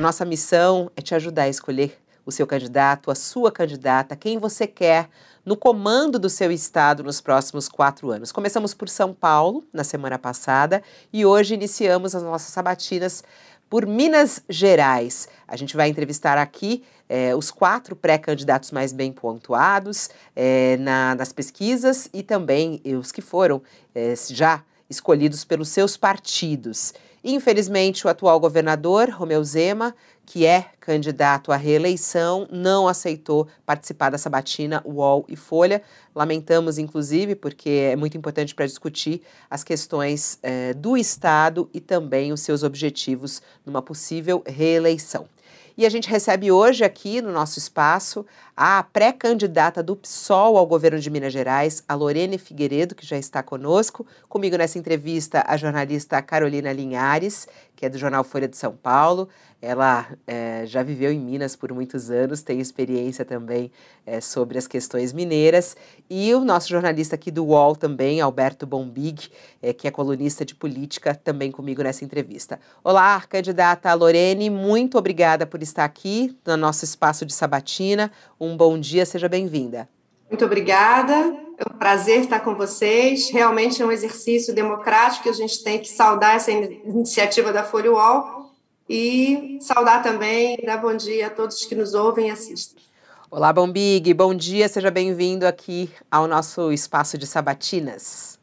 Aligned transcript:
A 0.00 0.02
nossa 0.02 0.24
missão 0.24 0.90
é 0.96 1.02
te 1.02 1.14
ajudar 1.14 1.42
a 1.42 1.48
escolher 1.50 1.94
o 2.24 2.32
seu 2.32 2.46
candidato, 2.46 3.10
a 3.10 3.14
sua 3.14 3.52
candidata, 3.52 4.16
quem 4.16 4.38
você 4.38 4.66
quer 4.66 5.10
no 5.44 5.58
comando 5.58 6.18
do 6.18 6.30
seu 6.30 6.50
estado 6.50 7.04
nos 7.04 7.20
próximos 7.20 7.68
quatro 7.68 8.10
anos. 8.10 8.32
Começamos 8.32 8.72
por 8.72 8.88
São 8.88 9.12
Paulo 9.12 9.62
na 9.70 9.84
semana 9.84 10.18
passada 10.18 10.82
e 11.12 11.26
hoje 11.26 11.52
iniciamos 11.52 12.14
as 12.14 12.22
nossas 12.22 12.48
sabatinas 12.50 13.22
por 13.68 13.84
Minas 13.84 14.42
Gerais. 14.48 15.28
A 15.46 15.54
gente 15.54 15.76
vai 15.76 15.90
entrevistar 15.90 16.38
aqui 16.38 16.82
eh, 17.06 17.36
os 17.36 17.50
quatro 17.50 17.94
pré-candidatos 17.94 18.70
mais 18.70 18.94
bem 18.94 19.12
pontuados 19.12 20.08
eh, 20.34 20.78
na, 20.80 21.14
nas 21.14 21.30
pesquisas 21.30 22.08
e 22.14 22.22
também 22.22 22.80
os 22.98 23.12
que 23.12 23.20
foram 23.20 23.60
eh, 23.94 24.14
já 24.30 24.64
escolhidos 24.88 25.44
pelos 25.44 25.68
seus 25.68 25.96
partidos. 25.96 26.94
Infelizmente, 27.22 28.06
o 28.06 28.10
atual 28.10 28.40
governador, 28.40 29.10
Romeu 29.10 29.44
Zema, 29.44 29.94
que 30.24 30.46
é 30.46 30.70
candidato 30.80 31.52
à 31.52 31.56
reeleição, 31.56 32.48
não 32.50 32.88
aceitou 32.88 33.46
participar 33.66 34.10
da 34.10 34.16
sabatina 34.16 34.82
UOL 34.86 35.26
e 35.28 35.36
Folha. 35.36 35.82
Lamentamos, 36.14 36.78
inclusive, 36.78 37.34
porque 37.34 37.90
é 37.92 37.96
muito 37.96 38.16
importante 38.16 38.54
para 38.54 38.64
discutir 38.64 39.20
as 39.50 39.62
questões 39.62 40.38
eh, 40.42 40.72
do 40.72 40.96
Estado 40.96 41.68
e 41.74 41.80
também 41.80 42.32
os 42.32 42.40
seus 42.40 42.62
objetivos 42.62 43.42
numa 43.66 43.82
possível 43.82 44.42
reeleição. 44.46 45.28
E 45.76 45.86
a 45.86 45.90
gente 45.90 46.08
recebe 46.08 46.50
hoje 46.50 46.84
aqui 46.84 47.22
no 47.22 47.32
nosso 47.32 47.58
espaço 47.58 48.26
a 48.62 48.82
pré-candidata 48.82 49.82
do 49.82 49.96
PSOL 49.96 50.58
ao 50.58 50.66
governo 50.66 51.00
de 51.00 51.08
Minas 51.08 51.32
Gerais, 51.32 51.82
a 51.88 51.94
Lorene 51.94 52.36
Figueiredo, 52.36 52.94
que 52.94 53.06
já 53.06 53.16
está 53.16 53.42
conosco. 53.42 54.06
Comigo 54.28 54.54
nessa 54.54 54.78
entrevista, 54.78 55.42
a 55.46 55.56
jornalista 55.56 56.20
Carolina 56.20 56.70
Linhares, 56.70 57.48
que 57.74 57.86
é 57.86 57.88
do 57.88 57.96
jornal 57.96 58.22
Folha 58.22 58.46
de 58.46 58.58
São 58.58 58.76
Paulo. 58.76 59.30
Ela 59.62 60.06
é, 60.26 60.64
já 60.66 60.82
viveu 60.82 61.10
em 61.10 61.18
Minas 61.18 61.56
por 61.56 61.72
muitos 61.72 62.10
anos, 62.10 62.42
tem 62.42 62.60
experiência 62.60 63.24
também 63.24 63.70
é, 64.06 64.20
sobre 64.20 64.58
as 64.58 64.66
questões 64.66 65.12
mineiras. 65.12 65.76
E 66.08 66.34
o 66.34 66.44
nosso 66.44 66.68
jornalista 66.68 67.14
aqui 67.14 67.30
do 67.30 67.44
UOL 67.44 67.76
também, 67.76 68.20
Alberto 68.20 68.66
Bombig, 68.66 69.30
é, 69.62 69.72
que 69.72 69.88
é 69.88 69.90
colunista 69.90 70.44
de 70.44 70.54
política, 70.54 71.14
também 71.14 71.50
comigo 71.50 71.82
nessa 71.82 72.04
entrevista. 72.04 72.58
Olá, 72.84 73.22
candidata 73.28 73.92
Lorene, 73.94 74.50
muito 74.50 74.98
obrigada 74.98 75.46
por 75.46 75.62
estar 75.62 75.84
aqui 75.84 76.36
no 76.46 76.56
nosso 76.56 76.84
espaço 76.84 77.24
de 77.24 77.32
sabatina. 77.32 78.10
Um 78.38 78.49
bom 78.56 78.78
dia, 78.78 79.04
seja 79.06 79.28
bem-vinda. 79.28 79.88
Muito 80.30 80.44
obrigada. 80.44 81.14
É 81.58 81.64
um 81.68 81.76
prazer 81.76 82.20
estar 82.20 82.40
com 82.40 82.54
vocês. 82.54 83.30
Realmente 83.30 83.82
é 83.82 83.86
um 83.86 83.92
exercício 83.92 84.54
democrático 84.54 85.24
que 85.24 85.28
a 85.28 85.32
gente 85.34 85.62
tem 85.62 85.78
que 85.78 85.88
saudar 85.88 86.36
essa 86.36 86.50
iniciativa 86.50 87.52
da 87.52 87.64
Folha 87.64 87.92
UOL 87.92 88.50
e 88.88 89.58
saudar 89.60 90.02
também, 90.02 90.56
dar 90.64 90.78
bom 90.78 90.96
dia 90.96 91.26
a 91.26 91.30
todos 91.30 91.64
que 91.64 91.74
nos 91.74 91.94
ouvem 91.94 92.28
e 92.28 92.30
assistem. 92.30 92.82
Olá, 93.30 93.52
Bombig. 93.52 94.12
Bom 94.14 94.34
dia, 94.34 94.68
seja 94.68 94.90
bem-vindo 94.90 95.46
aqui 95.46 95.90
ao 96.10 96.26
nosso 96.26 96.72
espaço 96.72 97.18
de 97.18 97.26
sabatinas. 97.26 98.38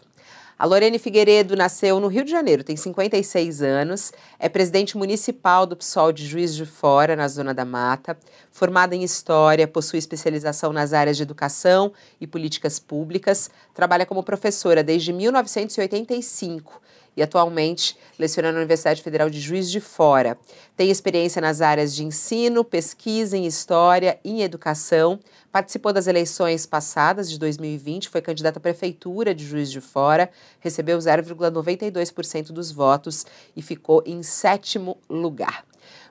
A 0.57 0.67
Lorene 0.67 1.01
Figueiredo 1.01 1.57
nasceu 1.57 1.99
no 1.99 2.07
Rio 2.07 2.25
de 2.25 2.31
Janeiro, 2.31 2.63
tem 2.63 2.77
56 2.77 3.61
anos, 3.61 4.13
é 4.39 4.49
presidente 4.49 4.97
municipal 4.97 5.67
do 5.67 5.77
PSOL 5.77 6.13
de 6.13 6.25
Juiz 6.25 6.55
de 6.55 6.65
Fora, 6.65 7.17
na 7.17 7.27
Zona 7.27 7.53
da 7.53 7.65
Mata, 7.65 8.17
formada 8.53 8.95
em 8.95 9.03
História, 9.03 9.67
possui 9.67 9.99
especialização 9.99 10.73
nas 10.73 10.93
áreas 10.93 11.17
de 11.17 11.25
educação 11.25 11.93
e 12.21 12.27
políticas 12.27 12.79
públicas, 12.79 13.51
trabalha 13.75 14.07
como 14.07 14.23
professora 14.23 14.85
desde 14.85 15.13
1985 15.13 16.81
e 17.17 17.23
atualmente 17.23 17.97
leciona 18.19 18.51
na 18.51 18.59
Universidade 18.59 19.03
Federal 19.03 19.31
de 19.31 19.41
Juiz 19.41 19.71
de 19.71 19.81
Fora. 19.81 20.39
Tem 20.77 20.91
experiência 20.91 21.41
nas 21.41 21.61
áreas 21.61 21.95
de 21.95 22.05
ensino, 22.05 22.65
pesquisa 22.65 23.37
em 23.37 23.47
história 23.47 24.19
e 24.25 24.33
em 24.33 24.43
educação. 24.43 25.19
Participou 25.55 25.93
das 25.93 26.09
eleições 26.09 26.67
passadas 26.67 27.31
de 27.31 27.39
2020, 27.39 28.09
foi 28.09 28.21
candidata 28.21 28.59
à 28.59 28.61
prefeitura 28.61 29.33
de 29.33 29.47
Juiz 29.47 29.71
de 29.71 29.81
Fora, 29.81 30.29
recebeu 30.59 30.99
0,92% 30.99 32.49
dos 32.49 32.73
votos 32.73 33.25
e 33.55 33.63
ficou 33.63 34.03
em 34.05 34.21
sétimo 34.25 34.99
lugar. 35.09 35.65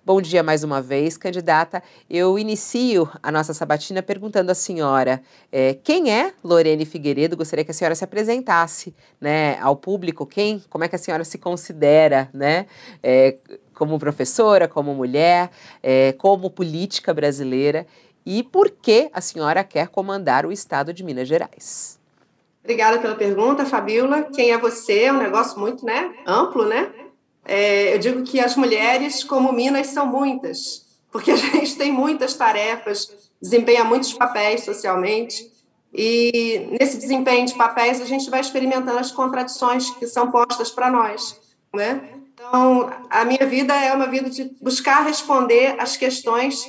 Bom 0.05 0.21
dia 0.21 0.41
mais 0.43 0.63
uma 0.63 0.81
vez, 0.81 1.17
candidata. 1.17 1.83
Eu 2.09 2.39
inicio 2.39 3.09
a 3.21 3.29
nossa 3.33 3.53
sabatina 3.53 4.01
perguntando 4.01 4.49
à 4.49 4.55
senhora 4.55 5.21
é, 5.51 5.73
quem 5.73 6.09
é 6.09 6.33
Lorene 6.41 6.85
Figueiredo. 6.85 7.35
Gostaria 7.35 7.65
que 7.65 7.71
a 7.71 7.73
senhora 7.73 7.95
se 7.95 8.03
apresentasse 8.05 8.95
né, 9.19 9.57
ao 9.59 9.75
público. 9.75 10.25
Quem, 10.25 10.63
como 10.69 10.85
é 10.85 10.87
que 10.87 10.95
a 10.95 10.99
senhora 10.99 11.25
se 11.25 11.37
considera, 11.37 12.29
né? 12.33 12.65
É, 13.01 13.35
como 13.73 13.97
professora, 13.97 14.67
como 14.67 14.93
mulher, 14.93 15.49
é, 15.81 16.13
como 16.13 16.49
política 16.49 17.13
brasileira 17.13 17.87
e 18.25 18.43
por 18.43 18.69
que 18.69 19.09
a 19.13 19.21
senhora 19.21 19.63
quer 19.63 19.87
comandar 19.87 20.45
o 20.45 20.51
estado 20.51 20.93
de 20.93 21.03
Minas 21.03 21.27
Gerais? 21.27 21.99
Obrigada 22.63 22.99
pela 22.99 23.15
pergunta, 23.15 23.65
Fabiola. 23.65 24.23
Quem 24.33 24.51
é 24.51 24.57
você? 24.57 25.03
É 25.03 25.13
um 25.13 25.17
negócio 25.17 25.59
muito 25.59 25.85
né, 25.85 26.13
amplo, 26.25 26.65
né? 26.65 26.89
É, 27.45 27.93
eu 27.93 27.99
digo 27.99 28.23
que 28.23 28.39
as 28.39 28.55
mulheres, 28.55 29.23
como 29.23 29.51
Minas, 29.51 29.87
são 29.87 30.05
muitas, 30.07 30.85
porque 31.11 31.31
a 31.31 31.35
gente 31.35 31.75
tem 31.75 31.91
muitas 31.91 32.35
tarefas, 32.35 33.31
desempenha 33.41 33.83
muitos 33.83 34.13
papéis 34.13 34.63
socialmente, 34.63 35.51
e 35.93 36.69
nesse 36.79 36.97
desempenho 36.97 37.45
de 37.45 37.53
papéis 37.53 38.01
a 38.01 38.05
gente 38.05 38.29
vai 38.29 38.39
experimentando 38.39 38.97
as 38.97 39.11
contradições 39.11 39.89
que 39.91 40.07
são 40.07 40.31
postas 40.31 40.71
para 40.71 40.89
nós, 40.89 41.39
né? 41.73 42.09
Então, 42.33 42.89
a 43.09 43.23
minha 43.25 43.45
vida 43.45 43.75
é 43.75 43.93
uma 43.93 44.07
vida 44.07 44.29
de 44.29 44.45
buscar 44.61 45.03
responder 45.03 45.75
às 45.79 45.95
questões 45.95 46.65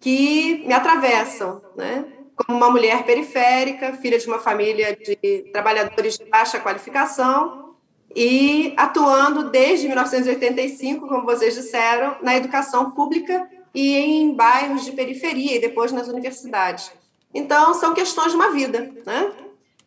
que 0.00 0.64
me 0.66 0.72
atravessam, 0.72 1.62
né? 1.76 2.04
Como 2.36 2.56
uma 2.56 2.70
mulher 2.70 3.04
periférica, 3.04 3.94
filha 3.94 4.18
de 4.18 4.26
uma 4.26 4.38
família 4.38 4.96
de 4.96 5.50
trabalhadores 5.52 6.16
de 6.16 6.24
baixa 6.24 6.60
qualificação, 6.60 7.74
e 8.14 8.72
atuando 8.76 9.50
desde 9.50 9.86
1985, 9.86 11.06
como 11.06 11.24
vocês 11.24 11.54
disseram, 11.54 12.16
na 12.22 12.36
educação 12.36 12.90
pública 12.90 13.48
e 13.74 13.96
em 13.96 14.34
bairros 14.34 14.84
de 14.84 14.92
periferia 14.92 15.56
e 15.56 15.60
depois 15.60 15.92
nas 15.92 16.08
universidades. 16.08 16.90
Então, 17.34 17.74
são 17.74 17.94
questões 17.94 18.30
de 18.30 18.36
uma 18.36 18.50
vida. 18.50 18.90
Né? 19.04 19.32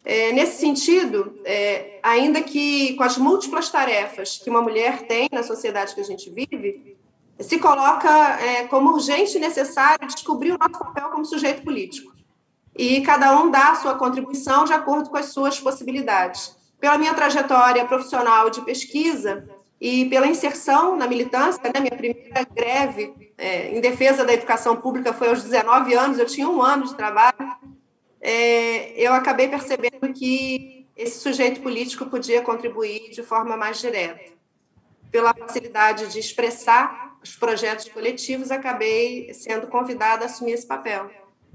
É, 0.05 0.31
nesse 0.31 0.59
sentido, 0.59 1.39
é, 1.43 1.99
ainda 2.03 2.41
que 2.41 2.93
com 2.95 3.03
as 3.03 3.17
múltiplas 3.17 3.69
tarefas 3.69 4.37
que 4.37 4.49
uma 4.49 4.61
mulher 4.61 5.01
tem 5.07 5.27
na 5.31 5.43
sociedade 5.43 5.93
que 5.95 6.01
a 6.01 6.05
gente 6.05 6.29
vive, 6.29 6.95
se 7.43 7.59
coloca 7.59 8.09
é, 8.39 8.67
como 8.67 8.91
urgente 8.91 9.37
e 9.37 9.39
necessário 9.39 10.07
descobrir 10.07 10.51
o 10.51 10.57
nosso 10.57 10.79
papel 10.79 11.09
como 11.09 11.25
sujeito 11.25 11.63
político. 11.63 12.13
E 12.77 13.01
cada 13.01 13.39
um 13.39 13.51
dá 13.51 13.71
a 13.71 13.75
sua 13.75 13.95
contribuição 13.95 14.63
de 14.63 14.73
acordo 14.73 15.09
com 15.09 15.17
as 15.17 15.27
suas 15.27 15.59
possibilidades 15.59 16.55
pela 16.81 16.97
minha 16.97 17.13
trajetória 17.13 17.85
profissional 17.85 18.49
de 18.49 18.59
pesquisa 18.61 19.47
e 19.79 20.05
pela 20.05 20.25
inserção 20.25 20.97
na 20.97 21.07
militância, 21.07 21.61
né, 21.63 21.79
minha 21.79 21.95
primeira 21.95 22.43
greve 22.43 23.31
é, 23.37 23.75
em 23.75 23.79
defesa 23.79 24.25
da 24.25 24.33
educação 24.33 24.75
pública 24.75 25.13
foi 25.13 25.29
aos 25.29 25.43
19 25.43 25.93
anos, 25.93 26.17
eu 26.17 26.25
tinha 26.25 26.49
um 26.49 26.61
ano 26.61 26.85
de 26.85 26.95
trabalho, 26.95 27.55
é, 28.19 28.93
eu 28.99 29.13
acabei 29.13 29.47
percebendo 29.47 30.11
que 30.13 30.87
esse 30.95 31.19
sujeito 31.19 31.61
político 31.61 32.05
podia 32.07 32.41
contribuir 32.41 33.11
de 33.11 33.23
forma 33.23 33.55
mais 33.55 33.79
direta. 33.79 34.31
pela 35.11 35.33
facilidade 35.33 36.07
de 36.07 36.19
expressar 36.19 37.10
os 37.23 37.35
projetos 37.35 37.87
coletivos, 37.89 38.51
acabei 38.51 39.33
sendo 39.33 39.67
convidada 39.67 40.23
a 40.23 40.25
assumir 40.25 40.53
esse 40.53 40.65
papel, 40.65 41.09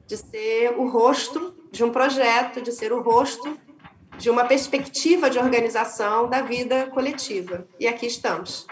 de 0.06 0.16
ser 0.16 0.74
o 0.78 0.88
rosto 0.88 1.54
de 1.70 1.82
um 1.84 1.90
projeto, 1.90 2.60
de 2.62 2.72
ser 2.72 2.92
o 2.92 3.02
rosto 3.02 3.58
de 4.18 4.30
uma 4.30 4.44
perspectiva 4.44 5.28
de 5.28 5.38
organização 5.38 6.28
da 6.28 6.42
vida 6.42 6.86
coletiva. 6.86 7.66
E 7.78 7.86
aqui 7.86 8.06
estamos. 8.06 8.66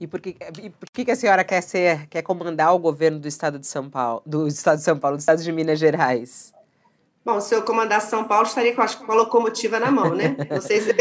E 0.00 0.06
por 0.06 0.20
que, 0.20 0.36
e 0.60 0.70
por 0.70 0.90
que 0.90 1.08
a 1.10 1.14
senhora 1.14 1.44
quer 1.44 1.62
ser, 1.62 2.08
quer 2.08 2.22
comandar 2.22 2.74
o 2.74 2.78
governo 2.78 3.20
do 3.20 3.28
Estado 3.28 3.58
de 3.58 3.66
São 3.66 3.88
Paulo, 3.88 4.20
do 4.26 4.48
Estado 4.48 4.78
de 4.78 4.84
São 4.84 4.98
Paulo, 4.98 5.16
do 5.16 5.20
Estado 5.20 5.40
de 5.40 5.52
Minas 5.52 5.78
Gerais? 5.78 6.52
Bom, 7.24 7.40
se 7.40 7.54
eu 7.54 7.62
comandasse 7.62 8.10
São 8.10 8.24
Paulo, 8.24 8.46
estaria 8.46 8.74
com, 8.74 8.84
com 8.84 9.12
a 9.12 9.14
locomotiva 9.14 9.78
na 9.78 9.92
mão, 9.92 10.12
né? 10.12 10.36
Não 10.50 10.60
sei 10.60 10.80
se 10.80 10.92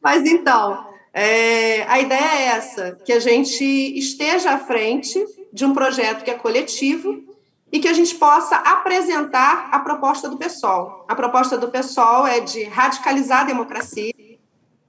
Mas 0.00 0.24
então, 0.24 0.88
é, 1.12 1.82
a 1.84 2.00
ideia 2.00 2.34
é 2.34 2.44
essa: 2.56 2.98
que 3.04 3.12
a 3.12 3.20
gente 3.20 3.64
esteja 3.64 4.52
à 4.52 4.58
frente 4.58 5.24
de 5.52 5.64
um 5.64 5.72
projeto 5.72 6.24
que 6.24 6.30
é 6.30 6.34
coletivo 6.34 7.24
e 7.70 7.78
que 7.78 7.88
a 7.88 7.92
gente 7.92 8.14
possa 8.14 8.56
apresentar 8.56 9.68
a 9.70 9.78
proposta 9.80 10.28
do 10.28 10.38
PSOL. 10.38 11.04
A 11.08 11.14
proposta 11.14 11.58
do 11.58 11.68
PSOL 11.68 12.26
é 12.26 12.40
de 12.40 12.64
radicalizar 12.64 13.42
a 13.42 13.44
democracia, 13.44 14.12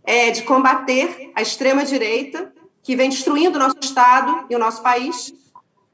é 0.04 0.32
de 0.32 0.44
combater 0.44 1.32
a 1.36 1.42
extrema-direita, 1.42 2.54
que 2.82 2.96
vem 2.96 3.10
destruindo 3.10 3.58
o 3.58 3.62
nosso 3.62 3.78
Estado 3.82 4.46
e 4.50 4.56
o 4.56 4.60
nosso 4.60 4.82
país, 4.82 5.34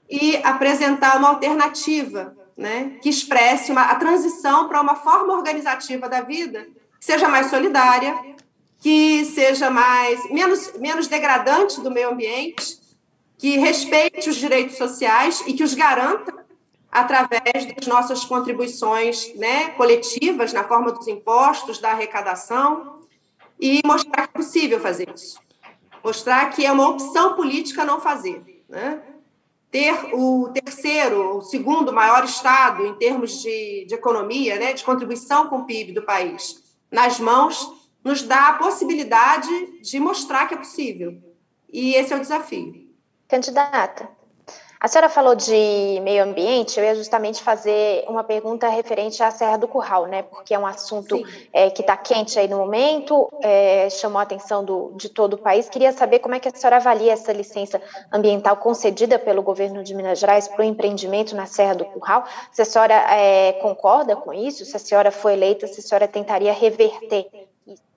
e 0.10 0.38
apresentar 0.44 1.18
uma 1.18 1.30
alternativa 1.30 2.36
né, 2.56 2.98
que 3.02 3.10
expresse 3.10 3.72
uma, 3.72 3.84
a 3.84 3.96
transição 3.96 4.68
para 4.68 4.80
uma 4.80 4.96
forma 4.96 5.34
organizativa 5.34 6.08
da 6.08 6.22
vida 6.22 6.68
que 7.00 7.06
seja 7.06 7.28
mais 7.28 7.50
solidária, 7.50 8.18
que 8.86 9.26
seja 9.26 9.72
mais 9.72 10.30
menos, 10.30 10.74
menos 10.74 11.08
degradante 11.08 11.82
do 11.82 11.90
meio 11.90 12.12
ambiente, 12.12 12.78
que 13.36 13.58
respeite 13.58 14.30
os 14.30 14.36
direitos 14.36 14.78
sociais 14.78 15.44
e 15.48 15.54
que 15.54 15.64
os 15.64 15.74
garanta 15.74 16.46
através 16.92 17.66
das 17.74 17.88
nossas 17.88 18.24
contribuições 18.24 19.34
né, 19.38 19.70
coletivas, 19.70 20.54
na 20.54 20.66
forma 20.66 20.92
dos 20.92 21.08
impostos, 21.08 21.80
da 21.80 21.94
arrecadação, 21.94 23.00
e 23.60 23.82
mostrar 23.84 24.28
que 24.28 24.38
é 24.38 24.40
possível 24.40 24.80
fazer 24.80 25.10
isso. 25.10 25.40
Mostrar 26.04 26.52
que 26.52 26.64
é 26.64 26.72
uma 26.72 26.88
opção 26.88 27.34
política 27.34 27.84
não 27.84 28.00
fazer. 28.00 28.64
Né? 28.70 29.02
Ter 29.72 30.14
o 30.14 30.52
terceiro, 30.54 31.38
o 31.38 31.42
segundo 31.42 31.92
maior 31.92 32.24
Estado 32.24 32.86
em 32.86 32.94
termos 32.94 33.42
de, 33.42 33.86
de 33.88 33.96
economia, 33.96 34.60
né, 34.60 34.74
de 34.74 34.84
contribuição 34.84 35.48
com 35.48 35.62
o 35.62 35.66
PIB 35.66 35.92
do 35.92 36.04
país, 36.04 36.64
nas 36.92 37.20
mãos, 37.20 37.75
nos 38.06 38.22
dá 38.22 38.50
a 38.50 38.54
possibilidade 38.54 39.82
de 39.82 40.00
mostrar 40.00 40.48
que 40.48 40.54
é 40.54 40.58
possível. 40.58 41.18
E 41.68 41.96
esse 41.96 42.14
é 42.14 42.16
o 42.16 42.20
desafio. 42.20 42.86
Candidata, 43.28 44.08
a 44.80 44.88
senhora 44.88 45.10
falou 45.10 45.34
de 45.34 46.00
meio 46.04 46.24
ambiente, 46.24 46.80
eu 46.80 46.86
ia 46.86 46.94
justamente 46.94 47.42
fazer 47.42 48.06
uma 48.08 48.24
pergunta 48.24 48.70
referente 48.70 49.24
à 49.24 49.32
Serra 49.32 49.58
do 49.58 49.68
Curral, 49.68 50.06
né? 50.06 50.22
Porque 50.22 50.54
é 50.54 50.60
um 50.60 50.68
assunto 50.68 51.20
é, 51.52 51.72
que 51.72 51.82
está 51.82 51.98
quente 51.98 52.38
aí 52.38 52.48
no 52.48 52.58
momento, 52.58 53.28
é, 53.42 53.90
chamou 53.90 54.20
a 54.20 54.22
atenção 54.22 54.64
do, 54.64 54.92
de 54.96 55.10
todo 55.10 55.34
o 55.34 55.38
país. 55.40 55.68
Queria 55.68 55.92
saber 55.92 56.20
como 56.20 56.36
é 56.36 56.40
que 56.40 56.48
a 56.48 56.52
senhora 56.52 56.76
avalia 56.76 57.14
essa 57.14 57.34
licença 57.34 57.82
ambiental 58.14 58.58
concedida 58.58 59.18
pelo 59.18 59.42
governo 59.42 59.82
de 59.84 59.96
Minas 59.96 60.20
Gerais 60.20 60.48
para 60.48 60.62
o 60.62 60.64
empreendimento 60.64 61.36
na 61.36 61.48
Serra 61.48 61.74
do 61.74 61.86
Curral. 61.86 62.24
Se 62.52 62.62
a 62.62 62.66
senhora 62.66 62.94
é, 62.94 63.54
concorda 63.54 64.16
com 64.16 64.32
isso, 64.32 64.64
se 64.66 64.76
a 64.76 64.80
senhora 64.80 65.10
foi 65.10 65.34
eleita, 65.34 65.66
se 65.66 65.80
a 65.80 65.84
senhora 65.84 66.08
tentaria 66.08 66.54
reverter 66.54 67.28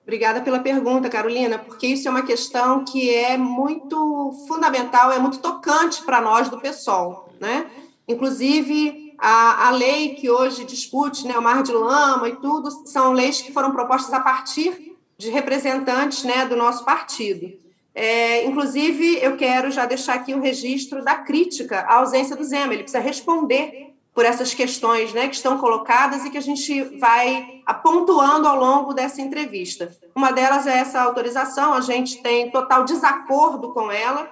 Obrigada 0.03 0.41
pela 0.41 0.59
pergunta, 0.59 1.09
Carolina, 1.09 1.59
porque 1.59 1.87
isso 1.87 2.07
é 2.07 2.11
uma 2.11 2.23
questão 2.23 2.83
que 2.83 3.13
é 3.13 3.37
muito 3.37 4.33
fundamental, 4.47 5.11
é 5.11 5.19
muito 5.19 5.39
tocante 5.39 6.01
para 6.03 6.19
nós 6.19 6.49
do 6.49 6.59
PSOL. 6.59 7.29
Né? 7.39 7.67
Inclusive, 8.07 9.13
a, 9.19 9.67
a 9.67 9.71
lei 9.71 10.15
que 10.15 10.29
hoje 10.29 10.63
discute, 10.63 11.27
né, 11.27 11.37
o 11.37 11.41
Mar 11.41 11.61
de 11.61 11.71
Lama 11.71 12.27
e 12.27 12.35
tudo, 12.37 12.71
são 12.87 13.11
leis 13.11 13.41
que 13.41 13.51
foram 13.51 13.71
propostas 13.71 14.13
a 14.13 14.19
partir 14.19 14.95
de 15.17 15.29
representantes 15.29 16.23
né, 16.23 16.45
do 16.45 16.55
nosso 16.55 16.83
partido. 16.85 17.51
É, 17.93 18.45
inclusive, 18.45 19.19
eu 19.21 19.35
quero 19.35 19.69
já 19.69 19.85
deixar 19.85 20.13
aqui 20.13 20.33
o 20.33 20.41
registro 20.41 21.03
da 21.03 21.15
crítica 21.15 21.81
à 21.81 21.95
ausência 21.95 22.35
do 22.35 22.43
Zema. 22.45 22.73
Ele 22.73 22.83
precisa 22.83 23.03
responder 23.03 23.88
por 24.13 24.25
essas 24.25 24.53
questões 24.53 25.13
né, 25.13 25.27
que 25.27 25.35
estão 25.35 25.57
colocadas 25.57 26.25
e 26.25 26.29
que 26.29 26.37
a 26.37 26.41
gente 26.41 26.81
vai 26.99 27.61
pontuando 27.83 28.47
ao 28.47 28.57
longo 28.57 28.93
dessa 28.93 29.21
entrevista. 29.21 29.95
Uma 30.15 30.31
delas 30.31 30.67
é 30.67 30.77
essa 30.79 31.01
autorização, 31.01 31.73
a 31.73 31.81
gente 31.81 32.21
tem 32.21 32.51
total 32.51 32.83
desacordo 32.83 33.73
com 33.73 33.91
ela. 33.91 34.29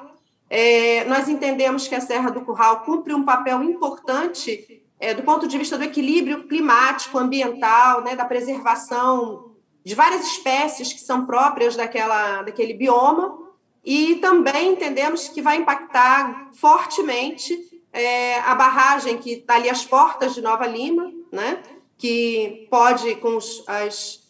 É, 0.49 1.03
nós 1.05 1.27
entendemos 1.29 1.87
que 1.87 1.95
a 1.95 2.01
Serra 2.01 2.31
do 2.31 2.41
Curral 2.41 2.81
cumpre 2.81 3.13
um 3.13 3.23
papel 3.23 3.63
importante 3.63 4.83
é, 4.99 5.13
do 5.13 5.23
ponto 5.23 5.47
de 5.47 5.57
vista 5.57 5.77
do 5.77 5.83
equilíbrio 5.83 6.47
climático, 6.47 7.17
ambiental, 7.17 8.01
né, 8.01 8.15
da 8.15 8.25
preservação 8.25 9.55
de 9.83 9.95
várias 9.95 10.25
espécies 10.25 10.91
que 10.91 10.99
são 10.99 11.25
próprias 11.25 11.75
daquela, 11.75 12.41
daquele 12.41 12.73
bioma, 12.73 13.37
e 13.85 14.15
também 14.15 14.73
entendemos 14.73 15.29
que 15.29 15.41
vai 15.41 15.57
impactar 15.57 16.49
fortemente 16.53 17.57
é, 17.97 18.39
a 18.41 18.53
barragem 18.53 19.17
que 19.17 19.31
está 19.31 19.55
ali 19.55 19.69
às 19.69 19.83
portas 19.83 20.35
de 20.35 20.41
Nova 20.41 20.67
Lima, 20.67 21.11
né? 21.31 21.63
que 21.97 22.67
pode, 22.69 23.15
com 23.15 23.37
os, 23.37 23.63
as, 23.67 24.21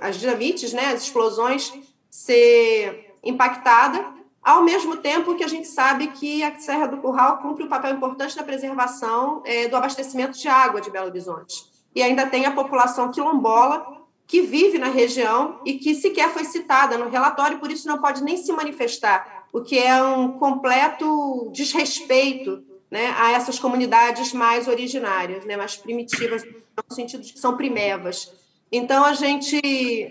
as 0.00 0.16
dinamites, 0.16 0.72
né? 0.72 0.92
as 0.92 1.02
explosões, 1.02 1.72
ser 2.08 3.16
impactada, 3.24 4.06
ao 4.40 4.62
mesmo 4.62 4.98
tempo 4.98 5.34
que 5.34 5.42
a 5.42 5.48
gente 5.48 5.66
sabe 5.66 6.06
que 6.08 6.44
a 6.44 6.56
Serra 6.60 6.86
do 6.86 6.98
Curral 6.98 7.38
cumpre 7.38 7.64
um 7.64 7.68
papel 7.68 7.92
importante 7.92 8.36
na 8.36 8.44
preservação 8.44 9.42
é, 9.44 9.66
do 9.66 9.74
abastecimento 9.74 10.38
de 10.38 10.46
água 10.46 10.80
de 10.80 10.88
Belo 10.88 11.08
Horizonte. 11.08 11.64
E 11.92 12.00
ainda 12.00 12.26
tem 12.26 12.46
a 12.46 12.52
população 12.52 13.10
quilombola 13.10 13.84
que 14.28 14.42
vive 14.42 14.78
na 14.78 14.88
região 14.88 15.60
e 15.64 15.74
que 15.74 15.92
sequer 15.96 16.30
foi 16.30 16.44
citada 16.44 16.96
no 16.96 17.08
relatório, 17.08 17.58
por 17.58 17.70
isso 17.70 17.88
não 17.88 17.98
pode 17.98 18.22
nem 18.22 18.36
se 18.36 18.52
manifestar, 18.52 19.46
o 19.52 19.60
que 19.60 19.76
é 19.76 20.00
um 20.02 20.32
completo 20.32 21.50
desrespeito 21.52 22.75
né, 22.96 23.14
a 23.18 23.32
essas 23.32 23.58
comunidades 23.58 24.32
mais 24.32 24.66
originárias, 24.68 25.44
né, 25.44 25.54
mais 25.54 25.76
primitivas, 25.76 26.42
no 26.42 26.94
sentido 26.94 27.22
de 27.22 27.34
que 27.34 27.38
são 27.38 27.54
primevas. 27.54 28.32
Então, 28.72 29.04
a 29.04 29.12
gente 29.12 29.60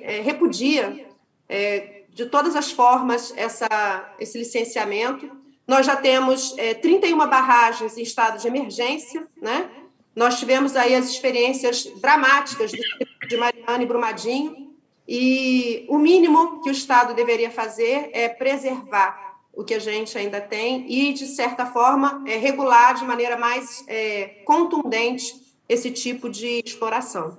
é, 0.03 0.21
repudia, 0.21 1.07
é, 1.49 2.03
de 2.13 2.27
todas 2.27 2.55
as 2.55 2.71
formas, 2.71 3.33
essa, 3.35 4.13
esse 4.19 4.37
licenciamento. 4.37 5.31
Nós 5.67 5.87
já 5.87 5.95
temos 5.95 6.55
é, 6.59 6.75
31 6.75 7.17
barragens 7.27 7.97
em 7.97 8.03
estado 8.03 8.39
de 8.39 8.47
emergência, 8.47 9.25
né? 9.41 9.67
Nós 10.15 10.37
tivemos 10.37 10.75
aí 10.75 10.93
as 10.93 11.09
experiências 11.09 11.85
dramáticas 11.99 12.71
de 12.71 13.35
Mariana 13.35 13.81
e 13.81 13.87
Brumadinho, 13.87 14.75
e 15.07 15.87
o 15.89 15.97
mínimo 15.97 16.61
que 16.61 16.69
o 16.69 16.71
Estado 16.71 17.15
deveria 17.15 17.49
fazer 17.49 18.11
é 18.13 18.29
preservar 18.29 19.34
o 19.55 19.63
que 19.63 19.73
a 19.73 19.79
gente 19.79 20.17
ainda 20.17 20.41
tem 20.41 20.85
e, 20.91 21.13
de 21.13 21.25
certa 21.27 21.65
forma, 21.65 22.23
é, 22.27 22.37
regular 22.37 22.95
de 22.95 23.05
maneira 23.05 23.37
mais 23.37 23.83
é, 23.87 24.41
contundente 24.45 25.33
esse 25.67 25.89
tipo 25.91 26.29
de 26.29 26.61
exploração. 26.63 27.37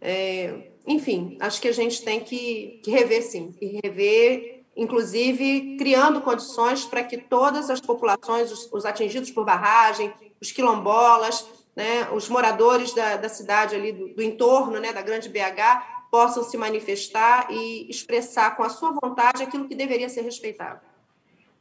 É, 0.00 0.70
enfim, 0.86 1.36
acho 1.40 1.60
que 1.60 1.68
a 1.68 1.72
gente 1.72 2.02
tem 2.02 2.20
que, 2.20 2.80
que 2.82 2.90
rever, 2.90 3.22
sim, 3.22 3.54
e 3.60 3.80
rever, 3.82 4.64
inclusive, 4.76 5.76
criando 5.76 6.20
condições 6.20 6.84
para 6.84 7.04
que 7.04 7.18
todas 7.18 7.68
as 7.68 7.80
populações, 7.80 8.50
os, 8.50 8.72
os, 8.72 8.84
atingidos 8.86 9.30
por 9.30 9.44
barragem, 9.44 10.12
os 10.40 10.50
quilombolas, 10.52 11.46
né, 11.76 12.08
os 12.12 12.28
moradores 12.28 12.94
da, 12.94 13.16
da 13.16 13.28
cidade 13.28 13.74
ali 13.74 13.92
do, 13.92 14.14
do 14.14 14.22
entorno, 14.22 14.80
né, 14.80 14.92
da 14.92 15.02
grande 15.02 15.28
BH, 15.28 16.08
possam 16.10 16.42
se 16.42 16.56
manifestar 16.56 17.48
e 17.50 17.88
expressar 17.88 18.56
com 18.56 18.62
a 18.62 18.68
sua 18.68 18.92
vontade 18.92 19.42
aquilo 19.42 19.68
que 19.68 19.74
deveria 19.74 20.08
ser 20.08 20.22
respeitado. 20.22 20.80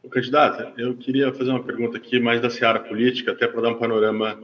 Candidata, 0.10 0.74
eu 0.78 0.96
queria 0.96 1.32
fazer 1.34 1.52
uma 1.52 1.64
pergunta 1.64 1.98
aqui 1.98 2.20
mais 2.20 2.42
da 2.42 2.50
seara 2.50 2.80
política, 2.80 3.32
até 3.32 3.48
para 3.48 3.62
dar 3.62 3.70
um 3.70 3.78
panorama 3.78 4.38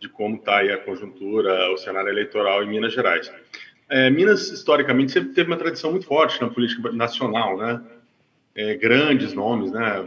de 0.00 0.08
como 0.08 0.36
está 0.36 0.58
aí 0.58 0.70
a 0.70 0.78
conjuntura, 0.78 1.70
o 1.72 1.76
cenário 1.76 2.10
eleitoral 2.10 2.62
em 2.62 2.68
Minas 2.68 2.92
Gerais. 2.92 3.32
É, 3.88 4.10
Minas, 4.10 4.50
historicamente, 4.50 5.12
sempre 5.12 5.32
teve 5.32 5.50
uma 5.50 5.56
tradição 5.56 5.90
muito 5.90 6.06
forte 6.06 6.40
na 6.40 6.48
política 6.48 6.90
nacional, 6.92 7.56
né? 7.56 7.80
É, 8.54 8.74
grandes 8.74 9.32
nomes, 9.32 9.72
né? 9.72 10.04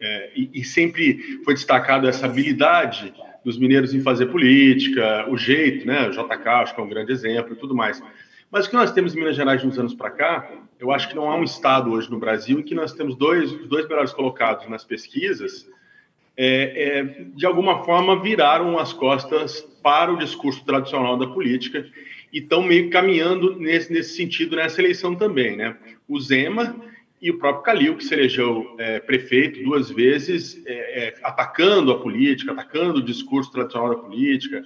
É, 0.00 0.32
e, 0.34 0.50
e, 0.54 0.64
sempre 0.64 1.40
foi 1.44 1.54
destacado 1.54 2.06
essa 2.06 2.26
habilidade 2.26 3.12
dos 3.44 3.58
mineiros 3.58 3.94
em 3.94 4.00
fazer 4.00 4.26
política, 4.26 5.26
o 5.28 5.36
jeito, 5.36 5.86
né? 5.86 6.08
O 6.08 6.10
JK, 6.10 6.48
acho 6.48 6.74
que 6.74 6.80
é 6.80 6.84
um 6.84 6.88
grande 6.88 7.12
exemplo 7.12 7.52
e 7.52 7.56
tudo 7.56 7.74
mais. 7.74 8.02
Mas 8.50 8.66
o 8.66 8.70
que 8.70 8.76
nós 8.76 8.92
temos 8.92 9.14
em 9.14 9.18
Minas 9.18 9.36
Gerais 9.36 9.60
de 9.60 9.66
uns 9.66 9.78
anos 9.78 9.94
para 9.94 10.10
cá, 10.10 10.50
eu 10.78 10.92
acho 10.92 11.08
que 11.08 11.16
não 11.16 11.30
há 11.30 11.36
um 11.36 11.44
estado 11.44 11.92
hoje 11.92 12.10
no 12.10 12.18
Brasil 12.18 12.60
em 12.60 12.62
que 12.62 12.74
nós 12.74 12.92
temos 12.92 13.16
dois, 13.16 13.52
os 13.52 13.68
dois 13.68 13.88
melhores 13.88 14.12
colocados 14.12 14.68
nas 14.68 14.84
pesquisas, 14.84 15.68
é, 16.36 17.00
é, 17.00 17.24
de 17.34 17.44
alguma 17.44 17.84
forma 17.84 18.22
viraram 18.22 18.78
as 18.78 18.92
costas 18.92 19.60
para 19.82 20.12
o 20.12 20.18
discurso 20.18 20.64
tradicional 20.64 21.16
da 21.16 21.26
política 21.26 21.84
e 22.32 22.38
estão 22.38 22.62
meio 22.62 22.90
caminhando 22.90 23.56
nesse, 23.56 23.92
nesse 23.92 24.14
sentido 24.14 24.54
nessa 24.54 24.80
eleição 24.80 25.16
também, 25.16 25.56
né? 25.56 25.76
O 26.06 26.20
Zema 26.20 26.76
e 27.20 27.30
o 27.30 27.38
próprio 27.38 27.64
Calil, 27.64 27.96
que 27.96 28.04
se 28.04 28.14
elegeu 28.14 28.76
é, 28.78 29.00
prefeito 29.00 29.62
duas 29.64 29.90
vezes, 29.90 30.62
é, 30.64 31.08
é, 31.08 31.14
atacando 31.22 31.90
a 31.90 31.98
política, 31.98 32.52
atacando 32.52 33.00
o 33.00 33.04
discurso 33.04 33.50
tradicional 33.50 33.90
da 33.90 33.96
política. 33.96 34.62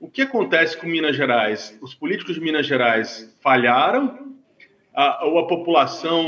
O 0.00 0.10
que 0.10 0.22
acontece 0.22 0.76
com 0.76 0.88
Minas 0.88 1.16
Gerais? 1.16 1.78
Os 1.80 1.94
políticos 1.94 2.34
de 2.34 2.40
Minas 2.40 2.66
Gerais 2.66 3.32
falharam, 3.40 4.35
ou 5.22 5.38
a 5.38 5.46
população 5.46 6.24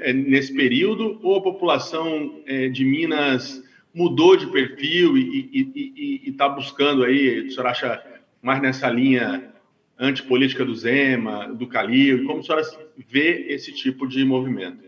é, 0.00 0.12
nesse 0.12 0.54
período, 0.54 1.18
ou 1.22 1.36
a 1.36 1.42
população 1.42 2.40
é, 2.46 2.68
de 2.68 2.84
Minas 2.84 3.62
mudou 3.94 4.36
de 4.36 4.46
perfil 4.46 5.16
e 5.16 6.22
está 6.26 6.48
buscando 6.48 7.04
aí, 7.04 7.46
o 7.46 7.50
senhor 7.50 7.66
acha 7.66 8.02
mais 8.40 8.60
nessa 8.60 8.88
linha 8.88 9.52
antipolítica 9.98 10.64
do 10.64 10.74
Zema, 10.74 11.48
do 11.48 11.66
Calil, 11.66 12.26
como 12.26 12.40
a 12.40 12.42
senhora 12.42 12.88
vê 13.08 13.46
esse 13.48 13.72
tipo 13.72 14.06
de 14.06 14.24
movimento? 14.24 14.84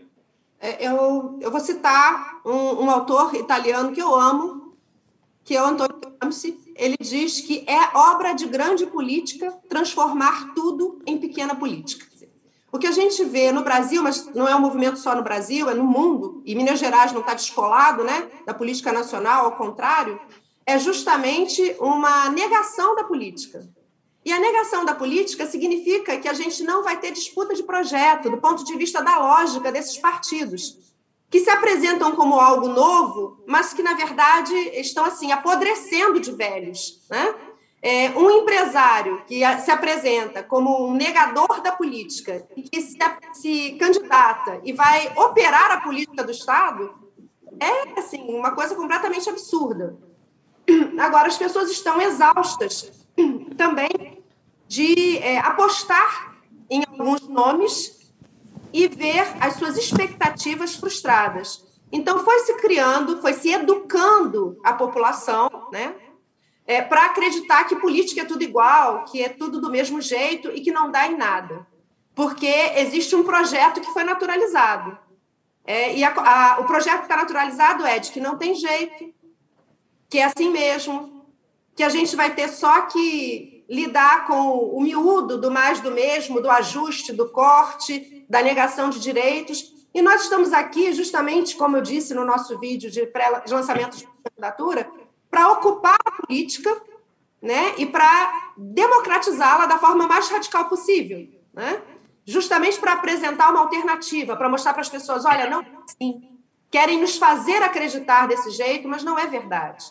É, 0.59 0.87
eu, 0.87 1.37
eu 1.41 1.51
vou 1.51 1.59
citar 1.59 2.41
um, 2.45 2.83
um, 2.83 2.89
autor 2.89 3.35
italiano 3.35 3.91
que 3.91 4.01
eu 4.01 4.15
amo, 4.15 4.75
que 5.43 5.55
é 5.55 5.61
o 5.61 5.65
Antonio 5.65 5.95
Gramsci. 6.19 6.59
Ele 6.75 6.95
diz 6.99 7.41
que 7.41 7.63
é 7.67 7.95
obra 7.95 8.33
de 8.33 8.47
grande 8.47 8.85
política 8.87 9.53
transformar 9.69 10.53
tudo 10.53 10.99
em 11.05 11.17
pequena 11.17 11.55
política. 11.55 12.05
O 12.75 12.77
que 12.77 12.87
a 12.87 12.91
gente 12.91 13.23
vê 13.23 13.53
no 13.53 13.63
Brasil, 13.63 14.03
mas 14.03 14.25
não 14.35 14.45
é 14.45 14.53
um 14.53 14.59
movimento 14.59 14.99
só 14.99 15.15
no 15.15 15.23
Brasil, 15.23 15.69
é 15.69 15.73
no 15.73 15.85
mundo, 15.85 16.41
e 16.45 16.53
Minas 16.53 16.77
Gerais 16.77 17.13
não 17.13 17.21
está 17.21 17.33
descolado 17.33 18.03
né, 18.03 18.29
da 18.45 18.53
política 18.53 18.91
nacional, 18.91 19.45
ao 19.45 19.53
contrário, 19.53 20.19
é 20.65 20.77
justamente 20.77 21.73
uma 21.79 22.29
negação 22.31 22.93
da 22.93 23.05
política. 23.05 23.65
E 24.25 24.33
a 24.33 24.41
negação 24.41 24.83
da 24.83 24.93
política 24.93 25.45
significa 25.45 26.17
que 26.17 26.27
a 26.27 26.33
gente 26.33 26.63
não 26.63 26.83
vai 26.83 26.99
ter 26.99 27.13
disputa 27.13 27.55
de 27.55 27.63
projeto 27.63 28.29
do 28.29 28.39
ponto 28.39 28.65
de 28.65 28.75
vista 28.75 29.01
da 29.01 29.19
lógica 29.19 29.71
desses 29.71 29.97
partidos, 29.97 30.75
que 31.29 31.39
se 31.39 31.49
apresentam 31.49 32.13
como 32.13 32.37
algo 32.37 32.67
novo, 32.67 33.41
mas 33.47 33.71
que, 33.71 33.81
na 33.81 33.93
verdade, 33.93 34.53
estão 34.73 35.05
assim 35.05 35.31
apodrecendo 35.31 36.19
de 36.19 36.33
velhos. 36.33 37.05
Né? 37.09 37.35
É, 37.87 38.09
um 38.17 38.31
empresário 38.31 39.23
que 39.27 39.43
se 39.59 39.69
apresenta 39.69 40.41
como 40.41 40.87
um 40.87 40.95
negador 40.95 41.61
da 41.61 41.71
política 41.71 42.43
e 42.57 42.63
que 42.63 42.81
se, 42.81 42.97
se 43.33 43.73
candidata 43.73 44.59
e 44.63 44.73
vai 44.73 45.13
operar 45.15 45.69
a 45.69 45.81
política 45.81 46.23
do 46.23 46.31
Estado 46.31 46.95
é 47.59 47.99
assim 47.99 48.23
uma 48.27 48.55
coisa 48.55 48.73
completamente 48.73 49.29
absurda. 49.29 49.95
Agora, 50.97 51.27
as 51.27 51.37
pessoas 51.37 51.69
estão 51.69 52.01
exaustas 52.01 52.91
também 53.55 54.23
de 54.67 55.19
é, 55.19 55.37
apostar 55.37 56.37
em 56.67 56.83
alguns 56.89 57.27
nomes 57.27 58.11
e 58.73 58.87
ver 58.87 59.27
as 59.39 59.57
suas 59.57 59.77
expectativas 59.77 60.75
frustradas. 60.75 61.63
Então, 61.91 62.17
foi 62.25 62.39
se 62.39 62.55
criando, 62.55 63.21
foi 63.21 63.33
se 63.33 63.51
educando 63.51 64.59
a 64.63 64.73
população, 64.73 65.69
né? 65.71 65.93
É, 66.67 66.81
para 66.81 67.05
acreditar 67.05 67.65
que 67.65 67.75
política 67.75 68.21
é 68.21 68.25
tudo 68.25 68.43
igual, 68.43 69.05
que 69.05 69.21
é 69.21 69.29
tudo 69.29 69.61
do 69.61 69.69
mesmo 69.69 70.01
jeito 70.01 70.49
e 70.51 70.61
que 70.61 70.71
não 70.71 70.89
dá 70.89 71.07
em 71.07 71.15
nada. 71.15 71.65
Porque 72.15 72.47
existe 72.47 73.15
um 73.15 73.23
projeto 73.23 73.81
que 73.81 73.93
foi 73.93 74.03
naturalizado. 74.03 74.97
É, 75.63 75.95
e 75.95 76.03
a, 76.03 76.13
a, 76.13 76.59
o 76.59 76.65
projeto 76.65 76.99
que 76.99 77.03
está 77.03 77.17
naturalizado 77.17 77.85
é 77.85 77.99
de 77.99 78.11
que 78.11 78.19
não 78.19 78.37
tem 78.37 78.55
jeito, 78.55 79.13
que 80.09 80.19
é 80.19 80.23
assim 80.25 80.49
mesmo, 80.49 81.25
que 81.75 81.83
a 81.83 81.89
gente 81.89 82.15
vai 82.15 82.33
ter 82.33 82.47
só 82.47 82.81
que 82.83 83.65
lidar 83.69 84.25
com 84.27 84.57
o 84.59 84.81
miúdo 84.81 85.37
do 85.39 85.51
mais 85.51 85.81
do 85.81 85.91
mesmo, 85.91 86.39
do 86.39 86.49
ajuste, 86.49 87.11
do 87.11 87.29
corte, 87.29 88.25
da 88.29 88.41
negação 88.41 88.89
de 88.89 88.99
direitos. 88.99 89.73
E 89.93 90.01
nós 90.01 90.23
estamos 90.23 90.53
aqui, 90.53 90.93
justamente, 90.93 91.55
como 91.55 91.77
eu 91.77 91.81
disse 91.81 92.13
no 92.13 92.25
nosso 92.25 92.59
vídeo 92.59 92.91
de, 92.91 93.05
pré, 93.07 93.41
de 93.45 93.53
lançamento 93.53 93.97
de 93.97 94.07
candidatura, 94.23 94.89
para 95.35 95.51
ocupar 95.51 95.97
a 96.05 96.11
política 96.11 96.81
né, 97.41 97.73
e 97.77 97.85
para 97.85 98.53
democratizá-la 98.55 99.65
da 99.65 99.77
forma 99.77 100.07
mais 100.07 100.29
radical 100.29 100.69
possível. 100.69 101.27
Né? 101.53 101.81
Justamente 102.23 102.79
para 102.79 102.93
apresentar 102.93 103.51
uma 103.51 103.59
alternativa, 103.59 104.37
para 104.37 104.47
mostrar 104.47 104.71
para 104.71 104.81
as 104.81 104.87
pessoas: 104.87 105.25
olha, 105.25 105.49
não 105.49 105.59
é 105.59 105.65
assim. 105.83 106.29
Querem 106.71 107.01
nos 107.01 107.17
fazer 107.17 107.61
acreditar 107.61 108.29
desse 108.29 108.49
jeito, 108.51 108.87
mas 108.87 109.03
não 109.03 109.19
é 109.19 109.27
verdade. 109.27 109.85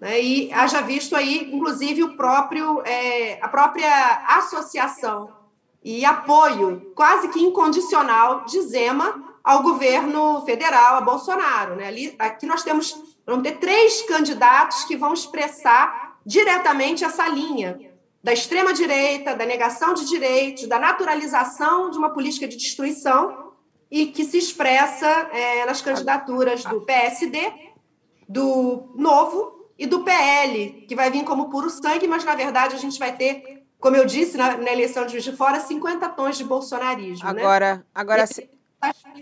Né? 0.00 0.22
E 0.22 0.52
haja 0.54 0.80
visto 0.80 1.14
aí, 1.14 1.50
inclusive, 1.52 2.02
o 2.02 2.16
próprio, 2.16 2.80
é, 2.86 3.38
a 3.42 3.48
própria 3.48 4.24
associação 4.38 5.36
e 5.84 6.02
apoio 6.06 6.92
quase 6.94 7.28
que 7.28 7.40
incondicional 7.40 8.46
de 8.46 8.58
Zema 8.62 9.22
ao 9.44 9.62
governo 9.62 10.42
federal, 10.46 10.96
a 10.96 11.00
Bolsonaro. 11.02 11.76
Né? 11.76 11.86
Ali, 11.86 12.16
aqui 12.18 12.46
nós 12.46 12.62
temos, 12.62 13.17
vamos 13.32 13.48
ter 13.48 13.58
três 13.58 14.02
candidatos 14.02 14.84
que 14.84 14.96
vão 14.96 15.12
expressar 15.12 16.18
diretamente 16.24 17.04
essa 17.04 17.26
linha 17.28 17.78
da 18.22 18.32
extrema-direita, 18.32 19.36
da 19.36 19.46
negação 19.46 19.94
de 19.94 20.06
direitos, 20.06 20.66
da 20.66 20.78
naturalização 20.78 21.90
de 21.90 21.98
uma 21.98 22.10
política 22.10 22.48
de 22.48 22.56
destruição 22.56 23.52
e 23.90 24.06
que 24.06 24.24
se 24.24 24.36
expressa 24.36 25.06
é, 25.32 25.64
nas 25.64 25.80
candidaturas 25.80 26.64
do 26.64 26.80
PSD, 26.82 27.52
do 28.28 28.92
Novo 28.94 29.70
e 29.78 29.86
do 29.86 30.00
PL, 30.00 30.84
que 30.88 30.94
vai 30.94 31.10
vir 31.10 31.24
como 31.24 31.48
puro 31.48 31.70
sangue, 31.70 32.06
mas 32.06 32.24
na 32.24 32.34
verdade 32.34 32.74
a 32.74 32.78
gente 32.78 32.98
vai 32.98 33.16
ter, 33.16 33.64
como 33.78 33.96
eu 33.96 34.04
disse 34.04 34.36
na, 34.36 34.56
na 34.56 34.72
eleição 34.72 35.06
de 35.06 35.12
Juiz 35.12 35.24
de 35.24 35.32
Fora, 35.32 35.60
50 35.60 36.08
tons 36.10 36.36
de 36.36 36.44
bolsonarismo. 36.44 37.26
Agora, 37.26 37.76
né? 37.76 37.84
agora 37.94 38.26
se... 38.26 38.50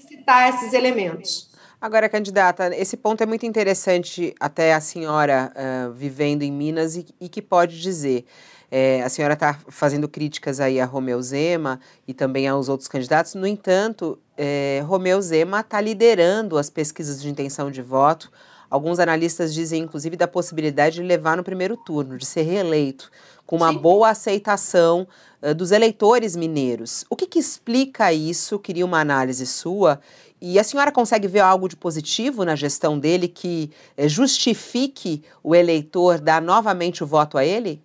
citar 0.00 0.48
esses 0.54 0.72
elementos. 0.72 1.54
Agora, 1.80 2.08
candidata, 2.08 2.74
esse 2.74 2.96
ponto 2.96 3.22
é 3.22 3.26
muito 3.26 3.44
interessante, 3.44 4.34
até 4.40 4.72
a 4.72 4.80
senhora 4.80 5.52
uh, 5.54 5.92
vivendo 5.92 6.42
em 6.42 6.50
Minas 6.50 6.96
e, 6.96 7.06
e 7.20 7.28
que 7.28 7.42
pode 7.42 7.80
dizer. 7.80 8.24
É, 8.68 9.00
a 9.02 9.08
senhora 9.08 9.34
está 9.34 9.56
fazendo 9.68 10.08
críticas 10.08 10.58
aí 10.58 10.80
a 10.80 10.84
Romeu 10.84 11.22
Zema 11.22 11.78
e 12.08 12.12
também 12.12 12.48
aos 12.48 12.68
outros 12.68 12.88
candidatos. 12.88 13.34
No 13.34 13.46
entanto, 13.46 14.18
é, 14.36 14.82
Romeu 14.86 15.22
Zema 15.22 15.60
está 15.60 15.80
liderando 15.80 16.58
as 16.58 16.68
pesquisas 16.68 17.22
de 17.22 17.28
intenção 17.28 17.70
de 17.70 17.80
voto 17.80 18.30
Alguns 18.68 18.98
analistas 18.98 19.54
dizem, 19.54 19.82
inclusive, 19.82 20.16
da 20.16 20.26
possibilidade 20.26 20.96
de 20.96 21.02
levar 21.02 21.36
no 21.36 21.44
primeiro 21.44 21.76
turno, 21.76 22.18
de 22.18 22.26
ser 22.26 22.42
reeleito, 22.42 23.10
com 23.46 23.56
uma 23.56 23.72
Sim. 23.72 23.78
boa 23.78 24.10
aceitação 24.10 25.06
uh, 25.40 25.54
dos 25.54 25.70
eleitores 25.70 26.34
mineiros. 26.34 27.04
O 27.08 27.14
que, 27.14 27.26
que 27.26 27.38
explica 27.38 28.12
isso? 28.12 28.58
Queria 28.58 28.84
uma 28.84 29.00
análise 29.00 29.46
sua. 29.46 30.00
E 30.40 30.58
a 30.58 30.64
senhora 30.64 30.92
consegue 30.92 31.26
ver 31.26 31.40
algo 31.40 31.68
de 31.68 31.76
positivo 31.76 32.44
na 32.44 32.54
gestão 32.54 32.98
dele 32.98 33.26
que 33.26 33.70
eh, 33.96 34.08
justifique 34.08 35.22
o 35.42 35.54
eleitor 35.54 36.20
dar 36.20 36.42
novamente 36.42 37.02
o 37.02 37.06
voto 37.06 37.38
a 37.38 37.44
ele? 37.44 37.80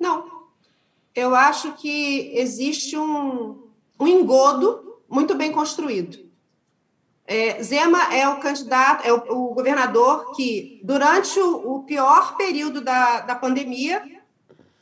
Não. 0.00 0.24
Eu 1.14 1.34
acho 1.34 1.72
que 1.74 2.30
existe 2.34 2.96
um, 2.96 3.62
um 3.98 4.06
engodo 4.06 4.98
muito 5.08 5.34
bem 5.34 5.52
construído. 5.52 6.26
É, 7.26 7.60
Zema 7.62 8.14
é 8.14 8.28
o 8.28 8.38
candidato, 8.38 9.04
é 9.04 9.12
o, 9.12 9.50
o 9.50 9.54
governador 9.54 10.34
que, 10.36 10.80
durante 10.84 11.38
o, 11.40 11.74
o, 11.74 11.82
pior 11.82 12.36
período 12.36 12.80
da, 12.80 13.20
da 13.20 13.34
pandemia, 13.34 14.02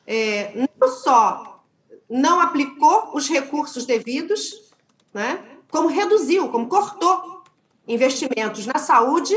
é, 0.07 0.53
não 0.55 0.89
só 0.89 1.63
não 2.09 2.41
aplicou 2.41 3.13
os 3.15 3.29
recursos 3.29 3.87
devidos, 3.87 4.71
né, 5.13 5.43
como 5.75 5.89
reduziu, 5.89 6.49
como 6.51 6.69
cortou 6.69 7.43
investimentos 7.89 8.65
na 8.65 8.79
saúde 8.79 9.35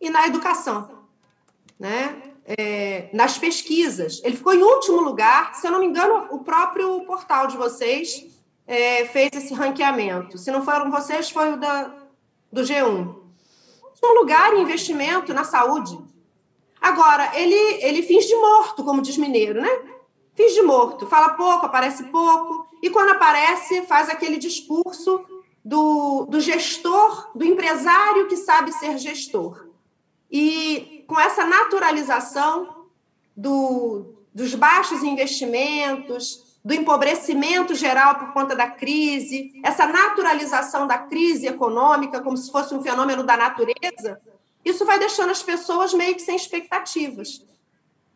e 0.00 0.08
na 0.08 0.24
educação, 0.24 0.88
né, 1.76 2.22
é, 2.46 3.10
nas 3.12 3.36
pesquisas. 3.36 4.20
Ele 4.22 4.36
ficou 4.36 4.54
em 4.54 4.62
último 4.62 5.00
lugar, 5.00 5.52
se 5.56 5.66
eu 5.66 5.72
não 5.72 5.80
me 5.80 5.86
engano, 5.86 6.28
o 6.30 6.44
próprio 6.44 7.00
portal 7.06 7.48
de 7.48 7.56
vocês 7.56 8.24
é, 8.68 9.04
fez 9.06 9.30
esse 9.34 9.52
ranqueamento. 9.52 10.38
Se 10.38 10.52
não 10.52 10.64
foram 10.64 10.92
vocês, 10.92 11.28
foi 11.28 11.54
o 11.54 11.56
da, 11.56 11.92
do 12.52 12.62
G1. 12.62 13.16
Um 14.00 14.14
lugar 14.20 14.54
em 14.54 14.62
investimento 14.62 15.34
na 15.34 15.42
saúde. 15.42 15.98
Agora, 16.80 17.32
ele, 17.34 17.56
ele 17.82 18.02
finge 18.02 18.28
de 18.28 18.36
morto, 18.36 18.84
como 18.84 19.02
diz 19.02 19.16
mineiro, 19.16 19.60
né? 19.60 19.82
Finge 20.36 20.54
de 20.54 20.62
morto. 20.62 21.08
Fala 21.08 21.30
pouco, 21.30 21.66
aparece 21.66 22.04
pouco. 22.04 22.68
E 22.80 22.90
quando 22.90 23.10
aparece, 23.10 23.82
faz 23.82 24.08
aquele 24.08 24.38
discurso 24.38 25.39
do, 25.70 26.26
do 26.28 26.40
gestor, 26.40 27.30
do 27.32 27.44
empresário 27.44 28.26
que 28.26 28.36
sabe 28.36 28.72
ser 28.72 28.98
gestor. 28.98 29.68
E 30.28 31.04
com 31.06 31.18
essa 31.18 31.46
naturalização 31.46 32.86
do, 33.36 34.16
dos 34.34 34.52
baixos 34.56 35.04
investimentos, 35.04 36.58
do 36.64 36.74
empobrecimento 36.74 37.72
geral 37.76 38.16
por 38.16 38.32
conta 38.32 38.56
da 38.56 38.68
crise, 38.68 39.60
essa 39.62 39.86
naturalização 39.86 40.88
da 40.88 40.98
crise 40.98 41.46
econômica 41.46 42.20
como 42.20 42.36
se 42.36 42.50
fosse 42.50 42.74
um 42.74 42.82
fenômeno 42.82 43.22
da 43.22 43.36
natureza, 43.36 44.20
isso 44.64 44.84
vai 44.84 44.98
deixando 44.98 45.30
as 45.30 45.40
pessoas 45.44 45.94
meio 45.94 46.16
que 46.16 46.22
sem 46.22 46.34
expectativas. 46.34 47.46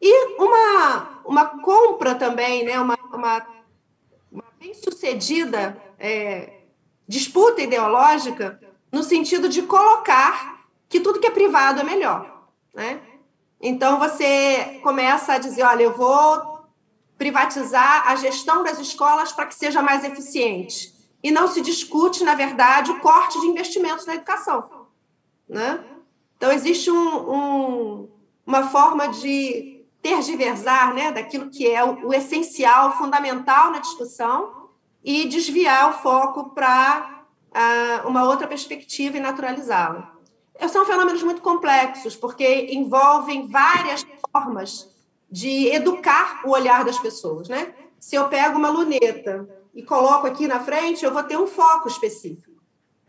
E 0.02 0.36
uma, 0.40 1.20
uma 1.24 1.44
compra 1.60 2.16
também, 2.16 2.64
né, 2.64 2.80
uma, 2.80 2.98
uma 3.12 3.46
bem 4.58 4.74
sucedida 4.74 5.80
é, 6.00 6.53
disputa 7.06 7.62
ideológica 7.62 8.60
no 8.90 9.02
sentido 9.02 9.48
de 9.48 9.62
colocar 9.62 10.64
que 10.88 11.00
tudo 11.00 11.20
que 11.20 11.26
é 11.26 11.30
privado 11.30 11.80
é 11.80 11.84
melhor, 11.84 12.48
né? 12.72 13.00
Então 13.60 13.98
você 13.98 14.80
começa 14.82 15.34
a 15.34 15.38
dizer, 15.38 15.62
olha, 15.62 15.84
eu 15.84 15.96
vou 15.96 16.54
privatizar 17.16 18.08
a 18.08 18.16
gestão 18.16 18.62
das 18.62 18.78
escolas 18.78 19.32
para 19.32 19.46
que 19.46 19.54
seja 19.54 19.80
mais 19.80 20.04
eficiente. 20.04 20.92
E 21.22 21.30
não 21.30 21.48
se 21.48 21.62
discute, 21.62 22.22
na 22.22 22.34
verdade, 22.34 22.90
o 22.90 23.00
corte 23.00 23.40
de 23.40 23.46
investimentos 23.46 24.04
na 24.04 24.16
educação. 24.16 24.68
Né? 25.48 25.82
Então, 26.36 26.52
existe 26.52 26.90
um, 26.90 27.30
um, 27.32 28.08
uma 28.46 28.64
forma 28.68 29.08
de 29.08 29.82
tergiversar 30.02 30.92
né, 30.92 31.10
daquilo 31.12 31.48
que 31.48 31.66
é 31.66 31.82
o, 31.82 32.08
o 32.08 32.12
essencial, 32.12 32.98
fundamental 32.98 33.70
na 33.70 33.78
discussão 33.78 34.63
e 35.04 35.28
desviar 35.28 35.90
o 35.90 35.92
foco 36.02 36.50
para 36.54 37.24
uh, 37.50 38.08
uma 38.08 38.24
outra 38.24 38.48
perspectiva 38.48 39.18
e 39.18 39.20
naturalizá-la. 39.20 40.14
São 40.68 40.86
fenômenos 40.86 41.22
muito 41.22 41.42
complexos, 41.42 42.16
porque 42.16 42.68
envolvem 42.72 43.48
várias 43.48 44.06
formas 44.32 44.88
de 45.30 45.68
educar 45.68 46.42
o 46.44 46.50
olhar 46.50 46.84
das 46.84 46.98
pessoas. 46.98 47.48
Né? 47.48 47.74
Se 47.98 48.14
eu 48.14 48.28
pego 48.28 48.56
uma 48.56 48.70
luneta 48.70 49.48
e 49.74 49.82
coloco 49.82 50.26
aqui 50.26 50.46
na 50.46 50.60
frente, 50.60 51.04
eu 51.04 51.12
vou 51.12 51.22
ter 51.24 51.36
um 51.36 51.46
foco 51.46 51.88
específico. 51.88 52.54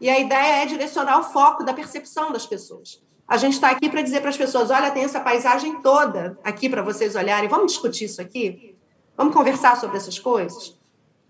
E 0.01 0.09
a 0.09 0.19
ideia 0.19 0.63
é 0.63 0.65
direcionar 0.65 1.19
o 1.19 1.23
foco 1.23 1.63
da 1.63 1.73
percepção 1.73 2.31
das 2.31 2.45
pessoas. 2.45 3.01
A 3.27 3.37
gente 3.37 3.53
está 3.53 3.69
aqui 3.69 3.89
para 3.89 4.01
dizer 4.01 4.19
para 4.19 4.29
as 4.29 4.37
pessoas: 4.37 4.69
olha, 4.69 4.91
tem 4.91 5.03
essa 5.03 5.19
paisagem 5.19 5.81
toda 5.81 6.37
aqui 6.43 6.69
para 6.69 6.81
vocês 6.81 7.15
olharem, 7.15 7.47
vamos 7.47 7.71
discutir 7.71 8.05
isso 8.05 8.21
aqui? 8.21 8.75
Vamos 9.15 9.33
conversar 9.33 9.77
sobre 9.77 9.97
essas 9.97 10.19
coisas? 10.19 10.77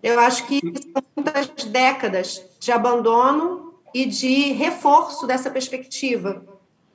Eu 0.05 0.19
acho 0.19 0.45
que 0.45 0.61
são 0.61 1.03
muitas 1.15 1.65
décadas 1.65 2.45
de 2.59 2.71
abandono 2.71 3.73
e 3.91 4.05
de 4.05 4.51
reforço 4.51 5.25
dessa 5.25 5.49
perspectiva. 5.49 6.45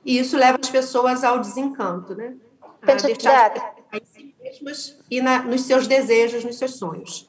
E 0.05 0.17
isso 0.17 0.37
leva 0.37 0.57
as 0.61 0.69
pessoas 0.69 1.21
ao 1.21 1.39
desencanto, 1.39 2.15
né? 2.15 2.35
A 2.81 2.93
deixar 2.93 3.75
em 3.91 4.05
si 4.05 4.33
mesmas 4.41 4.97
e 5.11 5.19
na, 5.21 5.43
nos 5.43 5.63
seus 5.63 5.87
desejos, 5.87 6.45
nos 6.45 6.57
seus 6.57 6.75
sonhos. 6.77 7.27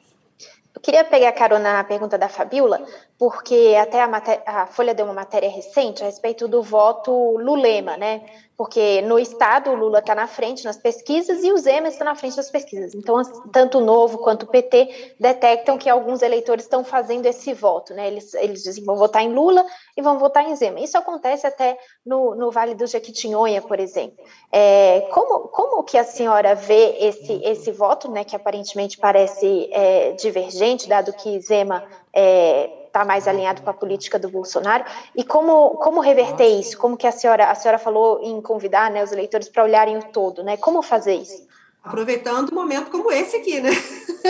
Eu 0.73 0.79
queria 0.81 1.03
pegar 1.03 1.33
carona 1.33 1.73
na 1.73 1.83
pergunta 1.83 2.17
da 2.17 2.29
Fabiola, 2.29 2.81
porque 3.19 3.75
até 3.77 4.01
a, 4.01 4.61
a, 4.61 4.65
Folha 4.67 4.95
deu 4.95 5.05
uma 5.05 5.13
matéria 5.13 5.49
recente 5.49 6.01
a 6.01 6.05
respeito 6.05 6.47
do 6.47 6.63
voto 6.63 7.11
Lulema, 7.39 7.97
né? 7.97 8.21
Porque 8.55 9.01
no 9.01 9.17
Estado 9.17 9.71
o 9.71 9.75
Lula 9.75 9.99
está 9.99 10.13
na 10.13 10.27
frente 10.27 10.63
nas 10.63 10.77
pesquisas 10.77 11.43
e 11.43 11.51
o 11.51 11.57
Zema 11.57 11.87
está 11.87 12.05
na 12.05 12.15
frente 12.15 12.35
das 12.35 12.49
pesquisas. 12.49 12.93
Então, 12.93 13.21
tanto 13.51 13.79
o 13.79 13.81
Novo 13.81 14.19
quanto 14.19 14.43
o 14.43 14.47
PT 14.47 15.15
detectam 15.19 15.77
que 15.77 15.89
alguns 15.89 16.21
eleitores 16.21 16.65
estão 16.65 16.83
fazendo 16.83 17.25
esse 17.25 17.53
voto, 17.53 17.93
né? 17.93 18.07
Eles, 18.07 18.33
eles 18.35 18.63
dizem 18.63 18.83
vão 18.83 18.95
votar 18.95 19.23
em 19.23 19.33
Lula 19.33 19.65
e 19.97 20.01
vão 20.01 20.19
votar 20.19 20.47
em 20.47 20.55
Zema. 20.55 20.79
Isso 20.79 20.97
acontece 20.97 21.47
até 21.47 21.77
no, 22.05 22.35
no 22.35 22.51
Vale 22.51 22.75
do 22.75 22.85
Jequitinhonha, 22.85 23.61
por 23.61 23.79
exemplo. 23.79 24.23
É, 24.51 25.01
como, 25.11 25.47
como 25.47 25.83
que 25.83 25.97
a 25.97 26.03
senhora 26.03 26.53
vê 26.53 26.97
esse, 26.99 27.41
esse 27.43 27.71
voto, 27.71 28.09
né? 28.11 28.23
Que 28.23 28.35
aparentemente 28.35 28.97
parece 28.97 29.69
é, 29.71 30.11
divergente, 30.11 30.87
dado 30.87 31.11
que 31.13 31.39
Zema 31.41 31.83
é, 32.13 32.82
está 32.93 33.03
mais 33.03 33.27
alinhado 33.27 33.63
com 33.63 33.69
a 33.71 33.73
política 33.73 34.19
do 34.19 34.29
Bolsonaro. 34.29 34.85
E 35.15 35.23
como, 35.23 35.71
como 35.77 35.99
reverter 35.99 36.45
isso? 36.59 36.77
Como 36.77 36.95
que 36.95 37.07
a 37.07 37.11
senhora, 37.11 37.49
a 37.49 37.55
senhora 37.55 37.79
falou 37.79 38.21
em 38.21 38.39
convidar 38.39 38.91
né, 38.91 39.03
os 39.03 39.11
eleitores 39.11 39.49
para 39.49 39.63
olharem 39.63 39.97
o 39.97 40.03
todo, 40.03 40.43
né? 40.43 40.57
Como 40.57 40.83
fazer 40.83 41.15
isso? 41.15 41.47
Aproveitando 41.83 42.51
um 42.51 42.55
momento 42.55 42.91
como 42.91 43.11
esse 43.11 43.35
aqui, 43.35 43.59
né? 43.59 43.71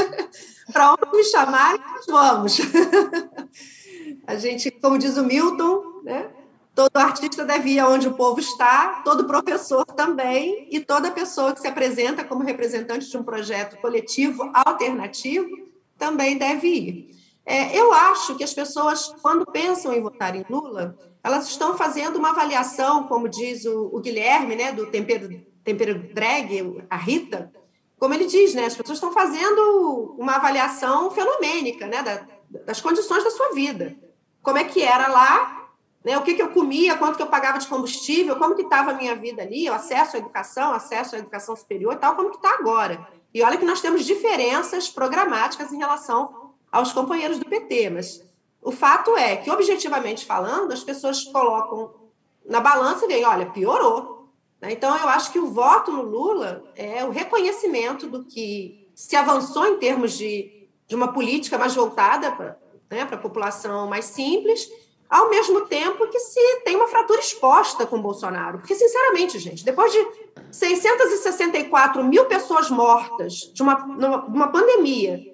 para 0.72 0.94
onde 0.94 1.18
me 1.18 1.24
chamarem, 1.26 1.82
nós 1.82 2.06
vamos. 2.08 2.58
a 4.26 4.36
gente, 4.38 4.72
como 4.72 4.98
diz 4.98 5.18
o 5.18 5.26
Milton, 5.26 5.84
né? 6.04 6.30
Todo 6.74 6.98
artista 6.98 7.46
deve 7.46 7.72
ir 7.72 7.80
aonde 7.80 8.08
o 8.08 8.14
povo 8.14 8.40
está, 8.40 9.04
todo 9.06 9.26
professor 9.26 9.86
também, 9.86 10.68
e 10.72 10.80
toda 10.80 11.12
pessoa 11.12 11.54
que 11.54 11.62
se 11.62 11.68
apresenta 11.68 12.24
como 12.24 12.44
representante 12.44 13.08
de 13.08 13.16
um 13.16 13.24
projeto 13.24 13.80
coletivo 13.80 14.50
alternativo 14.56 15.48
também 16.00 16.36
deve 16.36 16.68
ir. 16.68 17.23
É, 17.46 17.78
eu 17.78 17.94
acho 17.94 18.36
que 18.36 18.44
as 18.44 18.54
pessoas, 18.54 19.14
quando 19.22 19.46
pensam 19.46 19.94
em 19.94 20.02
votar 20.02 20.36
em 20.36 20.46
Lula, 20.50 20.98
elas 21.24 21.48
estão 21.48 21.78
fazendo 21.78 22.18
uma 22.18 22.30
avaliação, 22.30 23.08
como 23.08 23.28
diz 23.28 23.66
o, 23.66 23.90
o 23.94 24.00
Guilherme, 24.00 24.56
né, 24.56 24.72
do 24.72 24.90
tempero, 24.90 25.30
tempero 25.64 26.14
drag, 26.14 26.86
a 26.90 26.98
Rita, 26.98 27.52
como 27.98 28.14
ele 28.14 28.26
diz, 28.26 28.54
né, 28.54 28.66
as 28.66 28.76
pessoas 28.76 28.98
estão 28.98 29.14
fazendo 29.14 30.16
uma 30.18 30.36
avaliação 30.36 31.12
fenomênica 31.12 31.88
né, 31.88 32.02
da, 32.02 32.26
das 32.66 32.82
condições 32.82 33.24
da 33.24 33.32
sua 33.32 33.54
vida. 33.54 33.96
Como 34.42 34.58
é 34.58 34.64
que 34.64 34.82
era 34.82 35.08
lá, 35.08 35.70
né, 36.04 36.18
o 36.18 36.22
que, 36.22 36.34
que 36.34 36.42
eu 36.42 36.50
comia, 36.50 36.98
quanto 36.98 37.16
que 37.18 37.24
eu 37.24 37.28
pagava 37.28 37.58
de 37.58 37.68
combustível, 37.68 38.38
como 38.38 38.56
que 38.56 38.64
estava 38.64 38.92
a 38.92 38.94
minha 38.94 39.16
vida 39.16 39.42
ali, 39.42 39.70
o 39.70 39.74
acesso 39.74 40.16
à 40.16 40.20
educação, 40.20 40.74
acesso 40.74 41.16
à 41.16 41.20
educação 41.20 41.56
superior 41.56 41.94
e 41.94 41.98
tal, 41.98 42.16
como 42.16 42.30
que 42.30 42.38
está 42.38 42.54
agora. 42.56 43.08
E 43.34 43.42
olha 43.42 43.58
que 43.58 43.66
nós 43.66 43.82
temos 43.82 44.06
diferenças 44.06 44.90
programáticas 44.90 45.72
em 45.72 45.78
relação 45.78 46.43
aos 46.74 46.92
companheiros 46.92 47.38
do 47.38 47.46
PT, 47.46 47.92
mas 47.92 48.24
o 48.60 48.72
fato 48.72 49.16
é 49.16 49.38
que, 49.38 49.52
objetivamente 49.52 50.26
falando, 50.26 50.72
as 50.72 50.84
pessoas 50.84 51.24
colocam 51.26 51.94
na 52.44 52.60
balança 52.60 53.06
e 53.06 53.08
veem, 53.08 53.24
olha, 53.24 53.46
piorou. 53.46 54.28
Né? 54.60 54.72
Então, 54.72 54.98
eu 54.98 55.08
acho 55.08 55.32
que 55.32 55.38
o 55.38 55.52
voto 55.52 55.92
no 55.92 56.02
Lula 56.02 56.64
é 56.76 57.06
o 57.06 57.12
reconhecimento 57.12 58.08
do 58.08 58.26
que 58.26 58.90
se 58.96 59.16
avançou 59.16 59.68
em 59.68 59.78
termos 59.78 60.18
de, 60.18 60.68
de 60.88 60.96
uma 60.96 61.14
política 61.14 61.60
mais 61.60 61.76
voltada 61.76 62.32
para 62.32 62.58
né, 62.90 63.02
a 63.02 63.18
população 63.18 63.88
mais 63.88 64.06
simples, 64.06 64.68
ao 65.08 65.30
mesmo 65.30 65.68
tempo 65.68 66.08
que 66.08 66.18
se 66.18 66.62
tem 66.62 66.76
uma 66.76 66.88
fratura 66.88 67.20
exposta 67.20 67.86
com 67.86 67.98
o 67.98 68.02
Bolsonaro. 68.02 68.58
Porque, 68.58 68.74
sinceramente, 68.74 69.38
gente, 69.38 69.64
depois 69.64 69.92
de 69.92 70.08
664 70.50 72.04
mil 72.04 72.26
pessoas 72.26 72.72
mortas 72.72 73.52
de 73.54 73.62
uma, 73.62 73.78
numa 73.86 74.48
pandemia, 74.48 75.33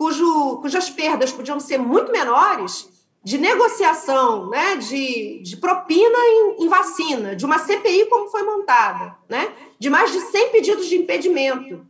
cujo, 0.00 0.56
cujas 0.62 0.88
perdas 0.88 1.30
podiam 1.30 1.60
ser 1.60 1.76
muito 1.76 2.10
menores, 2.10 2.88
de 3.22 3.36
negociação, 3.36 4.48
né, 4.48 4.76
de, 4.76 5.42
de 5.42 5.58
propina 5.58 6.18
em, 6.18 6.64
em, 6.64 6.68
vacina, 6.68 7.36
de 7.36 7.44
uma 7.44 7.58
CPI 7.58 8.06
como 8.06 8.30
foi 8.30 8.42
montada, 8.42 9.14
né, 9.28 9.52
de 9.78 9.90
mais 9.90 10.10
de 10.10 10.18
100 10.22 10.52
pedidos 10.52 10.86
de 10.86 10.96
impedimento. 10.96 11.86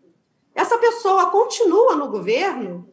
Essa 0.53 0.77
pessoa 0.77 1.31
continua 1.31 1.95
no 1.95 2.09
governo 2.09 2.89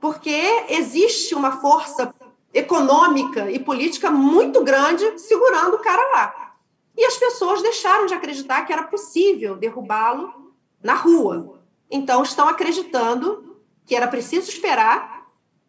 porque 0.00 0.64
existe 0.68 1.34
uma 1.34 1.60
força 1.60 2.14
econômica 2.54 3.50
e 3.50 3.58
política 3.58 4.12
muito 4.12 4.62
grande 4.62 5.18
segurando 5.18 5.74
o 5.74 5.80
cara 5.80 6.02
lá. 6.12 6.54
E 6.96 7.04
as 7.04 7.16
pessoas 7.16 7.62
deixaram 7.62 8.06
de 8.06 8.14
acreditar 8.14 8.62
que 8.64 8.72
era 8.72 8.84
possível 8.84 9.56
derrubá-lo 9.56 10.52
na 10.80 10.94
rua. 10.94 11.58
Então, 11.90 12.22
estão 12.22 12.46
acreditando 12.46 13.51
que 13.86 13.94
era 13.94 14.06
preciso 14.06 14.48
esperar 14.48 15.22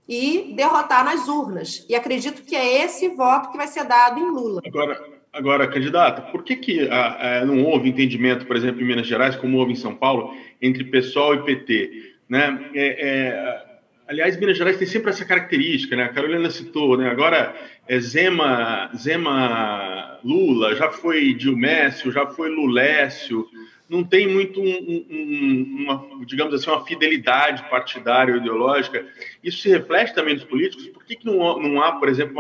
e 0.08 0.54
derrotar 0.56 1.04
nas 1.06 1.28
urnas. 1.28 1.86
E 1.90 1.96
acredito 1.96 2.44
que 2.44 2.56
é 2.56 2.84
esse 2.84 3.08
voto 3.10 3.52
que 3.52 3.58
vai 3.58 3.68
ser 3.68 3.86
dado 3.86 4.20
em 4.20 4.30
Lula. 4.30 4.62
Agora, 4.66 5.02
agora 5.32 5.68
candidata, 5.68 6.22
por 6.24 6.44
que, 6.44 6.56
que 6.56 6.88
ah, 6.90 7.42
ah, 7.42 7.46
não 7.46 7.64
houve 7.64 7.90
entendimento, 7.90 8.46
por 8.46 8.56
exemplo, 8.56 8.82
em 8.82 8.86
Minas 8.86 9.08
Gerais, 9.08 9.36
como 9.36 9.58
houve 9.58 9.72
em 9.72 9.78
São 9.78 9.96
Paulo, 9.96 10.34
entre 10.62 10.84
PSOL 10.84 11.36
e 11.36 11.44
PT? 11.44 12.14
Né? 12.30 12.70
É, 12.74 13.08
é, 13.08 13.66
aliás, 14.08 14.38
Minas 14.38 14.58
Gerais 14.58 14.78
tem 14.78 14.88
sempre 14.88 15.10
essa 15.10 15.26
característica, 15.26 15.96
né? 15.96 16.04
A 16.04 16.14
Carolina 16.14 16.50
citou, 16.50 16.98
né? 16.98 17.10
Agora 17.10 17.56
é 17.88 18.00
Zema, 18.00 18.90
Zema 18.96 20.20
Lula, 20.24 20.76
já 20.76 20.90
foi 20.90 21.34
Dilmécio, 21.34 22.12
já 22.12 22.26
foi 22.28 22.50
Lulécio, 22.50 23.48
não 23.90 24.04
tem 24.04 24.28
muito, 24.28 24.62
um, 24.62 25.06
um, 25.10 25.76
uma, 25.80 26.26
digamos 26.26 26.54
assim, 26.54 26.70
uma 26.70 26.86
fidelidade 26.86 27.70
partidária 27.70 28.34
ou 28.34 28.40
ideológica. 28.40 29.06
Isso 29.44 29.60
se 29.60 29.70
reflete 29.70 30.14
também 30.14 30.34
nos 30.34 30.44
políticos. 30.44 30.88
Por 30.88 31.04
que, 31.06 31.16
que 31.16 31.26
não, 31.26 31.60
não 31.60 31.82
há, 31.82 31.94
por 31.94 32.10
exemplo, 32.10 32.36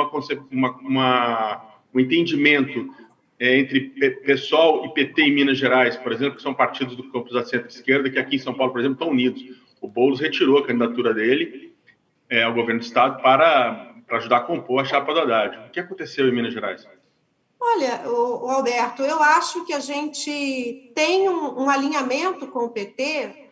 uma, 0.51 0.71
uma, 0.79 1.75
um 1.93 1.99
entendimento 1.99 2.89
é, 3.39 3.58
entre 3.58 3.82
PSOL 4.25 4.86
e 4.86 4.93
PT 4.93 5.21
em 5.21 5.34
Minas 5.34 5.58
Gerais, 5.58 5.97
por 5.97 6.12
exemplo, 6.12 6.38
que 6.38 6.41
são 6.41 6.53
partidos 6.53 6.95
do 6.95 7.03
campo 7.12 7.34
da 7.34 7.43
centro-esquerda, 7.43 8.10
que 8.10 8.19
aqui 8.19 8.38
em 8.38 8.39
São 8.39 8.53
Paulo, 8.53 8.71
por 8.71 8.79
exemplo, 8.79 8.95
estão 8.95 9.10
unidos. 9.10 9.43
O 9.82 9.88
Boulos 9.88 10.19
retirou 10.19 10.60
a 10.60 10.65
candidatura 10.65 11.13
dele 11.13 11.73
é, 12.29 12.43
ao 12.43 12.53
governo 12.53 12.79
do 12.79 12.86
Estado 12.86 13.21
para, 13.21 13.93
para 14.08 14.17
ajudar 14.17 14.38
a 14.38 14.41
compor 14.41 14.82
a 14.82 14.86
chapa 14.86 15.13
do 15.13 15.19
Haddad. 15.19 15.67
O 15.67 15.71
que 15.71 15.79
aconteceu 15.79 16.27
em 16.27 16.32
Minas 16.32 16.53
Gerais? 16.53 16.88
Olha, 17.65 18.04
o, 18.10 18.49
Alberto, 18.49 19.04
eu 19.04 19.23
acho 19.23 19.63
que 19.63 19.71
a 19.71 19.80
gente 19.80 20.91
tem 20.93 21.30
um, 21.30 21.62
um 21.62 21.69
alinhamento 21.69 22.45
com 22.47 22.65
o 22.65 22.69
PT 22.69 23.49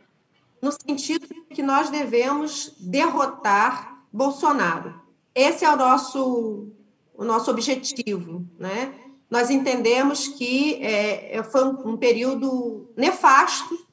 no 0.61 0.69
sentido 0.69 1.27
que 1.49 1.63
nós 1.63 1.89
devemos 1.89 2.75
derrotar 2.77 4.03
Bolsonaro. 4.11 5.01
Esse 5.33 5.63
é 5.63 5.71
o 5.71 5.77
nosso, 5.77 6.67
o 7.15 7.23
nosso 7.23 7.49
objetivo, 7.49 8.45
né? 8.59 8.93
Nós 9.29 9.49
entendemos 9.49 10.27
que 10.27 10.75
é, 10.83 11.37
é 11.37 11.43
foi 11.43 11.63
um, 11.63 11.91
um 11.91 11.97
período 11.97 12.91
nefasto 12.97 13.87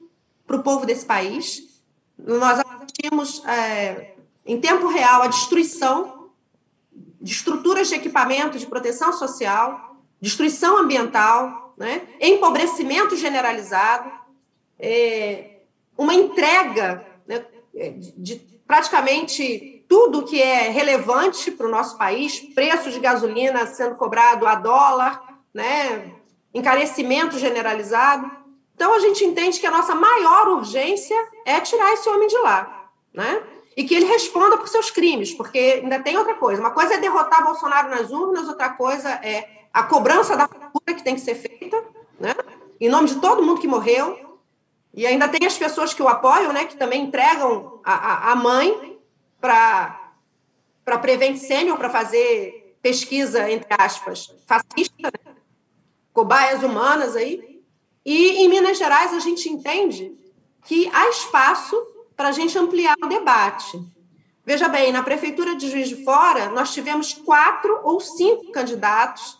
para 0.45 0.57
o 0.57 0.63
povo 0.65 0.85
desse 0.85 1.07
país. 1.07 1.81
Nós 2.19 2.59
assistimos 2.59 3.45
é, 3.47 4.17
em 4.45 4.61
tempo 4.61 4.89
real 4.89 5.23
a 5.23 5.29
destruição 5.29 6.31
de 7.21 7.33
estruturas 7.33 7.89
de 7.89 7.95
equipamento 7.95 8.59
de 8.59 8.67
proteção 8.67 9.13
social, 9.13 9.88
destruição 10.21 10.79
ambiental, 10.79 11.75
né? 11.77 12.03
empobrecimento 12.21 13.17
generalizado, 13.17 14.11
é, 14.79 15.61
uma 15.97 16.15
entrega 16.15 17.05
né, 17.27 17.45
de 18.17 18.37
praticamente 18.67 19.85
tudo 19.89 20.25
que 20.25 20.41
é 20.41 20.69
relevante 20.69 21.51
para 21.51 21.67
o 21.67 21.71
nosso 21.71 21.97
país, 21.97 22.39
preço 22.55 22.91
de 22.91 23.01
gasolina 23.01 23.67
sendo 23.67 23.95
cobrado 23.97 24.47
a 24.47 24.55
dólar, 24.55 25.41
né, 25.53 26.13
encarecimento 26.53 27.39
generalizado. 27.39 28.31
Então, 28.75 28.95
a 28.95 28.99
gente 29.01 29.25
entende 29.25 29.59
que 29.59 29.67
a 29.67 29.71
nossa 29.71 29.95
maior 29.95 30.49
urgência 30.49 31.17
é 31.45 31.61
tirar 31.61 31.93
esse 31.95 32.09
homem 32.09 32.29
de 32.29 32.39
lá, 32.39 32.91
né? 33.13 33.43
E 33.77 33.85
que 33.85 33.95
ele 33.95 34.07
responda 34.07 34.57
por 34.57 34.69
seus 34.69 34.91
crimes, 34.91 35.33
porque 35.33 35.81
ainda 35.83 36.01
tem 36.01 36.17
outra 36.17 36.35
coisa. 36.35 36.61
Uma 36.61 36.73
coisa 36.73 36.95
é 36.95 36.99
derrotar 36.99 37.45
Bolsonaro 37.45 37.89
nas 37.89 38.11
urnas, 38.11 38.49
outra 38.49 38.71
coisa 38.71 39.09
é 39.09 39.58
a 39.73 39.83
cobrança 39.83 40.37
da 40.37 40.49
cultura 40.49 40.95
que 40.95 41.05
tem 41.05 41.15
que 41.15 41.21
ser 41.21 41.35
feita, 41.35 41.83
né? 42.19 42.35
Em 42.81 42.89
nome 42.89 43.09
de 43.09 43.21
todo 43.21 43.43
mundo 43.43 43.61
que 43.61 43.69
morreu. 43.69 44.39
E 44.95 45.07
ainda 45.07 45.29
tem 45.29 45.47
as 45.47 45.57
pessoas 45.57 45.95
que 45.95 46.03
o 46.03 46.09
apoiam, 46.09 46.53
né? 46.53 46.65
Que 46.65 46.77
também 46.77 47.05
entregam 47.05 47.81
a, 47.85 47.95
a, 47.95 48.33
a 48.33 48.37
mãe 48.37 48.99
para 49.41 50.13
Prevent 51.01 51.37
Senior 51.37 51.77
para 51.77 51.91
fazer 51.91 52.77
pesquisa, 52.83 53.51
entre 53.51 53.69
aspas, 53.79 54.35
fascista, 54.47 55.03
né? 55.03 55.35
cobaias 56.13 56.63
humanas 56.63 57.15
aí. 57.15 57.63
E 58.05 58.43
em 58.43 58.49
Minas 58.49 58.79
Gerais 58.79 59.13
a 59.13 59.21
gente 59.21 59.49
entende 59.49 60.17
que 60.65 60.91
há 60.93 61.09
espaço 61.11 61.77
para 62.17 62.31
a 62.31 62.33
gente 62.33 62.59
ampliar 62.59 62.97
o 63.03 63.07
debate. 63.07 63.81
Veja 64.45 64.69
bem, 64.69 64.91
na 64.91 65.03
Prefeitura 65.03 65.55
de 65.55 65.71
Juiz 65.71 65.89
de 65.89 66.03
Fora, 66.03 66.49
nós 66.49 66.73
tivemos 66.73 67.13
quatro 67.13 67.81
ou 67.85 68.01
cinco 68.01 68.51
candidatos 68.51 69.38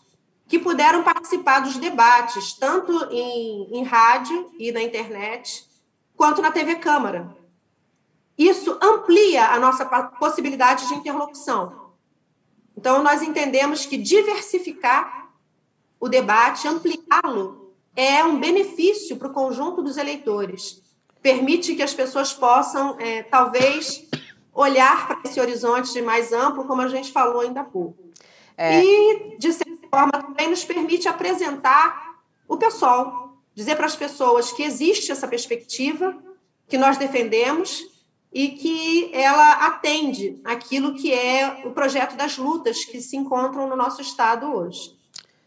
que 0.49 0.57
puderam 0.57 1.03
participar 1.03 1.59
dos 1.59 1.77
debates, 1.77 2.53
tanto 2.53 2.91
em, 3.11 3.69
em 3.71 3.83
rádio 3.83 4.51
e 4.57 4.71
na 4.71 4.81
internet, 4.81 5.63
quanto 6.17 6.41
na 6.41 6.51
TV 6.51 6.75
Câmara. 6.75 7.37
Isso 8.35 8.75
amplia 8.81 9.49
a 9.49 9.59
nossa 9.59 9.85
possibilidade 9.85 10.87
de 10.87 10.95
interlocução. 10.95 11.91
Então, 12.75 13.03
nós 13.03 13.21
entendemos 13.21 13.85
que 13.85 13.95
diversificar 13.95 15.29
o 15.99 16.09
debate, 16.09 16.67
ampliá-lo, 16.67 17.75
é 17.95 18.23
um 18.23 18.39
benefício 18.39 19.17
para 19.17 19.27
o 19.27 19.33
conjunto 19.33 19.83
dos 19.83 19.97
eleitores. 19.97 20.81
Permite 21.21 21.75
que 21.75 21.83
as 21.83 21.93
pessoas 21.93 22.33
possam, 22.33 22.99
é, 22.99 23.21
talvez, 23.21 24.07
olhar 24.51 25.07
para 25.07 25.29
esse 25.29 25.39
horizonte 25.39 26.01
mais 26.01 26.33
amplo, 26.33 26.65
como 26.65 26.81
a 26.81 26.87
gente 26.87 27.11
falou 27.11 27.41
ainda 27.41 27.61
há 27.61 27.65
pouco. 27.65 28.09
É... 28.57 28.83
E, 28.83 29.37
de 29.37 29.53
certa 29.53 29.78
forma, 29.89 30.11
também 30.11 30.49
nos 30.49 30.63
permite 30.63 31.07
apresentar 31.07 32.19
o 32.47 32.57
pessoal, 32.57 33.37
dizer 33.53 33.75
para 33.75 33.85
as 33.85 33.95
pessoas 33.95 34.51
que 34.51 34.63
existe 34.63 35.11
essa 35.11 35.27
perspectiva, 35.27 36.17
que 36.67 36.77
nós 36.77 36.97
defendemos 36.97 37.83
e 38.31 38.49
que 38.49 39.09
ela 39.13 39.65
atende 39.65 40.39
aquilo 40.43 40.93
que 40.93 41.11
é 41.11 41.61
o 41.65 41.71
projeto 41.71 42.15
das 42.15 42.37
lutas 42.37 42.85
que 42.85 43.01
se 43.01 43.17
encontram 43.17 43.67
no 43.67 43.75
nosso 43.75 44.01
Estado 44.01 44.53
hoje. 44.53 44.97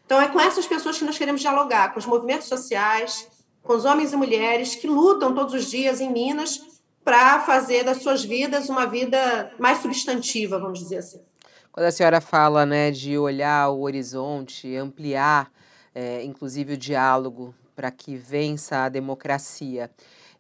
Então, 0.04 0.20
é 0.20 0.28
com 0.28 0.40
essas 0.40 0.66
pessoas 0.66 0.98
que 0.98 1.04
nós 1.04 1.16
queremos 1.16 1.40
dialogar, 1.40 1.92
com 1.92 1.98
os 1.98 2.06
movimentos 2.06 2.48
sociais, 2.48 3.28
com 3.62 3.74
os 3.74 3.84
homens 3.84 4.12
e 4.12 4.16
mulheres 4.16 4.74
que 4.74 4.88
lutam 4.88 5.34
todos 5.34 5.54
os 5.54 5.70
dias 5.70 6.00
em 6.00 6.12
Minas 6.12 6.60
para 7.04 7.40
fazer 7.40 7.84
das 7.84 8.02
suas 8.02 8.24
vidas 8.24 8.68
uma 8.68 8.86
vida 8.86 9.54
mais 9.58 9.78
substantiva, 9.78 10.58
vamos 10.58 10.80
dizer 10.80 10.98
assim. 10.98 11.20
Quando 11.72 11.86
a 11.86 11.90
senhora 11.90 12.20
fala 12.20 12.66
né, 12.66 12.90
de 12.90 13.16
olhar 13.16 13.70
o 13.70 13.80
horizonte, 13.80 14.76
ampliar, 14.76 15.50
é, 15.94 16.22
inclusive, 16.22 16.74
o 16.74 16.76
diálogo 16.76 17.54
para 17.74 17.90
que 17.90 18.14
vença 18.14 18.84
a 18.84 18.88
democracia, 18.90 19.90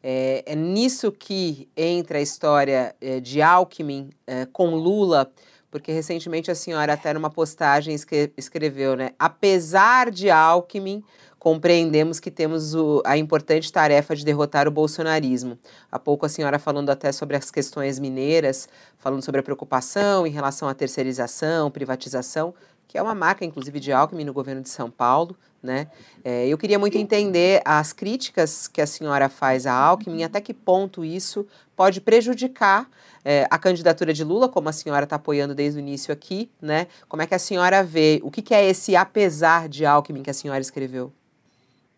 é, 0.02 0.44
é, 0.44 0.54
nisso 0.54 1.10
que 1.10 1.70
entra 1.74 2.18
a 2.18 2.20
história 2.20 2.94
é, 3.00 3.18
de 3.18 3.40
Alckmin 3.40 4.10
é, 4.26 4.46
com 4.46 4.74
Lula 4.74 5.32
porque 5.70 5.90
recentemente 5.90 6.50
a 6.50 6.54
senhora 6.54 6.92
até 6.92 7.14
numa 7.14 7.30
postagem 7.30 7.96
escreveu, 8.36 8.94
né? 8.94 9.12
Apesar 9.18 10.10
de 10.10 10.28
Alckmin, 10.28 11.02
compreendemos 11.42 12.20
que 12.20 12.30
temos 12.30 12.72
o, 12.72 13.02
a 13.04 13.18
importante 13.18 13.72
tarefa 13.72 14.14
de 14.14 14.24
derrotar 14.24 14.68
o 14.68 14.70
bolsonarismo. 14.70 15.58
Há 15.90 15.98
pouco 15.98 16.24
a 16.24 16.28
senhora 16.28 16.56
falando 16.56 16.88
até 16.88 17.10
sobre 17.10 17.36
as 17.36 17.50
questões 17.50 17.98
mineiras, 17.98 18.68
falando 18.96 19.24
sobre 19.24 19.40
a 19.40 19.42
preocupação 19.42 20.24
em 20.24 20.30
relação 20.30 20.68
à 20.68 20.74
terceirização, 20.74 21.68
privatização, 21.68 22.54
que 22.86 22.96
é 22.96 23.02
uma 23.02 23.12
marca, 23.12 23.44
inclusive, 23.44 23.80
de 23.80 23.90
Alckmin 23.90 24.22
no 24.22 24.32
governo 24.32 24.62
de 24.62 24.68
São 24.68 24.88
Paulo. 24.88 25.36
Né? 25.60 25.88
É, 26.22 26.46
eu 26.46 26.56
queria 26.56 26.78
muito 26.78 26.96
entender 26.96 27.60
as 27.64 27.92
críticas 27.92 28.68
que 28.68 28.80
a 28.80 28.86
senhora 28.86 29.28
faz 29.28 29.66
a 29.66 29.72
Alckmin, 29.72 30.22
até 30.22 30.40
que 30.40 30.54
ponto 30.54 31.04
isso 31.04 31.44
pode 31.74 32.00
prejudicar 32.00 32.88
é, 33.24 33.48
a 33.50 33.58
candidatura 33.58 34.14
de 34.14 34.22
Lula, 34.22 34.48
como 34.48 34.68
a 34.68 34.72
senhora 34.72 35.02
está 35.02 35.16
apoiando 35.16 35.56
desde 35.56 35.76
o 35.76 35.80
início 35.80 36.12
aqui, 36.12 36.48
né? 36.60 36.86
Como 37.08 37.20
é 37.20 37.26
que 37.26 37.34
a 37.34 37.38
senhora 37.40 37.82
vê? 37.82 38.20
O 38.22 38.30
que, 38.30 38.42
que 38.42 38.54
é 38.54 38.64
esse 38.64 38.94
apesar 38.94 39.68
de 39.68 39.84
Alckmin 39.84 40.22
que 40.22 40.30
a 40.30 40.34
senhora 40.34 40.60
escreveu? 40.60 41.12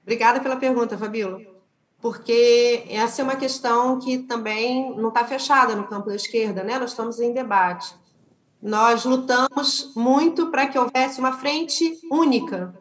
Obrigada 0.05 0.39
pela 0.39 0.57
pergunta, 0.57 0.97
Fabíola. 0.97 1.41
Porque 2.01 2.85
essa 2.91 3.23
é 3.23 3.25
uma 3.25 3.37
questão 3.37 3.99
que 3.99 4.19
também 4.19 4.95
não 4.97 5.09
está 5.09 5.25
fechada 5.25 5.75
no 5.75 5.89
campo 5.89 6.09
da 6.09 6.15
esquerda, 6.15 6.63
né? 6.63 6.79
Nós 6.79 6.91
estamos 6.91 7.19
em 7.19 7.33
debate. 7.33 7.95
Nós 8.63 9.05
lutamos 9.05 9.93
muito 9.97 10.51
para 10.51 10.67
que 10.67 10.79
houvesse 10.79 11.19
uma 11.19 11.33
frente 11.33 11.99
única, 12.11 12.79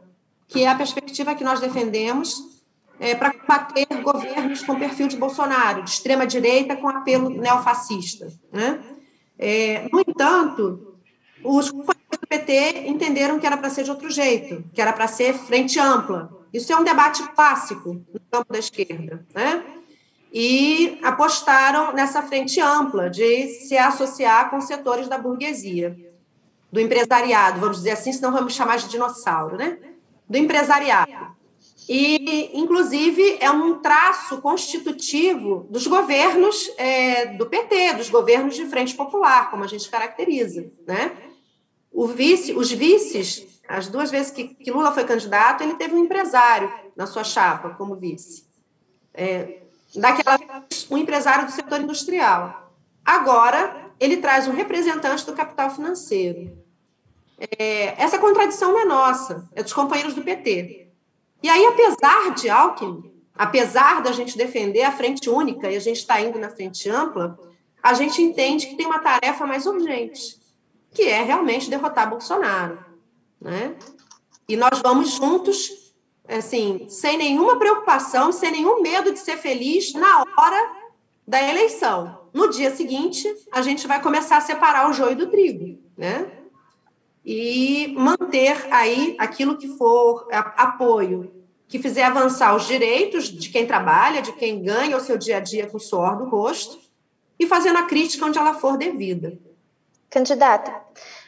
que 0.47 0.63
é 0.63 0.67
a 0.67 0.75
perspectiva 0.75 1.35
que 1.35 1.43
nós 1.43 1.61
defendemos 1.61 2.61
é, 2.99 3.15
para 3.15 3.33
combater 3.33 3.87
governos 4.01 4.61
com 4.63 4.77
perfil 4.77 5.07
de 5.07 5.17
Bolsonaro, 5.17 5.83
de 5.83 5.89
extrema-direita 5.89 6.75
com 6.75 6.89
apelo 6.89 7.29
neofascista. 7.29 8.27
Né? 8.51 8.81
É, 9.39 9.87
no 9.91 9.99
entanto, 10.01 10.95
os 11.43 11.71
companheiros 11.71 12.19
do 12.19 12.27
PT 12.27 12.87
entenderam 12.87 13.39
que 13.39 13.45
era 13.45 13.57
para 13.57 13.69
ser 13.69 13.83
de 13.83 13.91
outro 13.91 14.09
jeito, 14.09 14.63
que 14.73 14.81
era 14.81 14.93
para 14.93 15.07
ser 15.07 15.33
frente 15.33 15.79
ampla. 15.79 16.42
Isso 16.53 16.71
é 16.71 16.77
um 16.77 16.83
debate 16.83 17.23
clássico 17.29 17.93
no 18.13 18.19
campo 18.31 18.53
da 18.53 18.59
esquerda. 18.59 19.25
Né? 19.33 19.63
E 20.31 20.99
apostaram 21.01 21.93
nessa 21.93 22.21
frente 22.21 22.61
ampla 22.61 23.09
de 23.09 23.47
se 23.47 23.75
associar 23.75 24.49
com 24.49 24.61
setores 24.61 25.07
da 25.07 25.17
burguesia, 25.17 25.97
do 26.71 26.79
empresariado, 26.79 27.59
vamos 27.59 27.77
dizer 27.77 27.91
assim, 27.91 28.13
senão 28.13 28.31
vamos 28.31 28.53
chamar 28.53 28.77
de 28.77 28.89
dinossauro, 28.89 29.57
né? 29.57 29.77
do 30.27 30.37
empresariado. 30.37 31.33
E, 31.87 32.49
inclusive, 32.53 33.37
é 33.41 33.51
um 33.51 33.79
traço 33.79 34.41
constitutivo 34.41 35.67
dos 35.69 35.85
governos 35.85 36.71
é, 36.77 37.25
do 37.25 37.45
PT, 37.45 37.95
dos 37.95 38.09
governos 38.09 38.55
de 38.55 38.65
frente 38.65 38.95
popular, 38.95 39.51
como 39.51 39.63
a 39.63 39.67
gente 39.67 39.89
caracteriza. 39.89 40.71
Né? 40.87 41.11
Vice, 41.93 42.53
os 42.53 42.71
vices, 42.71 43.45
as 43.67 43.87
duas 43.87 44.09
vezes 44.09 44.31
que, 44.31 44.49
que 44.49 44.71
Lula 44.71 44.91
foi 44.91 45.03
candidato, 45.03 45.63
ele 45.63 45.75
teve 45.75 45.93
um 45.93 46.03
empresário 46.03 46.71
na 46.95 47.05
sua 47.05 47.23
chapa 47.23 47.71
como 47.71 47.95
vice. 47.95 48.45
É, 49.13 49.61
daquela 49.95 50.37
vez, 50.37 50.87
um 50.89 50.97
empresário 50.97 51.45
do 51.45 51.51
setor 51.51 51.81
industrial. 51.81 52.71
Agora, 53.05 53.91
ele 53.99 54.17
traz 54.17 54.47
um 54.47 54.53
representante 54.53 55.25
do 55.25 55.33
capital 55.33 55.69
financeiro. 55.69 56.57
É, 57.57 58.01
essa 58.01 58.17
contradição 58.17 58.73
não 58.73 58.79
é 58.79 58.85
nossa, 58.85 59.49
é 59.53 59.61
dos 59.61 59.73
companheiros 59.73 60.13
do 60.13 60.23
PT. 60.23 60.87
E 61.41 61.49
aí, 61.49 61.65
apesar 61.65 62.33
de 62.33 62.49
Alckmin, 62.49 63.11
apesar 63.35 64.01
da 64.01 64.11
gente 64.11 64.37
defender 64.37 64.83
a 64.83 64.91
frente 64.91 65.29
única 65.29 65.69
e 65.69 65.75
a 65.75 65.79
gente 65.79 65.97
está 65.97 66.21
indo 66.21 66.39
na 66.39 66.49
frente 66.49 66.89
ampla, 66.89 67.37
a 67.81 67.93
gente 67.93 68.21
entende 68.21 68.67
que 68.67 68.75
tem 68.75 68.85
uma 68.85 68.99
tarefa 68.99 69.45
mais 69.45 69.65
urgente, 69.65 70.39
que 70.93 71.03
é 71.03 71.23
realmente 71.23 71.69
derrotar 71.69 72.09
Bolsonaro. 72.09 72.83
Né? 73.39 73.75
E 74.47 74.55
nós 74.55 74.79
vamos 74.81 75.11
juntos, 75.11 75.93
assim, 76.27 76.85
sem 76.89 77.17
nenhuma 77.17 77.57
preocupação, 77.57 78.31
sem 78.31 78.51
nenhum 78.51 78.81
medo 78.81 79.11
de 79.11 79.19
ser 79.19 79.37
feliz 79.37 79.93
na 79.93 80.23
hora 80.37 80.75
da 81.27 81.41
eleição. 81.41 82.29
No 82.33 82.49
dia 82.49 82.73
seguinte, 82.73 83.27
a 83.51 83.61
gente 83.61 83.87
vai 83.87 84.01
começar 84.01 84.37
a 84.37 84.41
separar 84.41 84.89
o 84.89 84.93
joio 84.93 85.15
do 85.15 85.27
trigo, 85.27 85.79
né? 85.97 86.43
e 87.25 87.93
manter 87.97 88.67
aí 88.71 89.15
aquilo 89.17 89.57
que 89.57 89.67
for 89.77 90.27
apoio, 90.31 91.31
que 91.67 91.79
fizer 91.79 92.03
avançar 92.03 92.55
os 92.55 92.67
direitos 92.67 93.29
de 93.29 93.49
quem 93.49 93.65
trabalha, 93.65 94.21
de 94.21 94.33
quem 94.33 94.61
ganha 94.61 94.97
o 94.97 94.99
seu 94.99 95.17
dia 95.17 95.37
a 95.37 95.39
dia 95.39 95.67
com 95.67 95.77
o 95.77 95.79
suor 95.79 96.17
do 96.17 96.25
rosto, 96.25 96.77
e 97.39 97.47
fazendo 97.47 97.79
a 97.79 97.83
crítica 97.83 98.25
onde 98.25 98.37
ela 98.37 98.53
for 98.53 98.77
devida. 98.77 99.39
Candidata, 100.13 100.71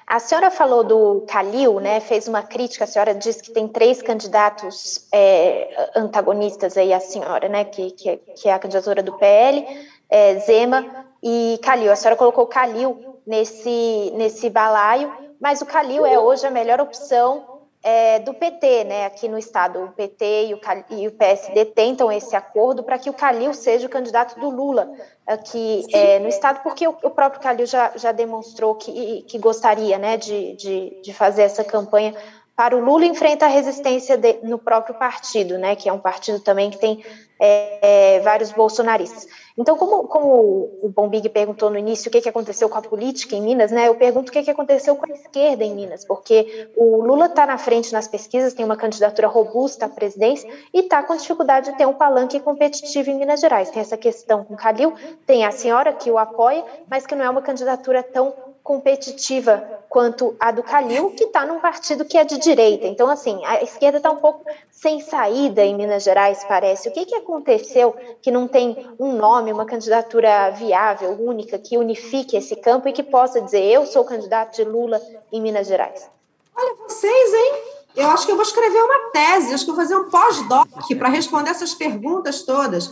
a 0.06 0.20
senhora 0.20 0.52
falou 0.52 0.84
do 0.84 1.26
Calil, 1.28 1.80
né? 1.80 2.00
Fez 2.00 2.28
uma 2.28 2.44
crítica. 2.44 2.84
A 2.84 2.88
senhora 2.88 3.16
disse 3.16 3.42
que 3.42 3.52
tem 3.52 3.68
três 3.68 4.00
candidatos 4.00 5.08
é, 5.12 5.90
antagonistas 5.96 6.78
aí, 6.78 6.94
a 6.94 7.00
senhora, 7.00 7.50
né? 7.50 7.66
Que, 7.66 7.90
que, 7.90 8.18
que 8.18 8.48
é 8.48 8.54
a 8.54 8.60
candidatura 8.60 9.02
do 9.02 9.14
PL, 9.14 9.66
é, 10.08 10.38
Zema 10.38 10.86
e 11.24 11.60
Calil. 11.64 11.92
A 11.92 11.96
senhora 11.96 12.16
colocou 12.16 12.46
Calil 12.46 13.20
nesse, 13.26 14.12
nesse 14.14 14.52
balaio, 14.52 15.12
mas 15.42 15.62
o 15.62 15.66
Calil 15.66 16.06
é 16.06 16.20
hoje 16.20 16.46
a 16.46 16.52
melhor 16.52 16.80
opção 16.80 17.55
é, 17.86 18.18
do 18.18 18.34
PT, 18.34 18.84
né? 18.86 19.06
Aqui 19.06 19.28
no 19.28 19.38
estado, 19.38 19.80
o 19.84 19.92
PT 19.92 20.48
e 20.48 20.54
o, 20.56 20.60
e 20.90 21.08
o 21.08 21.12
PSD 21.12 21.66
tentam 21.66 22.12
esse 22.12 22.36
acordo 22.36 22.84
para 22.84 22.98
que 22.98 23.12
o 23.12 23.14
Calil 23.14 23.54
seja 23.54 23.86
o 23.86 23.90
candidato 23.90 24.40
do 24.40 24.50
Lula 24.50 24.92
aqui 25.28 25.86
é, 25.94 26.18
no 26.18 26.28
estado, 26.28 26.64
porque 26.64 26.88
o, 26.88 26.98
o, 27.04 27.12
próprio 27.12 27.40
Calil 27.40 27.68
já, 27.68 27.92
já 27.96 28.12
demonstrou 28.12 28.74
que, 28.74 29.22
que 29.28 29.38
gostaria, 29.38 30.00
né, 30.00 30.18
de, 30.18 30.56
de, 30.56 31.00
de 31.04 31.14
fazer 31.14 31.44
essa 31.44 31.64
campanha 31.64 32.16
para 32.56 32.76
o 32.76 32.80
Lula 32.80 33.06
enfrenta 33.06 33.46
a 33.46 33.50
resistência 33.50 34.18
de, 34.18 34.40
no 34.44 34.58
próprio 34.58 34.96
partido, 34.96 35.58
né, 35.58 35.76
que 35.76 35.90
é 35.90 35.94
um 35.94 36.00
partido 36.00 36.40
também 36.40 36.70
que 36.70 36.78
tem 36.78 37.04
é, 37.38 38.16
é, 38.16 38.20
vários 38.22 38.54
bolsonaristas. 38.54 39.28
Então, 39.58 39.78
como, 39.78 40.08
como 40.08 40.80
o 40.82 40.90
Bombig 40.90 41.28
perguntou 41.30 41.70
no 41.70 41.78
início 41.78 42.08
o 42.08 42.12
que, 42.12 42.22
que 42.22 42.30
aconteceu 42.30 42.70
com 42.70 42.78
a 42.78 42.82
política 42.82 43.36
em 43.36 43.42
Minas, 43.42 43.72
né, 43.72 43.90
eu 43.90 43.96
pergunto 43.96 44.30
o 44.30 44.32
que, 44.32 44.42
que 44.42 44.52
aconteceu 44.52 44.96
com 44.96 45.06
a 45.06 45.14
esquerda 45.14 45.66
em 45.66 45.76
Minas, 45.76 46.06
porque 46.06 46.70
o 46.78 47.04
Lula 47.04 47.26
está 47.26 47.46
na 47.46 47.58
frente 47.58 47.92
nas 47.92 48.08
pesquisas, 48.08 48.54
tem 48.54 48.64
uma 48.64 48.78
candidatura 48.78 49.28
robusta 49.28 49.86
à 49.86 49.90
presidência 49.90 50.50
e 50.74 50.80
está 50.80 51.04
com 51.04 51.16
dificuldade 51.16 51.72
de 51.72 51.78
ter 51.78 51.86
um 51.86 51.94
palanque 51.94 52.40
competitivo 52.40 53.10
em 53.10 53.18
Minas 53.18 53.42
Gerais. 53.42 53.70
Tem 53.70 53.82
essa 53.82 53.98
questão 53.98 54.46
com 54.46 54.54
o 54.54 54.58
Calil, 54.58 54.94
tem 55.26 55.46
a 55.46 55.52
senhora 55.52 55.92
que 55.92 56.10
o 56.10 56.18
apoia, 56.18 56.64
mas 56.90 57.06
que 57.06 57.16
não 57.16 57.26
é 57.26 57.30
uma 57.30 57.42
candidatura 57.42 58.02
tão 58.02 58.34
competitiva 58.66 59.64
quanto 59.88 60.36
a 60.40 60.50
do 60.50 60.64
Calil, 60.64 61.12
que 61.12 61.26
está 61.26 61.46
num 61.46 61.60
partido 61.60 62.04
que 62.04 62.18
é 62.18 62.26
de 62.26 62.40
direita. 62.40 62.88
Então, 62.88 63.08
assim, 63.08 63.40
a 63.46 63.62
esquerda 63.62 63.98
está 63.98 64.10
um 64.10 64.16
pouco 64.16 64.44
sem 64.72 65.00
saída 65.02 65.64
em 65.64 65.76
Minas 65.76 66.02
Gerais, 66.02 66.44
parece. 66.46 66.90
O 66.90 66.92
que, 66.92 67.06
que 67.06 67.14
aconteceu 67.14 67.96
que 68.24 68.32
não 68.32 68.48
tem 68.48 68.90
um 69.00 69.14
nome, 69.14 69.54
uma 69.54 69.68
candidatura 69.68 70.50
viável, 70.50 71.12
única, 71.12 71.60
que 71.60 71.78
unifique 71.78 72.36
esse 72.36 72.56
campo 72.56 72.90
e 72.90 72.92
que 72.92 73.04
possa 73.04 73.40
dizer 73.40 73.62
eu 73.62 73.86
sou 73.86 74.04
candidato 74.04 74.56
de 74.56 74.64
Lula 74.64 75.00
em 75.32 75.40
Minas 75.40 75.68
Gerais? 75.68 76.10
Olha, 76.58 76.76
vocês, 76.88 77.34
hein? 77.36 77.54
Eu 77.96 78.10
acho 78.10 78.26
que 78.26 78.32
eu 78.32 78.36
vou 78.36 78.44
escrever 78.44 78.82
uma 78.82 79.12
tese, 79.12 79.54
acho 79.54 79.64
que 79.64 79.70
eu 79.70 79.76
vou 79.76 79.84
fazer 79.84 79.96
um 79.96 80.10
pós-doc 80.10 80.68
para 80.98 81.10
responder 81.10 81.52
essas 81.52 81.76
perguntas 81.76 82.42
todas. 82.42 82.92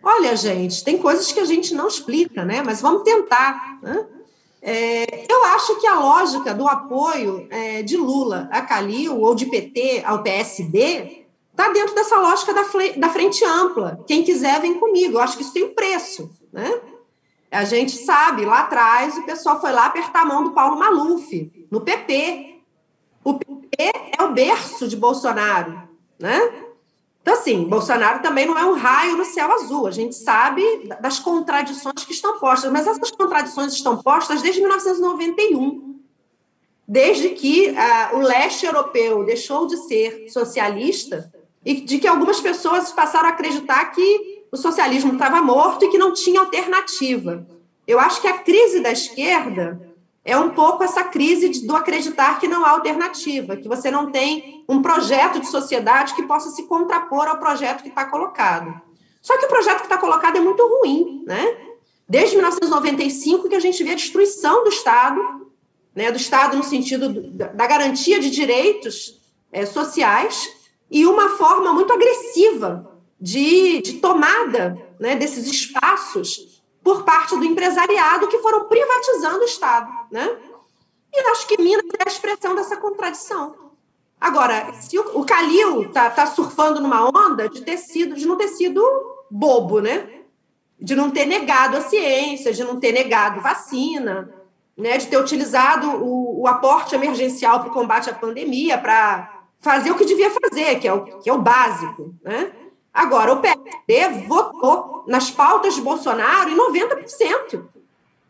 Olha, 0.00 0.36
gente, 0.36 0.84
tem 0.84 0.98
coisas 0.98 1.32
que 1.32 1.40
a 1.40 1.44
gente 1.44 1.74
não 1.74 1.88
explica, 1.88 2.44
né? 2.44 2.62
Mas 2.64 2.80
vamos 2.80 3.02
tentar. 3.02 3.80
Né? 3.82 4.06
É, 4.62 5.26
eu 5.28 5.44
acho 5.46 5.80
que 5.80 5.86
a 5.86 5.98
lógica 5.98 6.52
do 6.52 6.68
apoio 6.68 7.46
é, 7.50 7.82
de 7.82 7.96
Lula 7.96 8.48
a 8.52 8.60
Calil 8.60 9.18
ou 9.18 9.34
de 9.34 9.46
PT 9.46 10.02
ao 10.04 10.22
PSD 10.22 11.24
está 11.50 11.68
dentro 11.70 11.94
dessa 11.94 12.16
lógica 12.16 12.52
da, 12.52 12.62
da 12.96 13.08
frente 13.08 13.44
ampla. 13.44 14.02
Quem 14.06 14.22
quiser, 14.22 14.60
vem 14.60 14.78
comigo. 14.78 15.14
Eu 15.14 15.20
acho 15.20 15.36
que 15.36 15.42
isso 15.42 15.52
tem 15.52 15.64
um 15.64 15.74
preço. 15.74 16.30
Né? 16.52 16.80
A 17.50 17.64
gente 17.64 17.92
sabe, 17.92 18.44
lá 18.44 18.60
atrás, 18.60 19.16
o 19.16 19.24
pessoal 19.24 19.60
foi 19.60 19.72
lá 19.72 19.86
apertar 19.86 20.22
a 20.22 20.26
mão 20.26 20.44
do 20.44 20.52
Paulo 20.52 20.78
Maluf, 20.78 21.66
no 21.70 21.80
PP. 21.80 22.60
O 23.24 23.34
PP 23.34 23.92
é 24.18 24.22
o 24.22 24.32
berço 24.32 24.86
de 24.86 24.96
Bolsonaro. 24.96 25.88
Né? 26.18 26.38
Então, 27.22 27.34
assim, 27.34 27.64
Bolsonaro 27.64 28.22
também 28.22 28.46
não 28.46 28.58
é 28.58 28.64
um 28.64 28.74
raio 28.74 29.16
no 29.16 29.24
céu 29.24 29.52
azul. 29.52 29.86
A 29.86 29.90
gente 29.90 30.14
sabe 30.14 30.62
das 31.00 31.18
contradições 31.18 32.04
que 32.04 32.12
estão 32.12 32.38
postas, 32.38 32.72
mas 32.72 32.86
essas 32.86 33.10
contradições 33.10 33.74
estão 33.74 33.98
postas 33.98 34.40
desde 34.40 34.60
1991. 34.60 36.00
Desde 36.88 37.30
que 37.30 37.70
uh, 37.70 38.16
o 38.16 38.20
leste 38.20 38.66
europeu 38.66 39.24
deixou 39.24 39.66
de 39.66 39.76
ser 39.76 40.28
socialista 40.30 41.32
e 41.64 41.82
de 41.82 41.98
que 41.98 42.08
algumas 42.08 42.40
pessoas 42.40 42.90
passaram 42.90 43.28
a 43.28 43.32
acreditar 43.32 43.84
que 43.92 44.44
o 44.50 44.56
socialismo 44.56 45.12
estava 45.12 45.42
morto 45.42 45.84
e 45.84 45.88
que 45.88 45.98
não 45.98 46.12
tinha 46.12 46.40
alternativa. 46.40 47.46
Eu 47.86 48.00
acho 48.00 48.20
que 48.20 48.28
a 48.28 48.38
crise 48.38 48.80
da 48.80 48.90
esquerda 48.90 49.89
é 50.24 50.36
um 50.36 50.50
pouco 50.50 50.84
essa 50.84 51.04
crise 51.04 51.66
do 51.66 51.74
acreditar 51.74 52.38
que 52.38 52.46
não 52.46 52.64
há 52.64 52.70
alternativa, 52.70 53.56
que 53.56 53.68
você 53.68 53.90
não 53.90 54.10
tem 54.10 54.64
um 54.68 54.82
projeto 54.82 55.40
de 55.40 55.48
sociedade 55.48 56.14
que 56.14 56.22
possa 56.24 56.50
se 56.50 56.64
contrapor 56.64 57.26
ao 57.26 57.38
projeto 57.38 57.82
que 57.82 57.88
está 57.88 58.04
colocado. 58.04 58.80
Só 59.22 59.38
que 59.38 59.46
o 59.46 59.48
projeto 59.48 59.78
que 59.78 59.84
está 59.84 59.98
colocado 59.98 60.36
é 60.36 60.40
muito 60.40 60.66
ruim, 60.66 61.24
né? 61.26 61.56
Desde 62.08 62.34
1995 62.36 63.48
que 63.48 63.54
a 63.54 63.60
gente 63.60 63.82
vê 63.82 63.92
a 63.92 63.96
destruição 63.96 64.64
do 64.64 64.70
Estado, 64.70 65.20
né, 65.94 66.10
do 66.10 66.16
Estado 66.16 66.56
no 66.56 66.64
sentido 66.64 67.08
da 67.30 67.66
garantia 67.66 68.18
de 68.18 68.30
direitos 68.30 69.20
é, 69.52 69.64
sociais 69.64 70.48
e 70.90 71.06
uma 71.06 71.30
forma 71.30 71.72
muito 71.72 71.92
agressiva 71.92 72.90
de, 73.20 73.80
de 73.82 73.94
tomada 73.94 74.76
né, 74.98 75.14
desses 75.14 75.46
espaços 75.46 76.49
por 76.82 77.04
parte 77.04 77.36
do 77.36 77.44
empresariado 77.44 78.28
que 78.28 78.38
foram 78.38 78.64
privatizando 78.64 79.40
o 79.40 79.44
Estado, 79.44 79.90
né? 80.10 80.38
E 81.12 81.20
acho 81.30 81.46
que 81.46 81.60
Minas 81.60 81.84
é 81.98 82.08
a 82.08 82.10
expressão 82.10 82.54
dessa 82.54 82.76
contradição. 82.76 83.70
Agora, 84.20 84.72
se 84.74 84.98
o, 84.98 85.20
o 85.20 85.24
Calil 85.24 85.82
está 85.82 86.10
tá 86.10 86.26
surfando 86.26 86.80
numa 86.80 87.08
onda 87.08 87.48
de 87.48 87.62
ter 87.62 87.78
sido, 87.78 88.14
de 88.14 88.26
não 88.26 88.36
ter 88.36 88.48
sido 88.48 88.82
bobo, 89.30 89.80
né? 89.80 90.20
De 90.78 90.94
não 90.94 91.10
ter 91.10 91.26
negado 91.26 91.76
a 91.76 91.80
ciência, 91.80 92.52
de 92.52 92.62
não 92.62 92.78
ter 92.78 92.92
negado 92.92 93.40
vacina, 93.40 94.32
né? 94.76 94.98
De 94.98 95.06
ter 95.06 95.16
utilizado 95.16 95.88
o, 96.04 96.42
o 96.42 96.46
aporte 96.46 96.94
emergencial 96.94 97.60
para 97.60 97.70
o 97.70 97.74
combate 97.74 98.10
à 98.10 98.14
pandemia 98.14 98.78
para 98.78 99.40
fazer 99.58 99.90
o 99.90 99.96
que 99.96 100.04
devia 100.04 100.30
fazer, 100.30 100.78
que 100.78 100.88
é 100.88 100.92
o, 100.92 101.04
que 101.18 101.28
é 101.28 101.32
o 101.32 101.42
básico, 101.42 102.14
né? 102.22 102.52
Agora, 103.00 103.32
o 103.32 103.40
PSD 103.40 104.26
votou 104.28 105.04
nas 105.06 105.30
pautas 105.30 105.74
de 105.74 105.80
Bolsonaro 105.80 106.50
em 106.50 106.54
90%. 106.54 107.64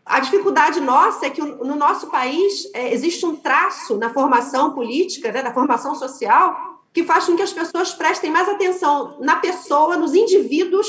A 0.06 0.20
dificuldade 0.20 0.78
nossa 0.80 1.26
é 1.26 1.30
que 1.30 1.42
no 1.42 1.74
nosso 1.74 2.06
país 2.06 2.70
é, 2.72 2.94
existe 2.94 3.26
um 3.26 3.34
traço 3.34 3.96
na 3.96 4.10
formação 4.10 4.72
política, 4.72 5.32
né, 5.32 5.42
na 5.42 5.52
formação 5.52 5.96
social, 5.96 6.78
que 6.92 7.02
faz 7.02 7.26
com 7.26 7.34
que 7.34 7.42
as 7.42 7.52
pessoas 7.52 7.92
prestem 7.94 8.30
mais 8.30 8.48
atenção 8.48 9.16
na 9.18 9.38
pessoa, 9.38 9.96
nos 9.96 10.14
indivíduos, 10.14 10.86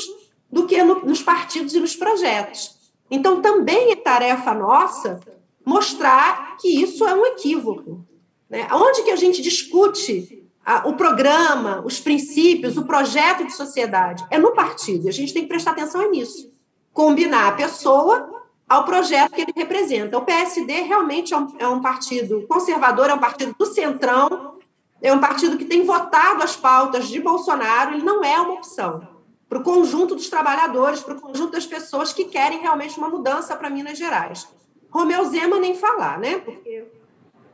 do 0.52 0.68
que 0.68 0.84
no, 0.84 1.04
nos 1.04 1.24
partidos 1.24 1.74
e 1.74 1.80
nos 1.80 1.96
projetos. 1.96 2.78
Então, 3.10 3.42
também 3.42 3.92
é 3.92 3.96
tarefa 3.96 4.54
nossa 4.54 5.20
mostrar 5.66 6.56
que 6.58 6.68
isso 6.68 7.04
é 7.08 7.16
um 7.16 7.26
equívoco. 7.26 8.06
Né? 8.48 8.68
Onde 8.72 9.02
que 9.02 9.10
a 9.10 9.16
gente 9.16 9.42
discute 9.42 10.41
a, 10.66 10.88
o 10.88 10.94
programa, 10.94 11.82
os 11.86 12.00
princípios, 12.00 12.78
o 12.78 12.86
projeto 12.86 13.46
de 13.46 13.54
sociedade. 13.54 14.26
É 14.30 14.38
no 14.38 14.52
partido. 14.52 15.08
A 15.08 15.12
gente 15.12 15.34
tem 15.34 15.44
que 15.44 15.50
prestar 15.50 15.72
atenção 15.72 16.10
nisso. 16.12 16.52
Combinar 16.94 17.48
a 17.48 17.52
pessoa 17.54 18.30
ao 18.68 18.86
projeto 18.86 19.32
que 19.32 19.42
ele 19.42 19.54
representa. 19.56 20.18
O 20.18 20.22
PSD 20.22 20.82
realmente 20.82 21.34
é 21.34 21.38
um, 21.38 21.48
é 21.60 21.68
um 21.68 21.82
partido 21.82 22.46
conservador, 22.48 23.10
é 23.10 23.14
um 23.14 23.20
partido 23.20 23.54
do 23.58 23.66
centrão, 23.66 24.60
é 25.02 25.12
um 25.12 25.20
partido 25.20 25.58
que 25.58 25.66
tem 25.66 25.84
votado 25.84 26.44
as 26.44 26.56
pautas 26.56 27.10
de 27.10 27.20
Bolsonaro, 27.20 27.94
ele 27.94 28.04
não 28.04 28.24
é 28.24 28.40
uma 28.40 28.54
opção 28.54 29.08
para 29.50 29.60
o 29.60 29.64
conjunto 29.64 30.16
dos 30.16 30.30
trabalhadores, 30.30 31.02
para 31.02 31.14
o 31.14 31.20
conjunto 31.20 31.52
das 31.52 31.66
pessoas 31.66 32.14
que 32.14 32.24
querem 32.24 32.62
realmente 32.62 32.98
uma 32.98 33.10
mudança 33.10 33.54
para 33.54 33.70
Minas 33.70 33.98
Gerais. 33.98 34.48
Romeu 34.90 35.26
Zema 35.26 35.60
nem 35.60 35.76
falar, 35.76 36.18
né? 36.18 36.38
Porque 36.38 36.86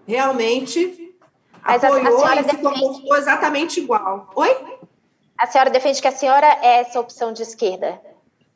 realmente 0.05 1.06
mas 1.67 1.83
apoiou 1.83 2.25
a, 2.25 2.31
a 2.31 2.41
e 2.41 2.49
se 2.49 2.57
comportou 2.57 3.15
exatamente 3.17 3.79
igual. 3.79 4.29
Oi? 4.35 4.79
A 5.37 5.45
senhora 5.45 5.69
defende 5.69 6.01
que 6.01 6.07
a 6.07 6.11
senhora 6.11 6.47
é 6.61 6.79
essa 6.79 6.99
opção 6.99 7.33
de 7.33 7.43
esquerda? 7.43 8.01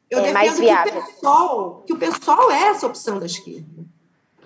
Eu 0.10 0.20
é 0.20 0.32
mais 0.32 0.58
viável. 0.58 0.94
Que 0.94 1.00
o, 1.00 1.04
PSOL, 1.04 1.84
que 1.86 1.94
o 1.94 1.98
PSOL 1.98 2.52
é 2.52 2.64
essa 2.70 2.88
opção 2.88 3.20
da 3.20 3.26
esquerda. 3.26 3.86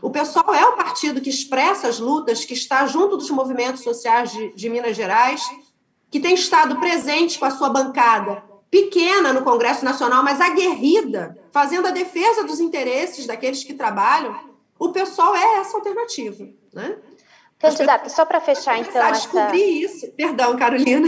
O 0.01 0.09
PSOL 0.09 0.53
é 0.53 0.65
o 0.65 0.75
partido 0.75 1.21
que 1.21 1.29
expressa 1.29 1.87
as 1.87 1.99
lutas, 1.99 2.43
que 2.43 2.53
está 2.53 2.85
junto 2.85 3.17
dos 3.17 3.29
movimentos 3.29 3.81
sociais 3.81 4.31
de, 4.31 4.53
de 4.53 4.69
Minas 4.69 4.95
Gerais, 4.95 5.41
que 6.11 6.19
tem 6.19 6.33
estado 6.33 6.79
presente 6.79 7.39
com 7.39 7.45
a 7.45 7.51
sua 7.51 7.69
bancada 7.69 8.43
pequena 8.69 9.31
no 9.31 9.43
Congresso 9.43 9.85
Nacional, 9.85 10.23
mas 10.23 10.41
aguerrida, 10.41 11.37
fazendo 11.51 11.87
a 11.87 11.91
defesa 11.91 12.43
dos 12.43 12.59
interesses 12.59 13.25
daqueles 13.25 13.63
que 13.63 13.73
trabalham. 13.73 14.37
O 14.77 14.89
PSOL 14.89 15.35
é 15.35 15.59
essa 15.59 15.77
alternativa. 15.77 16.47
Né? 16.73 16.97
Candidata, 17.59 18.09
só 18.09 18.25
para 18.25 18.41
fechar, 18.41 18.79
então. 18.79 19.01
Essa... 19.01 19.11
descobrir 19.11 19.83
isso. 19.83 20.11
Perdão, 20.11 20.55
Carolina. 20.57 21.07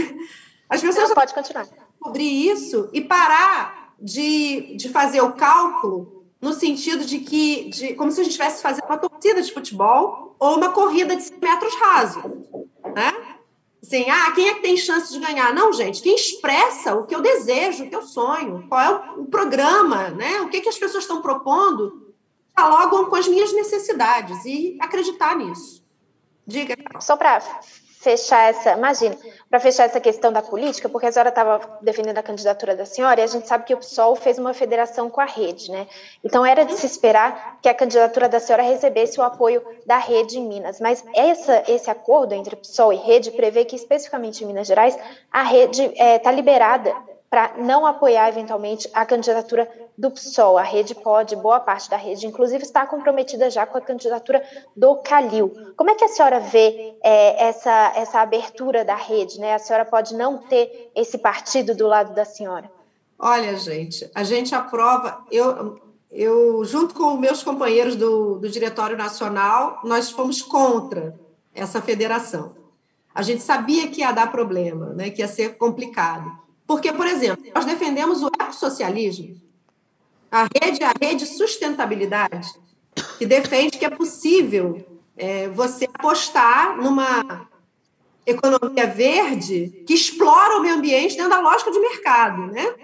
As 0.68 0.80
pessoas 0.80 1.08
Não, 1.08 1.14
pode 1.14 1.34
continuar. 1.34 1.66
descobrir 1.66 2.50
isso 2.50 2.88
e 2.92 3.00
parar 3.00 3.94
de, 3.98 4.76
de 4.76 4.88
fazer 4.88 5.20
o 5.20 5.32
cálculo 5.32 6.26
no 6.40 6.52
sentido 6.52 7.04
de 7.04 7.18
que, 7.18 7.68
de, 7.70 7.94
como 7.94 8.12
se 8.12 8.20
a 8.20 8.24
gente 8.24 8.32
estivesse 8.32 8.62
fazendo 8.62 8.84
uma 8.84 8.98
torcida 8.98 9.42
de 9.42 9.52
futebol 9.52 10.36
ou 10.38 10.56
uma 10.56 10.70
corrida 10.70 11.16
de 11.16 11.22
100 11.24 11.38
metros 11.38 11.74
raso. 11.74 12.20
Né? 12.94 13.12
Assim, 13.82 14.08
ah, 14.08 14.30
quem 14.32 14.48
é 14.48 14.54
que 14.54 14.62
tem 14.62 14.76
chance 14.76 15.12
de 15.12 15.18
ganhar? 15.18 15.52
Não, 15.54 15.72
gente, 15.72 16.02
quem 16.02 16.14
expressa 16.14 16.94
o 16.94 17.06
que 17.06 17.14
eu 17.14 17.20
desejo, 17.20 17.84
o 17.84 17.88
que 17.88 17.96
eu 17.96 18.02
sonho, 18.02 18.66
qual 18.68 18.80
é 18.80 18.90
o, 19.16 19.24
programa, 19.24 20.10
né? 20.10 20.40
o 20.42 20.48
que, 20.48 20.60
que 20.60 20.68
as 20.68 20.78
pessoas 20.78 21.04
estão 21.04 21.22
propondo, 21.22 22.14
dialogam 22.56 23.06
com 23.06 23.16
as 23.16 23.26
minhas 23.26 23.52
necessidades 23.52 24.44
e 24.44 24.76
acreditar 24.80 25.36
nisso. 25.36 25.84
Diga. 26.48 26.76
Só 26.98 27.14
para 27.14 27.42
fechar 28.00 28.48
essa, 28.48 28.72
imagina, 28.72 29.14
para 29.50 29.60
fechar 29.60 29.84
essa 29.84 30.00
questão 30.00 30.32
da 30.32 30.40
política, 30.40 30.88
porque 30.88 31.06
a 31.06 31.12
senhora 31.12 31.28
estava 31.28 31.78
defendendo 31.82 32.16
a 32.16 32.22
candidatura 32.22 32.74
da 32.74 32.86
senhora 32.86 33.20
e 33.20 33.24
a 33.24 33.26
gente 33.26 33.46
sabe 33.46 33.64
que 33.64 33.74
o 33.74 33.76
PSOL 33.76 34.16
fez 34.16 34.38
uma 34.38 34.54
federação 34.54 35.10
com 35.10 35.20
a 35.20 35.26
rede, 35.26 35.70
né? 35.70 35.86
Então 36.24 36.46
era 36.46 36.64
de 36.64 36.72
se 36.74 36.86
esperar 36.86 37.58
que 37.60 37.68
a 37.68 37.74
candidatura 37.74 38.30
da 38.30 38.40
senhora 38.40 38.62
recebesse 38.62 39.20
o 39.20 39.22
apoio 39.22 39.62
da 39.84 39.98
rede 39.98 40.38
em 40.38 40.48
Minas. 40.48 40.80
Mas 40.80 41.04
essa, 41.14 41.62
esse 41.68 41.90
acordo 41.90 42.32
entre 42.32 42.56
PSOL 42.56 42.94
e 42.94 42.96
rede 42.96 43.30
prevê 43.32 43.66
que, 43.66 43.76
especificamente 43.76 44.42
em 44.42 44.46
Minas 44.46 44.68
Gerais, 44.68 44.98
a 45.30 45.42
rede 45.42 45.82
está 45.82 46.02
é, 46.02 46.18
tá 46.18 46.32
liberada 46.32 46.96
para 47.30 47.54
não 47.58 47.84
apoiar 47.84 48.28
eventualmente 48.28 48.88
a 48.92 49.04
candidatura 49.04 49.70
do 49.96 50.10
PSOL. 50.10 50.56
A 50.56 50.62
rede 50.62 50.94
pode, 50.94 51.36
boa 51.36 51.60
parte 51.60 51.90
da 51.90 51.96
rede, 51.96 52.26
inclusive, 52.26 52.62
está 52.62 52.86
comprometida 52.86 53.50
já 53.50 53.66
com 53.66 53.76
a 53.76 53.80
candidatura 53.80 54.42
do 54.74 54.96
Calil. 54.96 55.52
Como 55.76 55.90
é 55.90 55.94
que 55.94 56.04
a 56.04 56.08
senhora 56.08 56.40
vê 56.40 56.94
é, 57.02 57.48
essa, 57.48 57.92
essa 57.94 58.20
abertura 58.20 58.84
da 58.84 58.94
rede? 58.94 59.38
Né? 59.38 59.54
A 59.54 59.58
senhora 59.58 59.84
pode 59.84 60.14
não 60.14 60.38
ter 60.38 60.90
esse 60.94 61.18
partido 61.18 61.74
do 61.74 61.86
lado 61.86 62.14
da 62.14 62.24
senhora? 62.24 62.70
Olha, 63.18 63.56
gente, 63.56 64.10
a 64.14 64.22
gente 64.22 64.54
aprova. 64.54 65.22
Eu, 65.30 65.78
eu 66.10 66.64
junto 66.64 66.94
com 66.94 67.16
meus 67.16 67.42
companheiros 67.42 67.96
do, 67.96 68.38
do 68.38 68.48
Diretório 68.48 68.96
Nacional, 68.96 69.80
nós 69.84 70.10
fomos 70.10 70.40
contra 70.40 71.18
essa 71.54 71.82
federação. 71.82 72.56
A 73.14 73.20
gente 73.20 73.42
sabia 73.42 73.88
que 73.88 74.00
ia 74.00 74.12
dar 74.12 74.30
problema, 74.30 74.94
né, 74.94 75.10
que 75.10 75.20
ia 75.20 75.28
ser 75.28 75.58
complicado. 75.58 76.30
Porque, 76.68 76.92
por 76.92 77.06
exemplo, 77.06 77.42
nós 77.54 77.64
defendemos 77.64 78.22
o 78.22 78.26
ecossocialismo, 78.38 79.40
a 80.30 80.46
rede, 80.62 80.84
a 80.84 80.92
rede 81.00 81.24
sustentabilidade, 81.24 82.46
que 83.16 83.24
defende 83.24 83.78
que 83.78 83.86
é 83.86 83.90
possível 83.90 84.86
é, 85.16 85.48
você 85.48 85.88
apostar 85.94 86.76
numa 86.76 87.48
economia 88.26 88.86
verde 88.86 89.82
que 89.86 89.94
explora 89.94 90.58
o 90.58 90.60
meio 90.60 90.74
ambiente 90.74 91.16
dentro 91.16 91.30
da 91.30 91.40
lógica 91.40 91.70
de 91.70 91.80
mercado, 91.80 92.48
né? 92.48 92.74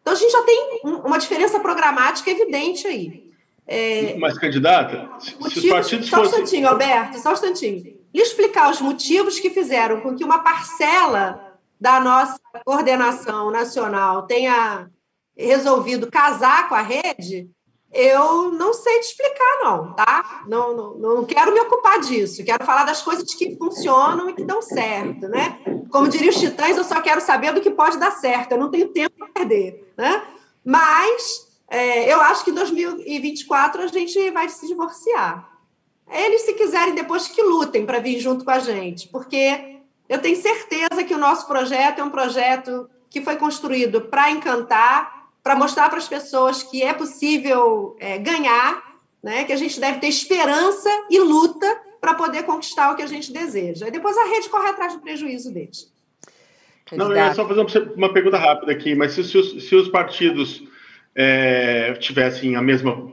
Então 0.00 0.14
a 0.14 0.16
gente 0.16 0.32
já 0.32 0.42
tem 0.42 0.80
uma 0.82 1.18
diferença 1.18 1.60
programática 1.60 2.30
evidente 2.30 2.86
aí. 2.86 3.30
É, 3.66 4.16
Mas, 4.18 4.38
candidata, 4.38 5.10
motivos, 5.38 5.52
se 5.52 5.58
os 5.58 5.68
partidos 5.68 6.08
Só 6.08 6.22
um 6.22 6.24
instantinho, 6.24 6.66
Alberto, 6.66 7.18
só 7.18 7.30
um 7.30 7.34
instantinho. 7.34 7.82
Lhe 8.14 8.22
explicar 8.22 8.70
os 8.70 8.80
motivos 8.80 9.38
que 9.38 9.50
fizeram 9.50 10.00
com 10.00 10.16
que 10.16 10.24
uma 10.24 10.38
parcela 10.38 11.53
da 11.80 12.00
nossa 12.00 12.38
coordenação 12.64 13.50
nacional 13.50 14.26
tenha 14.26 14.88
resolvido 15.36 16.10
casar 16.10 16.68
com 16.68 16.74
a 16.74 16.82
rede, 16.82 17.50
eu 17.94 18.50
não 18.50 18.74
sei 18.74 18.98
te 19.00 19.06
explicar, 19.06 19.60
não, 19.62 19.94
tá? 19.94 20.44
Não, 20.48 20.76
não, 20.76 20.94
não 20.98 21.24
quero 21.24 21.52
me 21.52 21.60
ocupar 21.60 22.00
disso. 22.00 22.44
Quero 22.44 22.64
falar 22.64 22.84
das 22.84 23.02
coisas 23.02 23.32
que 23.34 23.56
funcionam 23.56 24.28
e 24.28 24.34
que 24.34 24.44
dão 24.44 24.60
certo, 24.60 25.28
né? 25.28 25.60
Como 25.90 26.08
diria 26.08 26.30
os 26.30 26.40
titãs, 26.40 26.76
eu 26.76 26.82
só 26.82 27.00
quero 27.00 27.20
saber 27.20 27.52
do 27.52 27.60
que 27.60 27.70
pode 27.70 27.98
dar 27.98 28.10
certo. 28.10 28.52
Eu 28.52 28.58
não 28.58 28.70
tenho 28.70 28.88
tempo 28.88 29.14
para 29.16 29.28
perder, 29.28 29.92
né? 29.96 30.24
Mas 30.64 31.46
é, 31.68 32.12
eu 32.12 32.20
acho 32.20 32.44
que 32.44 32.50
em 32.50 32.54
2024 32.54 33.82
a 33.82 33.86
gente 33.86 34.30
vai 34.32 34.48
se 34.48 34.66
divorciar. 34.66 35.48
Eles, 36.10 36.42
se 36.42 36.52
quiserem, 36.54 36.94
depois 36.94 37.28
que 37.28 37.42
lutem 37.42 37.86
para 37.86 38.00
vir 38.00 38.18
junto 38.18 38.44
com 38.44 38.50
a 38.50 38.58
gente, 38.58 39.08
porque 39.08 39.73
eu 40.08 40.18
tenho 40.18 40.36
certeza 40.36 41.04
que 41.06 41.14
o 41.14 41.18
nosso 41.18 41.46
projeto 41.46 42.00
é 42.00 42.04
um 42.04 42.10
projeto 42.10 42.88
que 43.08 43.22
foi 43.22 43.36
construído 43.36 44.02
para 44.02 44.30
encantar, 44.30 45.28
para 45.42 45.56
mostrar 45.56 45.88
para 45.88 45.98
as 45.98 46.08
pessoas 46.08 46.62
que 46.62 46.82
é 46.82 46.92
possível 46.92 47.96
é, 48.00 48.18
ganhar, 48.18 48.82
né? 49.22 49.44
que 49.44 49.52
a 49.52 49.56
gente 49.56 49.78
deve 49.80 49.98
ter 49.98 50.08
esperança 50.08 50.90
e 51.10 51.18
luta 51.18 51.66
para 52.00 52.14
poder 52.14 52.42
conquistar 52.42 52.92
o 52.92 52.96
que 52.96 53.02
a 53.02 53.06
gente 53.06 53.32
deseja. 53.32 53.88
E 53.88 53.90
depois 53.90 54.16
a 54.18 54.24
rede 54.24 54.48
corre 54.48 54.68
atrás 54.68 54.92
do 54.92 55.00
prejuízo 55.00 55.52
deles. 55.52 55.90
Não, 56.92 57.10
eu 57.10 57.16
ia 57.16 57.34
só 57.34 57.48
fazer 57.48 57.60
uma 57.96 58.12
pergunta 58.12 58.36
rápida 58.36 58.72
aqui, 58.72 58.94
mas 58.94 59.12
se, 59.12 59.24
se, 59.24 59.38
os, 59.38 59.66
se 59.66 59.74
os, 59.74 59.88
partidos 59.88 60.62
é, 61.14 61.94
tivessem 61.94 62.56
a 62.56 62.62
mesma 62.62 63.10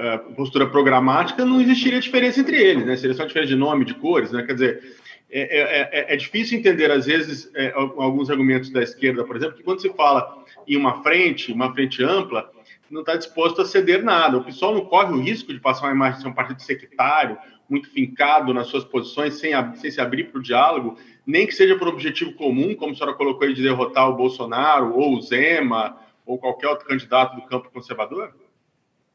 é, 0.00 0.18
postura 0.36 0.68
programática, 0.68 1.44
não 1.44 1.60
existiria 1.60 2.00
diferença 2.00 2.38
entre 2.38 2.56
eles, 2.56 2.86
né? 2.86 2.96
Seria 2.96 3.16
só 3.16 3.24
diferença 3.24 3.50
de 3.50 3.56
nome, 3.56 3.84
de 3.84 3.94
cores, 3.94 4.30
né? 4.30 4.44
Quer 4.44 4.52
dizer, 4.52 4.96
é, 5.30 5.40
é, 5.40 5.90
é, 5.92 6.14
é, 6.14 6.16
difícil 6.16 6.58
entender, 6.58 6.90
às 6.90 7.04
vezes, 7.04 7.50
é, 7.54 7.70
alguns 7.72 8.30
argumentos 8.30 8.70
da 8.70 8.82
esquerda, 8.82 9.24
por 9.24 9.36
exemplo, 9.36 9.56
que 9.56 9.62
quando 9.62 9.80
se 9.80 9.92
fala 9.92 10.44
em 10.66 10.76
uma 10.76 11.02
frente, 11.02 11.52
uma 11.52 11.72
frente 11.74 12.02
ampla, 12.02 12.50
não 12.90 13.00
está 13.00 13.14
disposto 13.14 13.60
a 13.60 13.66
ceder 13.66 14.02
nada. 14.02 14.38
O 14.38 14.44
pessoal 14.44 14.74
não 14.74 14.86
corre 14.86 15.12
o 15.12 15.20
risco 15.20 15.52
de 15.52 15.60
passar 15.60 15.86
uma 15.86 15.94
imagem 15.94 16.16
de 16.16 16.22
ser 16.22 16.28
um 16.28 16.34
partido 16.34 16.62
sectário, 16.62 17.36
muito 17.68 17.90
fincado 17.90 18.54
nas 18.54 18.68
suas 18.68 18.84
posições, 18.84 19.34
sem, 19.34 19.52
sem 19.76 19.90
se 19.90 20.00
abrir 20.00 20.30
para 20.30 20.38
o 20.38 20.42
diálogo, 20.42 20.96
nem 21.26 21.46
que 21.46 21.54
seja 21.54 21.76
por 21.76 21.88
objetivo 21.88 22.32
comum, 22.32 22.74
como 22.74 22.92
a 22.92 22.94
senhora 22.94 23.14
colocou 23.14 23.46
aí, 23.46 23.52
de 23.52 23.62
derrotar 23.62 24.08
o 24.08 24.16
Bolsonaro, 24.16 24.94
ou 24.96 25.14
o 25.14 25.20
Zema, 25.20 25.98
ou 26.24 26.38
qualquer 26.38 26.68
outro 26.68 26.86
candidato 26.86 27.36
do 27.36 27.42
campo 27.42 27.70
conservador? 27.70 28.34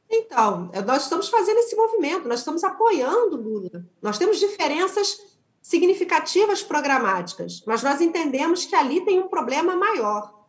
Então, 0.07 0.69
nós 0.85 1.03
estamos 1.03 1.27
fazendo 1.27 1.57
esse 1.57 1.75
movimento, 1.75 2.27
nós 2.27 2.39
estamos 2.39 2.63
apoiando 2.63 3.35
Lula. 3.35 3.83
Nós 3.99 4.19
temos 4.19 4.39
diferenças 4.39 5.32
significativas 5.63 6.61
programáticas, 6.61 7.63
mas 7.65 7.81
nós 7.81 8.01
entendemos 8.01 8.65
que 8.65 8.75
ali 8.75 8.99
tem 9.01 9.21
um 9.21 9.29
problema 9.29 9.77
maior. 9.77 10.43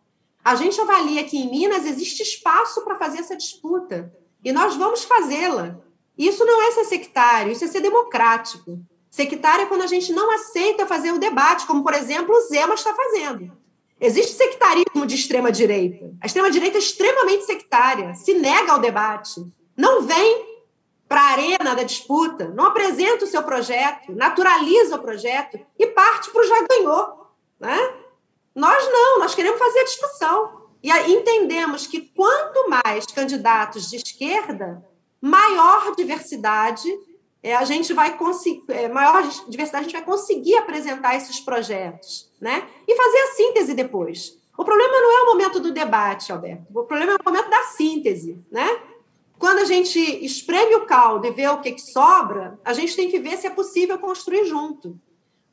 A 0.44 0.56
gente 0.56 0.78
avalia 0.80 1.22
que 1.22 1.38
em 1.38 1.48
Minas 1.48 1.86
existe 1.86 2.24
espaço 2.24 2.82
para 2.82 2.98
fazer 2.98 3.20
essa 3.20 3.36
disputa 3.36 4.12
e 4.44 4.52
nós 4.52 4.74
vamos 4.74 5.04
fazê-la. 5.04 5.78
Isso 6.18 6.44
não 6.44 6.60
é 6.62 6.72
ser 6.72 6.84
sectário, 6.84 7.52
isso 7.52 7.64
é 7.64 7.68
ser 7.68 7.80
democrático. 7.80 8.80
Sectário 9.08 9.62
é 9.62 9.66
quando 9.66 9.82
a 9.82 9.86
gente 9.86 10.12
não 10.12 10.32
aceita 10.32 10.84
fazer 10.84 11.12
o 11.12 11.18
debate, 11.18 11.64
como, 11.66 11.84
por 11.84 11.94
exemplo, 11.94 12.34
o 12.34 12.40
Zema 12.48 12.74
está 12.74 12.92
fazendo. 12.92 13.56
Existe 14.00 14.32
sectarismo 14.32 15.06
de 15.06 15.14
extrema-direita. 15.14 16.12
A 16.20 16.26
extrema-direita 16.26 16.76
é 16.76 16.80
extremamente 16.80 17.44
sectária, 17.44 18.14
se 18.14 18.34
nega 18.34 18.72
ao 18.72 18.80
debate, 18.80 19.46
não 19.76 20.02
vem 20.02 20.53
para 21.14 21.20
a 21.20 21.30
arena 21.30 21.76
da 21.76 21.84
disputa, 21.84 22.48
não 22.48 22.66
apresenta 22.66 23.24
o 23.24 23.28
seu 23.28 23.40
projeto, 23.44 24.12
naturaliza 24.16 24.96
o 24.96 24.98
projeto 24.98 25.64
e 25.78 25.86
parte 25.86 26.28
para 26.28 26.42
o 26.42 26.44
já 26.44 26.66
ganhou. 26.66 27.28
Né? 27.60 27.94
Nós 28.52 28.84
não, 28.90 29.20
nós 29.20 29.32
queremos 29.32 29.60
fazer 29.60 29.78
a 29.78 29.84
discussão. 29.84 30.64
E 30.82 30.90
entendemos 31.12 31.86
que 31.86 32.00
quanto 32.00 32.68
mais 32.68 33.06
candidatos 33.06 33.88
de 33.88 33.94
esquerda, 33.94 34.84
maior 35.20 35.94
diversidade 35.94 36.92
é, 37.40 37.54
a 37.54 37.64
gente 37.64 37.92
vai 37.92 38.18
conseguir, 38.18 38.64
é, 38.70 38.88
maior 38.88 39.22
diversidade 39.46 39.84
a 39.84 39.88
gente 39.88 39.96
vai 39.96 40.04
conseguir 40.04 40.56
apresentar 40.56 41.14
esses 41.14 41.38
projetos, 41.38 42.28
né? 42.40 42.68
E 42.88 42.96
fazer 42.96 43.18
a 43.18 43.26
síntese 43.34 43.72
depois. 43.72 44.36
O 44.58 44.64
problema 44.64 45.00
não 45.00 45.18
é 45.18 45.22
o 45.22 45.26
momento 45.26 45.60
do 45.60 45.70
debate, 45.70 46.32
Alberto. 46.32 46.64
O 46.74 46.82
problema 46.82 47.12
é 47.12 47.16
o 47.16 47.24
momento 47.24 47.50
da 47.50 47.62
síntese, 47.66 48.44
né? 48.50 48.66
Quando 49.38 49.58
a 49.58 49.64
gente 49.64 49.98
espreme 50.24 50.76
o 50.76 50.86
caldo 50.86 51.26
e 51.26 51.30
vê 51.30 51.46
o 51.48 51.60
que, 51.60 51.72
que 51.72 51.82
sobra, 51.82 52.58
a 52.64 52.72
gente 52.72 52.96
tem 52.96 53.10
que 53.10 53.18
ver 53.18 53.36
se 53.36 53.46
é 53.46 53.50
possível 53.50 53.98
construir 53.98 54.44
junto. 54.46 54.98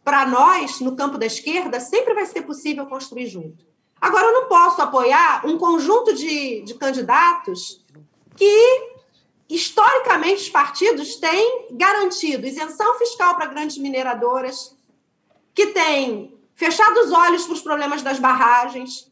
Para 0.04 0.26
nós, 0.26 0.80
no 0.80 0.96
campo 0.96 1.18
da 1.18 1.26
esquerda, 1.26 1.80
sempre 1.80 2.14
vai 2.14 2.26
ser 2.26 2.44
possível 2.44 2.86
construir 2.86 3.28
junto. 3.28 3.66
Agora, 4.00 4.28
eu 4.28 4.34
não 4.34 4.48
posso 4.48 4.82
apoiar 4.82 5.46
um 5.46 5.58
conjunto 5.58 6.14
de, 6.14 6.62
de 6.62 6.74
candidatos 6.74 7.86
que, 8.36 8.94
historicamente, 9.48 10.42
os 10.42 10.50
partidos 10.50 11.18
têm 11.18 11.68
garantido 11.72 12.48
isenção 12.48 12.98
fiscal 12.98 13.36
para 13.36 13.46
grandes 13.46 13.78
mineradoras, 13.78 14.76
que 15.54 15.68
têm 15.68 16.36
fechado 16.56 17.00
os 17.00 17.12
olhos 17.12 17.46
para 17.46 17.54
os 17.54 17.62
problemas 17.62 18.02
das 18.02 18.20
barragens, 18.20 19.12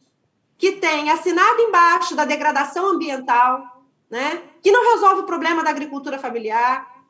que 0.58 0.72
têm 0.72 1.10
assinado 1.10 1.60
embaixo 1.62 2.14
da 2.16 2.24
degradação 2.24 2.86
ambiental, 2.88 3.84
né? 4.10 4.42
Que 4.62 4.70
não 4.70 4.92
resolve 4.92 5.22
o 5.22 5.26
problema 5.26 5.62
da 5.62 5.70
agricultura 5.70 6.18
familiar, 6.18 7.00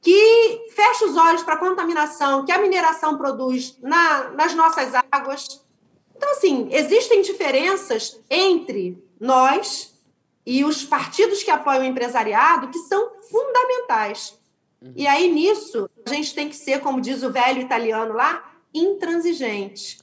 que 0.00 0.66
fecha 0.74 1.06
os 1.06 1.16
olhos 1.16 1.42
para 1.42 1.54
a 1.54 1.58
contaminação 1.58 2.44
que 2.44 2.52
a 2.52 2.58
mineração 2.58 3.18
produz 3.18 3.76
na, 3.82 4.30
nas 4.30 4.54
nossas 4.54 4.92
águas. 5.10 5.64
Então, 6.16 6.30
assim, 6.32 6.68
existem 6.70 7.22
diferenças 7.22 8.20
entre 8.30 9.02
nós 9.20 9.94
e 10.46 10.64
os 10.64 10.84
partidos 10.84 11.42
que 11.42 11.50
apoiam 11.50 11.82
o 11.82 11.86
empresariado 11.86 12.68
que 12.68 12.78
são 12.78 13.10
fundamentais. 13.30 14.38
E 14.94 15.06
aí, 15.06 15.30
nisso, 15.30 15.90
a 16.06 16.10
gente 16.10 16.34
tem 16.34 16.48
que 16.48 16.56
ser, 16.56 16.80
como 16.80 17.00
diz 17.00 17.22
o 17.22 17.32
velho 17.32 17.60
italiano 17.60 18.14
lá, 18.14 18.52
intransigente. 18.72 19.98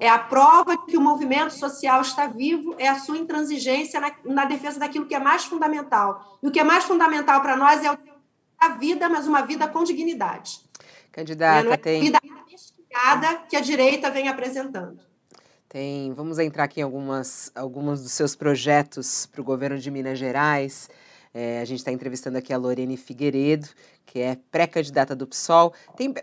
É 0.00 0.08
a 0.08 0.18
prova 0.18 0.76
de 0.76 0.86
que 0.86 0.96
o 0.96 1.00
movimento 1.00 1.52
social 1.52 2.00
está 2.00 2.26
vivo, 2.26 2.74
é 2.78 2.88
a 2.88 2.98
sua 2.98 3.18
intransigência 3.18 4.00
na, 4.00 4.12
na 4.24 4.44
defesa 4.44 4.78
daquilo 4.78 5.06
que 5.06 5.14
é 5.14 5.18
mais 5.18 5.44
fundamental. 5.44 6.38
E 6.42 6.48
o 6.48 6.50
que 6.50 6.60
é 6.60 6.64
mais 6.64 6.84
fundamental 6.84 7.40
para 7.40 7.56
nós 7.56 7.82
é 7.84 7.98
a 8.58 8.68
vida, 8.70 9.08
mas 9.08 9.26
uma 9.26 9.42
vida 9.42 9.66
com 9.66 9.82
dignidade. 9.82 10.60
Candidata, 11.10 11.64
não 11.64 11.72
é 11.72 11.76
tem. 11.76 12.00
vida 12.00 12.20
que 13.48 13.56
a 13.56 13.60
direita 13.60 14.10
vem 14.10 14.28
apresentando. 14.28 15.00
Tem, 15.68 16.12
vamos 16.14 16.38
entrar 16.38 16.64
aqui 16.64 16.80
em 16.80 16.82
algumas, 16.82 17.52
alguns 17.54 18.02
dos 18.02 18.12
seus 18.12 18.34
projetos 18.34 19.26
para 19.26 19.40
o 19.40 19.44
governo 19.44 19.78
de 19.78 19.90
Minas 19.90 20.18
Gerais. 20.18 20.88
É, 21.34 21.60
a 21.60 21.64
gente 21.64 21.78
está 21.80 21.92
entrevistando 21.92 22.38
aqui 22.38 22.52
a 22.52 22.56
Lorene 22.56 22.96
Figueiredo, 22.96 23.68
que 24.06 24.18
é 24.18 24.38
pré-candidata 24.50 25.14
do 25.14 25.26
PSOL. 25.26 25.74
Tem, 25.96 26.14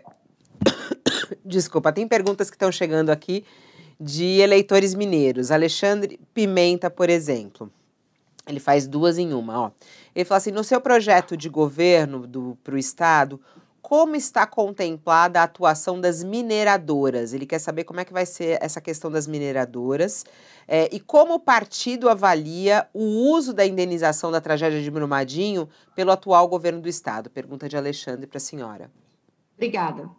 Desculpa, 1.44 1.92
tem 1.92 2.08
perguntas 2.08 2.50
que 2.50 2.56
estão 2.56 2.72
chegando 2.72 3.10
aqui 3.10 3.44
de 3.98 4.40
eleitores 4.40 4.94
mineiros. 4.94 5.50
Alexandre 5.50 6.20
Pimenta, 6.34 6.90
por 6.90 7.08
exemplo. 7.08 7.70
Ele 8.46 8.60
faz 8.60 8.86
duas 8.86 9.18
em 9.18 9.32
uma, 9.32 9.60
ó. 9.60 9.70
Ele 10.14 10.24
fala 10.24 10.38
assim: 10.38 10.52
no 10.52 10.62
seu 10.62 10.80
projeto 10.80 11.36
de 11.36 11.48
governo 11.48 12.56
para 12.62 12.74
o 12.74 12.78
Estado, 12.78 13.40
como 13.82 14.16
está 14.16 14.44
contemplada 14.46 15.40
a 15.40 15.44
atuação 15.44 16.00
das 16.00 16.24
mineradoras? 16.24 17.32
Ele 17.32 17.46
quer 17.46 17.60
saber 17.60 17.84
como 17.84 18.00
é 18.00 18.04
que 18.04 18.12
vai 18.12 18.26
ser 18.26 18.58
essa 18.60 18.80
questão 18.80 19.08
das 19.10 19.28
mineradoras 19.28 20.24
é, 20.66 20.88
e 20.92 20.98
como 20.98 21.34
o 21.34 21.38
partido 21.38 22.08
avalia 22.08 22.88
o 22.92 23.30
uso 23.30 23.52
da 23.52 23.64
indenização 23.64 24.32
da 24.32 24.40
tragédia 24.40 24.82
de 24.82 24.90
Brumadinho 24.90 25.68
pelo 25.94 26.10
atual 26.10 26.48
governo 26.48 26.80
do 26.80 26.88
Estado. 26.88 27.30
Pergunta 27.30 27.68
de 27.68 27.76
Alexandre 27.76 28.26
para 28.26 28.38
a 28.38 28.40
senhora. 28.40 28.90
Obrigada. 29.54 30.10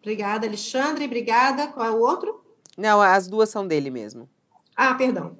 Obrigada, 0.00 0.46
Alexandre. 0.46 1.04
Obrigada. 1.04 1.66
Qual 1.66 1.84
é 1.84 1.90
o 1.90 1.98
outro? 1.98 2.45
Não, 2.76 3.00
as 3.00 3.26
duas 3.26 3.48
são 3.48 3.66
dele 3.66 3.90
mesmo. 3.90 4.28
Ah, 4.76 4.94
perdão. 4.94 5.38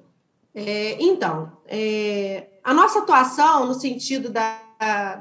É, 0.53 0.97
então, 0.99 1.51
é, 1.67 2.47
a 2.63 2.73
nossa 2.73 2.99
atuação 2.99 3.65
no 3.65 3.75
sentido 3.75 4.29
da, 4.29 4.59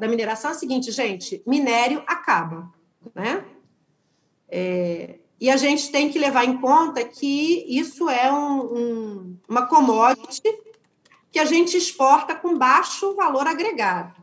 da 0.00 0.08
mineração 0.08 0.50
é 0.50 0.54
a 0.54 0.56
seguinte, 0.56 0.90
gente: 0.90 1.42
minério 1.46 2.02
acaba, 2.06 2.72
né? 3.14 3.44
É, 4.48 5.18
e 5.38 5.50
a 5.50 5.56
gente 5.56 5.90
tem 5.90 6.10
que 6.10 6.18
levar 6.18 6.44
em 6.44 6.56
conta 6.58 7.04
que 7.04 7.66
isso 7.68 8.08
é 8.08 8.32
um, 8.32 8.60
um, 8.60 9.36
uma 9.46 9.66
commodity 9.66 10.48
que 11.30 11.38
a 11.38 11.44
gente 11.44 11.76
exporta 11.76 12.34
com 12.34 12.56
baixo 12.56 13.14
valor 13.14 13.46
agregado. 13.46 14.14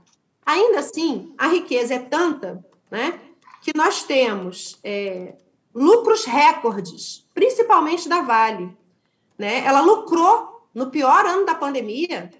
Ainda 0.43 0.79
assim, 0.79 1.33
a 1.37 1.47
riqueza 1.47 1.93
é 1.93 1.99
tanta 1.99 2.65
né, 2.89 3.19
que 3.61 3.71
nós 3.75 4.03
temos 4.03 4.79
é, 4.83 5.35
lucros 5.73 6.25
recordes, 6.25 7.25
principalmente 7.33 8.07
da 8.07 8.21
Vale. 8.21 8.77
Né? 9.37 9.65
Ela 9.65 9.81
lucrou, 9.81 10.67
no 10.73 10.89
pior 10.89 11.25
ano 11.25 11.45
da 11.45 11.53
pandemia, 11.55 12.31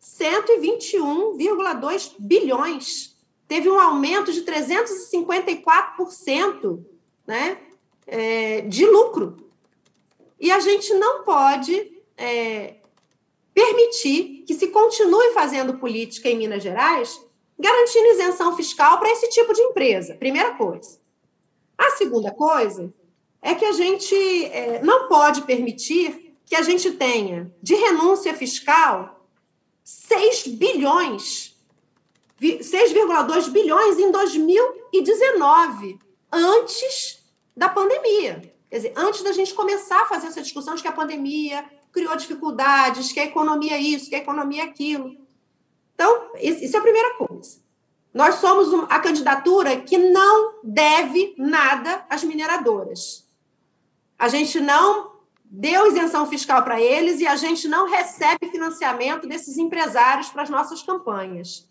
121,2 0.00 2.14
bilhões. 2.18 3.16
Teve 3.46 3.70
um 3.70 3.78
aumento 3.80 4.32
de 4.32 4.42
354% 4.42 6.84
né, 7.26 7.58
é, 8.06 8.62
de 8.62 8.86
lucro. 8.86 9.36
E 10.40 10.50
a 10.50 10.60
gente 10.60 10.94
não 10.94 11.22
pode 11.22 11.92
é, 12.16 12.76
permitir 13.54 14.44
que 14.46 14.54
se 14.54 14.68
continue 14.68 15.32
fazendo 15.32 15.78
política 15.78 16.28
em 16.28 16.36
Minas 16.36 16.62
Gerais 16.62 17.20
garantindo 17.58 18.08
isenção 18.08 18.56
fiscal 18.56 18.98
para 18.98 19.10
esse 19.10 19.28
tipo 19.28 19.52
de 19.52 19.60
empresa. 19.60 20.16
Primeira 20.16 20.54
coisa. 20.54 21.01
A 21.76 21.90
segunda 21.90 22.30
coisa 22.30 22.92
é 23.40 23.54
que 23.54 23.64
a 23.64 23.72
gente 23.72 24.14
é, 24.46 24.82
não 24.82 25.08
pode 25.08 25.42
permitir 25.42 26.36
que 26.46 26.54
a 26.54 26.62
gente 26.62 26.92
tenha 26.92 27.52
de 27.62 27.74
renúncia 27.74 28.34
fiscal 28.34 29.26
6 29.84 30.46
bilhões, 30.48 31.56
6,2 32.40 33.50
bilhões 33.50 33.98
em 33.98 34.12
2019, 34.12 35.98
antes 36.30 37.22
da 37.56 37.68
pandemia. 37.68 38.52
Quer 38.70 38.76
dizer, 38.76 38.92
antes 38.96 39.22
da 39.22 39.32
gente 39.32 39.52
começar 39.54 40.02
a 40.02 40.06
fazer 40.06 40.28
essa 40.28 40.42
discussão 40.42 40.74
de 40.74 40.82
que 40.82 40.88
a 40.88 40.92
pandemia 40.92 41.64
criou 41.92 42.16
dificuldades, 42.16 43.12
que 43.12 43.20
a 43.20 43.24
economia 43.24 43.74
é 43.74 43.80
isso, 43.80 44.08
que 44.08 44.14
a 44.14 44.18
economia 44.18 44.62
é 44.62 44.66
aquilo. 44.66 45.16
Então, 45.94 46.30
isso 46.40 46.74
é 46.74 46.78
a 46.78 46.82
primeira 46.82 47.14
coisa. 47.14 47.60
Nós 48.12 48.36
somos 48.36 48.68
a 48.90 48.98
candidatura 48.98 49.80
que 49.80 49.96
não 49.96 50.54
deve 50.62 51.34
nada 51.38 52.04
às 52.10 52.22
mineradoras. 52.22 53.26
A 54.18 54.28
gente 54.28 54.60
não 54.60 55.12
deu 55.44 55.86
isenção 55.86 56.26
fiscal 56.26 56.62
para 56.62 56.80
eles 56.80 57.20
e 57.20 57.26
a 57.26 57.36
gente 57.36 57.66
não 57.68 57.88
recebe 57.88 58.50
financiamento 58.50 59.26
desses 59.26 59.56
empresários 59.56 60.28
para 60.28 60.42
as 60.42 60.50
nossas 60.50 60.82
campanhas. 60.82 61.68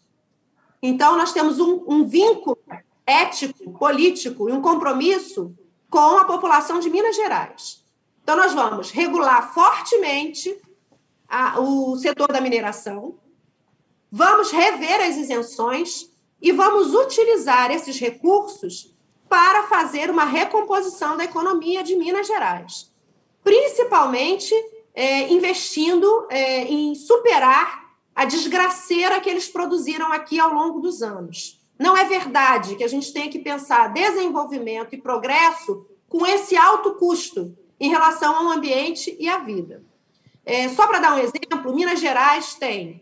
Então, 0.82 1.16
nós 1.16 1.32
temos 1.32 1.60
um, 1.60 1.84
um 1.88 2.06
vínculo 2.06 2.58
ético, 3.06 3.72
político 3.78 4.50
e 4.50 4.52
um 4.52 4.62
compromisso 4.62 5.56
com 5.89 6.18
a 6.18 6.26
população 6.26 6.80
de 6.80 6.89
Minas 6.89 7.16
Gerais. 7.16 7.86
Então, 8.24 8.36
nós 8.36 8.54
vamos 8.54 8.89
regular 8.92 9.54
fortemente 9.54 10.60
a, 11.30 11.60
o 11.60 11.96
setor 11.98 12.32
da 12.32 12.42
mineração, 12.42 13.20
Vamos 14.12 14.52
rever 14.52 15.00
as 15.00 15.16
isenções 15.16 16.11
e 16.42 16.52
vamos 16.52 16.94
utilizar 16.94 17.72
esses 17.72 18.00
recursos 18.00 18.94
para 19.30 19.64
fazer 19.68 20.10
uma 20.10 20.26
recomposição 20.26 21.16
da 21.16 21.24
economia 21.24 21.84
de 21.84 21.96
Minas 21.96 22.28
Gerais, 22.28 22.92
principalmente 23.44 24.54
é, 24.94 25.32
investindo 25.32 26.28
é, 26.30 26.64
em 26.64 26.94
superar 26.96 27.92
a 28.14 28.26
desgraceira 28.26 29.22
que 29.22 29.30
eles 29.30 29.48
produziram 29.48 30.12
aqui 30.12 30.39
ao 30.39 30.54
longo 30.54 30.80
dos 30.80 31.02
anos. 31.02 31.62
Não 31.80 31.96
é 31.96 32.04
verdade 32.04 32.76
que 32.76 32.84
a 32.84 32.88
gente 32.88 33.14
tenha 33.14 33.30
que 33.30 33.39
pensar 33.39 33.94
desenvolvimento 33.94 34.94
e 34.94 35.02
progresso 35.02 35.86
com 36.10 36.26
esse 36.26 36.58
alto 36.58 36.96
custo 36.96 37.58
em 37.80 37.89
relação 37.89 38.36
ao 38.36 38.52
ambiente 38.52 39.16
e 39.20 39.30
à 39.30 39.39
vida. 39.39 39.84
É, 40.46 40.68
só 40.70 40.86
para 40.88 41.00
dar 41.00 41.16
um 41.16 41.20
exemplo, 41.20 41.74
Minas 41.74 42.00
Gerais 42.00 42.56
tem 42.56 43.02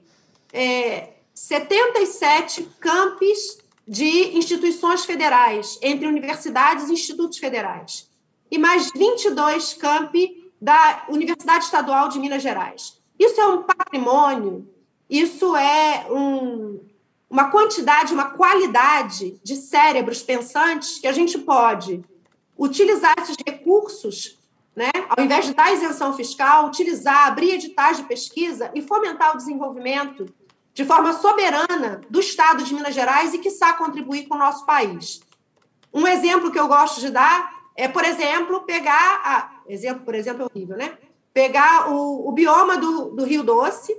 é, 0.53 1.13
77 1.39 2.69
campos 2.81 3.59
de 3.87 4.37
instituições 4.37 5.05
federais, 5.05 5.79
entre 5.81 6.05
universidades 6.05 6.89
e 6.89 6.93
institutos 6.93 7.37
federais, 7.37 8.09
e 8.51 8.57
mais 8.57 8.91
22 8.91 9.73
campi 9.75 10.51
da 10.61 11.05
Universidade 11.07 11.63
Estadual 11.63 12.09
de 12.09 12.19
Minas 12.19 12.43
Gerais. 12.43 12.99
Isso 13.17 13.39
é 13.39 13.47
um 13.47 13.63
patrimônio, 13.63 14.67
isso 15.09 15.55
é 15.55 16.05
um, 16.11 16.81
uma 17.29 17.49
quantidade, 17.49 18.13
uma 18.13 18.31
qualidade 18.31 19.39
de 19.41 19.55
cérebros 19.55 20.21
pensantes 20.21 20.99
que 20.99 21.07
a 21.07 21.13
gente 21.13 21.37
pode 21.39 22.03
utilizar 22.57 23.13
esses 23.17 23.37
recursos, 23.47 24.37
né? 24.75 24.91
ao 25.09 25.23
invés 25.23 25.45
de 25.45 25.53
dar 25.53 25.73
isenção 25.73 26.13
fiscal, 26.13 26.67
utilizar, 26.67 27.27
abrir 27.27 27.53
editais 27.53 27.95
de 27.95 28.03
pesquisa 28.03 28.69
e 28.75 28.81
fomentar 28.81 29.33
o 29.33 29.37
desenvolvimento 29.37 30.25
de 30.79 30.85
forma 30.85 31.11
soberana 31.11 31.99
do 32.09 32.21
Estado 32.21 32.63
de 32.63 32.73
Minas 32.73 32.95
Gerais 32.95 33.33
e, 33.33 33.37
quiçá, 33.37 33.73
contribuir 33.73 34.29
com 34.29 34.35
o 34.35 34.37
nosso 34.37 34.65
país. 34.65 35.19
Um 35.93 36.07
exemplo 36.07 36.49
que 36.49 36.57
eu 36.57 36.69
gosto 36.69 37.01
de 37.01 37.09
dar 37.09 37.53
é, 37.75 37.89
por 37.89 38.05
exemplo, 38.05 38.61
pegar. 38.61 39.21
A, 39.25 39.51
exemplo, 39.67 40.05
por 40.05 40.15
exemplo, 40.15 40.43
é 40.43 40.45
horrível, 40.45 40.77
né? 40.77 40.97
Pegar 41.33 41.91
o, 41.91 42.29
o 42.29 42.31
bioma 42.31 42.77
do, 42.77 43.09
do 43.09 43.25
Rio 43.25 43.43
Doce, 43.43 43.93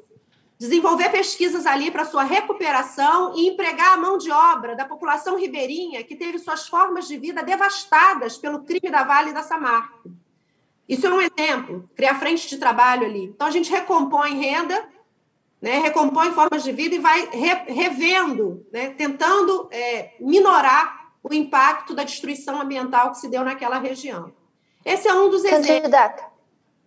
desenvolver 0.58 1.10
pesquisas 1.10 1.66
ali 1.66 1.90
para 1.90 2.06
sua 2.06 2.22
recuperação 2.22 3.34
e 3.36 3.48
empregar 3.48 3.92
a 3.92 3.96
mão 3.98 4.16
de 4.16 4.30
obra 4.30 4.74
da 4.74 4.86
população 4.86 5.36
ribeirinha 5.36 6.02
que 6.02 6.16
teve 6.16 6.38
suas 6.38 6.66
formas 6.66 7.06
de 7.06 7.18
vida 7.18 7.42
devastadas 7.42 8.38
pelo 8.38 8.60
crime 8.60 8.90
da 8.90 9.04
Vale 9.04 9.34
da 9.34 9.42
Samarco. 9.42 10.10
Isso 10.88 11.06
é 11.06 11.10
um 11.10 11.20
exemplo, 11.20 11.90
criar 11.94 12.18
frente 12.18 12.48
de 12.48 12.56
trabalho 12.56 13.04
ali. 13.04 13.24
Então, 13.24 13.46
a 13.46 13.50
gente 13.50 13.70
recompõe 13.70 14.40
renda 14.40 14.82
né, 15.60 15.78
recompõe 15.78 16.32
formas 16.32 16.62
de 16.62 16.72
vida 16.72 16.94
e 16.94 16.98
vai 16.98 17.28
re, 17.30 17.72
revendo, 17.72 18.66
né, 18.72 18.90
tentando 18.90 19.68
é, 19.70 20.12
minorar 20.20 21.10
o 21.22 21.34
impacto 21.34 21.94
da 21.94 22.02
destruição 22.02 22.60
ambiental 22.60 23.10
que 23.10 23.18
se 23.18 23.28
deu 23.28 23.44
naquela 23.44 23.78
região. 23.78 24.32
Esse 24.84 25.08
é 25.08 25.14
um 25.14 25.28
dos 25.28 25.44
exemplos. 25.44 25.66
Candidata. 25.66 26.24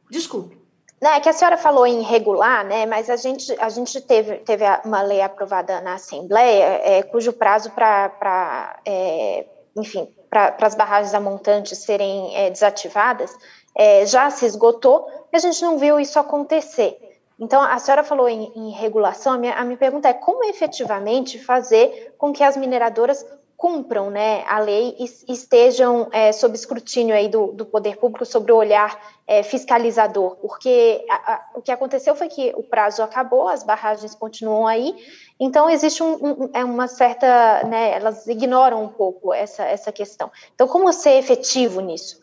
Desculpe. 0.10 0.58
Não, 1.00 1.12
é 1.12 1.20
que 1.20 1.30
a 1.30 1.34
senhora 1.34 1.58
falou 1.58 1.86
em 1.86 2.02
regular, 2.02 2.64
né? 2.64 2.86
Mas 2.86 3.10
a 3.10 3.18
gente, 3.18 3.54
a 3.60 3.70
gente 3.70 4.00
teve, 4.02 4.38
teve 4.38 4.64
uma 4.86 5.02
lei 5.02 5.22
aprovada 5.22 5.82
na 5.82 5.96
Assembleia, 5.96 6.82
é, 6.84 7.04
cujo 7.04 7.34
prazo 7.34 7.72
para, 7.72 8.80
é, 8.86 9.46
enfim, 9.76 10.08
para 10.30 10.56
as 10.62 10.76
barragens 10.76 11.14
a 11.14 11.20
montante 11.20 11.76
serem 11.76 12.36
é, 12.36 12.50
desativadas 12.50 13.36
é, 13.76 14.06
já 14.06 14.30
se 14.30 14.46
esgotou 14.46 15.08
e 15.32 15.36
a 15.36 15.40
gente 15.40 15.62
não 15.62 15.78
viu 15.78 16.00
isso 16.00 16.20
acontecer. 16.20 16.98
Então, 17.40 17.62
a 17.62 17.78
senhora 17.80 18.04
falou 18.04 18.30
em, 18.30 18.52
em 18.56 18.72
regulação, 18.72 19.34
a 19.34 19.38
minha, 19.38 19.54
a 19.54 19.64
minha, 19.64 19.78
pergunta 19.78 20.08
é 20.08 20.14
como 20.14 20.44
efetivamente 20.46 21.40
fazer 21.44 22.14
com 22.18 22.32
que 22.32 22.44
as 22.44 22.56
mineradoras 22.56 23.26
cumpram 23.64 24.12
né, 24.12 24.44
a 24.46 24.60
lei 24.60 24.96
e 25.00 25.32
estejam 25.32 26.10
é, 26.12 26.34
sob 26.34 26.54
escrutínio 26.54 27.16
aí 27.16 27.30
do, 27.30 27.48
do, 27.54 27.66
poder 27.66 27.96
público 27.96 28.26
sobre 28.26 28.52
o 28.52 28.58
olhar 28.58 29.00
é, 29.26 29.42
fiscalizador, 29.42 30.36
porque 30.36 31.06
a, 31.10 31.34
a, 31.34 31.50
o 31.56 31.62
que 31.62 31.72
aconteceu 31.72 32.14
foi 32.14 32.28
que 32.28 32.52
o 32.58 32.64
prazo 32.64 33.02
acabou, 33.02 33.48
as 33.48 33.64
barragens 33.64 34.14
continuam 34.16 34.68
aí, 34.68 34.94
então 35.40 35.70
existe 35.70 36.04
um, 36.04 36.14
um, 36.14 36.50
é 36.54 36.64
uma 36.66 36.90
certa, 36.90 37.64
né, 37.64 37.94
elas 37.94 38.28
ignoram 38.28 38.84
um 38.84 38.90
pouco 38.90 39.34
essa, 39.34 39.64
essa 39.64 39.94
questão. 39.94 40.30
Então, 40.54 40.68
como 40.68 40.92
ser 40.92 41.18
efetivo 41.18 41.80
nisso? 41.80 42.20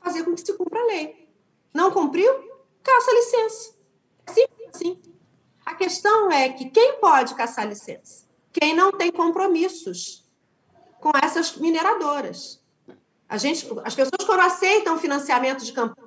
Fazer 0.00 0.22
com 0.22 0.36
que 0.36 0.40
se 0.40 0.56
cumpra 0.56 0.78
a 0.78 0.84
lei. 0.84 1.28
Não 1.74 1.90
cumpriu? 1.90 2.32
Caça 2.84 3.10
licença. 3.12 3.74
Simples 4.28 4.70
assim. 4.72 5.02
A 5.64 5.74
questão 5.74 6.25
é 6.36 6.48
que 6.50 6.70
quem 6.70 7.00
pode 7.00 7.34
caçar 7.34 7.66
licença? 7.66 8.26
Quem 8.52 8.74
não 8.74 8.92
tem 8.92 9.10
compromissos 9.10 10.26
com 11.00 11.10
essas 11.22 11.56
mineradoras. 11.56 12.60
A 13.28 13.36
gente, 13.36 13.66
as 13.84 13.94
pessoas, 13.94 14.24
quando 14.24 14.40
aceitam 14.40 14.98
financiamento 14.98 15.64
de 15.64 15.72
campanha, 15.72 16.06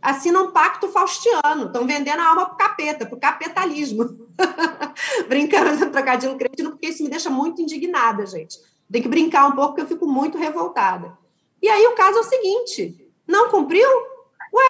assinam 0.00 0.46
um 0.46 0.50
pacto 0.52 0.88
faustiano, 0.88 1.66
estão 1.66 1.86
vendendo 1.86 2.20
a 2.20 2.28
alma 2.28 2.46
para 2.46 2.54
o 2.54 2.56
capeta, 2.56 3.06
para 3.06 3.16
o 3.16 3.20
capitalismo. 3.20 4.28
Brincando, 5.28 5.88
trocadilho 5.90 6.36
cretino, 6.36 6.70
porque 6.70 6.88
isso 6.88 7.02
me 7.02 7.10
deixa 7.10 7.30
muito 7.30 7.60
indignada, 7.60 8.24
gente. 8.26 8.58
Tem 8.90 9.02
que 9.02 9.08
brincar 9.08 9.46
um 9.46 9.52
pouco, 9.52 9.74
porque 9.74 9.82
eu 9.82 9.88
fico 9.88 10.06
muito 10.06 10.38
revoltada. 10.38 11.16
E 11.60 11.68
aí 11.68 11.86
o 11.86 11.94
caso 11.94 12.18
é 12.18 12.20
o 12.20 12.24
seguinte: 12.24 13.12
não 13.26 13.50
cumpriu? 13.50 13.88
Ué, 14.52 14.68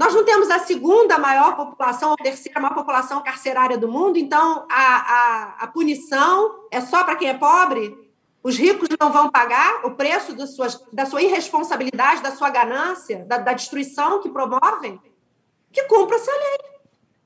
nós 0.00 0.14
não 0.14 0.24
temos 0.24 0.48
a 0.48 0.58
segunda 0.60 1.18
maior 1.18 1.54
população, 1.54 2.14
a 2.14 2.16
terceira 2.16 2.58
maior 2.58 2.74
população 2.74 3.22
carcerária 3.22 3.76
do 3.76 3.86
mundo, 3.86 4.16
então 4.16 4.66
a, 4.70 4.96
a, 4.96 5.56
a 5.60 5.66
punição 5.66 6.64
é 6.70 6.80
só 6.80 7.04
para 7.04 7.16
quem 7.16 7.28
é 7.28 7.34
pobre? 7.34 7.94
Os 8.42 8.56
ricos 8.56 8.88
não 8.98 9.12
vão 9.12 9.28
pagar 9.28 9.84
o 9.84 9.90
preço 9.90 10.34
suas, 10.46 10.82
da 10.90 11.04
sua 11.04 11.20
irresponsabilidade, 11.20 12.22
da 12.22 12.30
sua 12.30 12.48
ganância, 12.48 13.26
da, 13.26 13.36
da 13.36 13.52
destruição 13.52 14.22
que 14.22 14.30
promovem? 14.30 14.98
Que 15.70 15.82
cumpra-se 15.82 16.30
a 16.30 16.34
lei. 16.34 16.58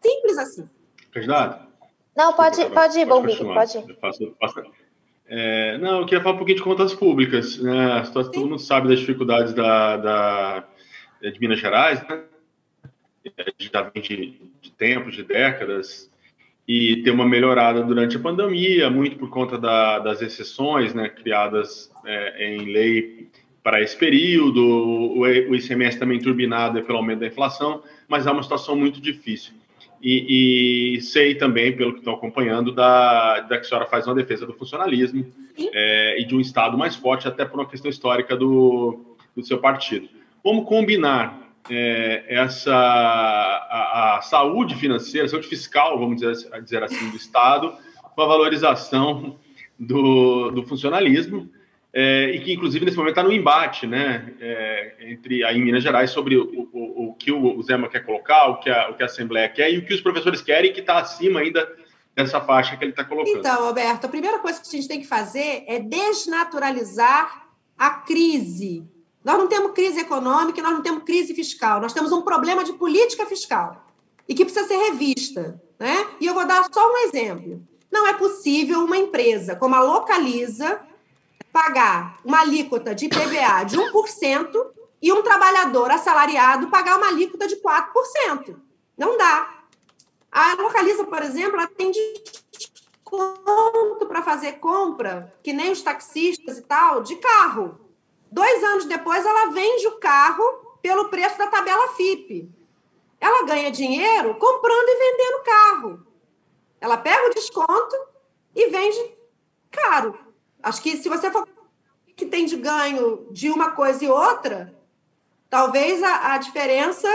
Simples 0.03 0.37
assim. 0.37 0.69
Candidato? 1.13 1.69
Não, 2.17 2.33
pode, 2.33 2.65
pode 2.71 2.99
ir, 2.99 3.07
Bombi, 3.07 3.37
pode 3.37 3.79
ir. 3.79 3.97
É, 5.29 5.79
não, 5.79 6.01
eu 6.01 6.07
queria 6.07 6.25
falar 6.25 6.35
um 6.35 6.39
pouquinho 6.39 6.59
de 6.59 6.65
contas 6.65 6.93
públicas. 6.93 7.57
Né? 7.57 8.03
Todo 8.13 8.41
mundo 8.41 8.59
sabe 8.59 8.89
das 8.89 8.99
dificuldades 8.99 9.55
da, 9.55 9.97
da, 9.97 10.65
de 11.23 11.39
Minas 11.39 11.61
Gerais, 11.61 12.03
né? 12.09 12.25
Já 13.59 13.83
vem 13.83 14.03
de, 14.03 14.35
de 14.61 14.71
tempos, 14.73 15.15
de 15.15 15.23
décadas, 15.23 16.11
e 16.67 17.03
ter 17.03 17.11
uma 17.11 17.27
melhorada 17.27 17.83
durante 17.83 18.17
a 18.17 18.21
pandemia, 18.21 18.89
muito 18.89 19.17
por 19.17 19.29
conta 19.29 19.59
da, 19.59 19.99
das 19.99 20.23
exceções 20.23 20.95
né, 20.95 21.09
criadas 21.09 21.91
é, 22.05 22.55
em 22.55 22.73
lei 22.73 23.29
para 23.63 23.81
esse 23.81 23.97
período, 23.97 24.63
o, 24.63 25.21
o 25.21 25.55
ICMS 25.55 25.99
também 25.99 26.19
turbinado 26.19 26.83
pelo 26.83 26.99
aumento 26.99 27.21
da 27.21 27.27
inflação, 27.27 27.83
mas 28.09 28.27
é 28.27 28.31
uma 28.31 28.43
situação 28.43 28.77
muito 28.77 29.01
difícil. 29.01 29.55
E, 30.03 30.97
e 30.97 31.01
sei 31.01 31.35
também, 31.35 31.75
pelo 31.75 31.95
que 31.95 32.01
estou 32.01 32.15
acompanhando, 32.15 32.73
da, 32.73 33.41
da 33.41 33.57
que 33.57 33.65
a 33.65 33.69
senhora 33.69 33.87
faz 33.87 34.07
uma 34.07 34.15
defesa 34.15 34.45
do 34.45 34.53
funcionalismo 34.53 35.27
é, 35.73 36.21
e 36.21 36.27
de 36.27 36.35
um 36.35 36.41
Estado 36.41 36.77
mais 36.77 36.95
forte, 36.95 37.27
até 37.27 37.45
por 37.45 37.59
uma 37.59 37.67
questão 37.67 37.91
histórica 37.91 38.37
do, 38.37 39.17
do 39.35 39.43
seu 39.43 39.59
partido. 39.59 40.09
Como 40.43 40.67
combinar 40.67 41.44
é, 41.71 42.25
essa 42.29 42.75
a, 42.75 44.17
a, 44.17 44.23
saúde 44.23 44.75
financeira, 44.75 45.29
saúde 45.29 45.49
fiscal, 45.49 45.99
vamos 45.99 46.21
dizer, 46.21 46.61
dizer 46.63 46.83
assim, 46.83 47.11
do 47.11 47.17
Estado, 47.17 47.75
com 48.15 48.23
a 48.23 48.27
valorização 48.27 49.39
do, 49.79 50.51
do 50.51 50.63
funcionalismo, 50.67 51.49
é, 51.93 52.31
e 52.31 52.41
que 52.41 52.53
inclusive 52.53 52.85
nesse 52.85 52.97
momento 52.97 53.13
está 53.13 53.23
no 53.23 53.33
embate, 53.33 53.87
né, 53.87 54.35
é, 54.41 54.97
entre 55.01 55.45
aí 55.45 55.59
em 55.59 55.65
Minas 55.65 55.83
Gerais 55.83 56.11
sobre 56.11 56.37
o, 56.37 56.69
o, 56.73 57.09
o 57.09 57.15
que 57.15 57.33
o 57.33 57.63
Zema 57.63 57.89
quer 57.89 58.05
colocar, 58.05 58.49
o 58.49 58.59
que, 58.59 58.69
a, 58.69 58.91
o 58.91 58.95
que 58.95 59.03
a 59.03 59.07
Assembleia 59.07 59.49
quer 59.49 59.73
e 59.73 59.79
o 59.79 59.87
que 59.87 59.95
os 59.95 60.01
professores 60.01 60.43
querem, 60.43 60.73
que 60.73 60.81
está 60.81 60.99
acima 60.99 61.41
ainda 61.41 61.67
dessa 62.15 62.41
faixa 62.41 62.77
que 62.77 62.85
ele 62.85 62.93
está 62.93 63.05
colocando. 63.05 63.39
Então, 63.39 63.67
Alberto, 63.67 64.07
a 64.07 64.11
primeira 64.11 64.39
coisa 64.39 64.61
que 64.61 64.69
a 64.69 64.71
gente 64.71 64.89
tem 64.89 65.01
que 65.01 65.07
fazer 65.07 65.65
é 65.67 65.81
desnaturalizar 65.81 67.49
a 67.77 67.91
crise 67.91 68.89
nós 69.25 69.39
não 69.39 69.49
temos 69.49 69.73
crise 69.73 70.01
econômica, 70.01 70.63
nós 70.63 70.73
não 70.73 70.83
temos 70.83 71.03
crise 71.03 71.35
fiscal, 71.35 71.81
nós 71.81 71.95
temos 71.95 72.13
um 72.13 72.23
problema 72.23 72.63
de 72.63 72.75
política 72.75 73.25
fiscal 73.25 73.87
e 74.29 74.35
que 74.35 74.45
precisa 74.45 74.69
ser 74.69 74.77
revista. 74.77 75.61
Né? 75.79 76.07
E 76.21 76.27
eu 76.27 76.35
vou 76.35 76.47
dar 76.47 76.69
só 76.73 76.93
um 76.93 76.99
exemplo. 76.99 77.63
Não 77.91 78.07
é 78.07 78.13
possível 78.13 78.85
uma 78.85 78.99
empresa 78.99 79.57
como 79.57 79.75
a 79.75 79.81
Localiza 79.81 80.81
pagar 81.53 82.19
uma 82.25 82.41
alíquota 82.41 82.95
de 82.95 83.09
PVA 83.09 83.65
de 83.65 83.79
1% 83.79 84.67
e 85.01 85.13
um 85.13 85.23
trabalhador 85.23 85.91
assalariado 85.91 86.69
pagar 86.69 86.97
uma 86.97 87.09
alíquota 87.09 87.47
de 87.47 87.57
4%. 87.57 88.57
Não 88.97 89.17
dá. 89.17 89.65
A 90.31 90.55
Localiza, 90.55 91.05
por 91.05 91.23
exemplo, 91.23 91.57
ela 91.57 91.69
tem 91.69 91.93
desconto 91.93 94.07
para 94.07 94.23
fazer 94.23 94.55
compra, 94.55 95.33
que 95.43 95.53
nem 95.53 95.71
os 95.71 95.83
taxistas 95.83 96.59
e 96.59 96.63
tal, 96.63 97.03
de 97.03 97.17
carro. 97.17 97.84
Dois 98.35 98.65
anos 98.65 98.87
depois, 98.87 99.25
ela 99.25 99.53
vende 99.53 99.87
o 99.87 99.97
carro 100.01 100.43
pelo 100.83 101.09
preço 101.09 101.39
da 101.39 101.47
tabela 101.47 101.93
FIP. 101.93 102.51
Ela 103.21 103.47
ganha 103.47 103.71
dinheiro 103.71 104.35
comprando 104.35 104.89
e 104.89 104.99
vendendo 104.99 105.45
carro. 105.45 106.07
Ela 106.81 106.97
pega 106.97 107.29
o 107.29 107.33
desconto 107.33 107.97
e 108.53 108.67
vende 108.71 109.17
caro. 109.71 110.19
Acho 110.61 110.83
que 110.83 110.97
se 110.97 111.09
você 111.09 111.31
for 111.31 111.47
que 112.17 112.27
tem 112.27 112.45
de 112.45 112.57
ganho 112.57 113.29
de 113.31 113.51
uma 113.51 113.71
coisa 113.71 114.05
e 114.05 114.09
outra, 114.09 114.77
talvez 115.49 116.03
a, 116.03 116.35
a 116.35 116.39
diferença 116.39 117.09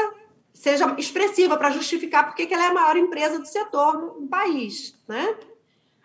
seja 0.53 0.95
expressiva 0.97 1.57
para 1.57 1.71
justificar 1.71 2.27
porque 2.27 2.45
que 2.45 2.53
ela 2.53 2.63
é 2.63 2.67
a 2.67 2.73
maior 2.73 2.95
empresa 2.95 3.39
do 3.39 3.45
setor 3.45 3.93
no, 3.95 4.21
no 4.21 4.27
país. 4.29 4.97
Né? 5.05 5.37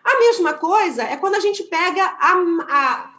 A 0.03 0.19
mesma 0.19 0.55
coisa 0.55 1.03
é 1.03 1.15
quando 1.15 1.35
a 1.35 1.39
gente 1.39 1.63
pega 1.63 2.03
a, 2.03 2.33
a 2.67 3.14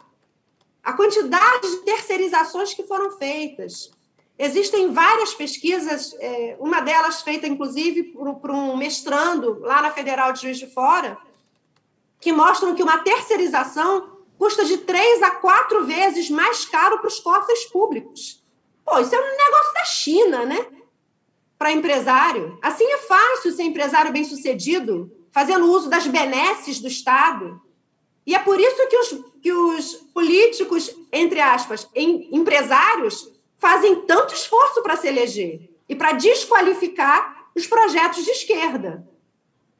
a 0.87 0.93
quantidade 0.93 1.69
de 1.69 1.77
terceirizações 1.79 2.73
que 2.73 2.81
foram 2.81 3.11
feitas. 3.11 3.91
Existem 4.39 4.93
várias 4.93 5.33
pesquisas, 5.33 6.15
é, 6.17 6.55
uma 6.61 6.79
delas 6.79 7.21
feita, 7.21 7.45
inclusive, 7.45 8.03
por, 8.03 8.49
um 8.49 8.77
mestrando 8.77 9.59
lá 9.59 9.81
na 9.81 9.91
Federal 9.91 10.31
de 10.31 10.43
Juiz 10.43 10.57
de 10.57 10.67
Fora, 10.67 11.17
que 12.21 12.31
mostram 12.31 12.73
que 12.73 12.81
uma 12.81 12.99
terceirização 12.99 14.17
custa 14.37 14.63
de 14.63 14.77
três 14.77 15.21
a 15.21 15.31
quatro 15.31 15.85
vezes 15.85 16.29
mais 16.29 16.63
caro 16.63 16.99
para 16.99 17.09
os 17.09 17.19
cofres 17.19 17.65
públicos. 17.65 18.41
Pô, 18.85 18.97
isso 18.99 19.13
é 19.13 19.19
um 19.19 19.37
negócio 19.37 19.73
da 19.73 19.83
China, 19.83 20.45
né? 20.45 20.67
Para 21.59 21.73
empresário. 21.73 22.57
Assim 22.61 22.85
é 22.85 22.99
fácil 22.99 23.51
ser 23.51 23.63
empresário 23.63 24.13
bem-sucedido, 24.13 25.11
fazendo 25.33 25.69
uso 25.69 25.89
das 25.89 26.07
benesses 26.07 26.79
do 26.79 26.87
Estado. 26.87 27.61
E 28.27 28.35
é 28.35 28.39
por 28.39 28.59
isso 28.59 28.87
que 28.89 28.97
os, 28.97 29.25
que 29.47 29.53
os 29.53 29.93
políticos, 30.13 30.93
entre 31.09 31.39
aspas, 31.39 31.87
em, 31.95 32.27
empresários, 32.35 33.31
fazem 33.57 34.01
tanto 34.01 34.33
esforço 34.33 34.83
para 34.83 34.97
se 34.97 35.07
eleger 35.07 35.69
e 35.87 35.95
para 35.95 36.11
desqualificar 36.11 37.47
os 37.55 37.65
projetos 37.65 38.25
de 38.25 38.31
esquerda, 38.31 39.07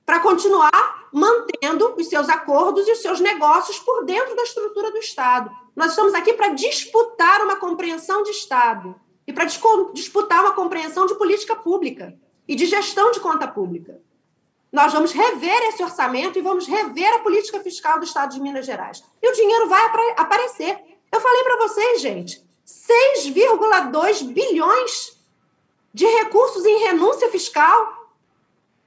para 0.05 0.22
continuar 0.22 1.09
mantendo 1.11 1.95
os 1.97 2.07
seus 2.07 2.30
acordos 2.30 2.88
e 2.88 2.93
os 2.93 2.99
seus 2.99 3.20
negócios 3.20 3.78
por 3.80 4.05
dentro 4.05 4.38
da 4.38 4.43
estrutura 4.43 4.89
do 4.89 4.99
Estado. 4.99 5.51
Nós 5.76 5.89
estamos 5.89 6.13
aqui 6.13 6.32
para 6.32 6.53
disputar 6.53 7.43
uma 7.43 7.57
compreensão 7.57 8.24
de 8.24 8.32
Estado 8.32 8.95
e 9.28 9.34
para 9.34 9.49
disputar 9.93 10.45
uma 10.45 10.53
compreensão 10.53 11.05
de 11.05 11.15
política 11.15 11.57
pública 11.57 12.18
e 12.47 12.55
de 12.55 12.65
gestão 12.65 13.11
de 13.11 13.20
conta 13.20 13.45
pública. 13.45 13.99
Nós 14.72 14.91
vamos 14.91 15.11
rever 15.11 15.63
esse 15.70 15.82
orçamento 15.82 16.38
e 16.38 16.41
vamos 16.41 16.68
rever 16.68 17.13
a 17.13 17.20
política 17.20 17.59
fiscal 17.61 17.99
do 17.99 18.05
Estado 18.05 18.34
de 18.34 18.41
Minas 18.41 18.65
Gerais. 18.65 19.03
E 19.22 19.30
o 19.30 19.34
dinheiro 19.34 19.68
vai 19.70 19.86
aparecer. 20.18 20.78
Eu 21.11 21.22
falei 21.22 21.43
para 21.43 21.68
vocês, 21.68 22.01
gente, 22.01 22.45
6,2 22.65 24.24
bilhões 24.34 25.18
de 25.93 26.05
recursos 26.05 26.65
em 26.65 26.84
renúncia 26.84 27.30
fiscal. 27.30 28.11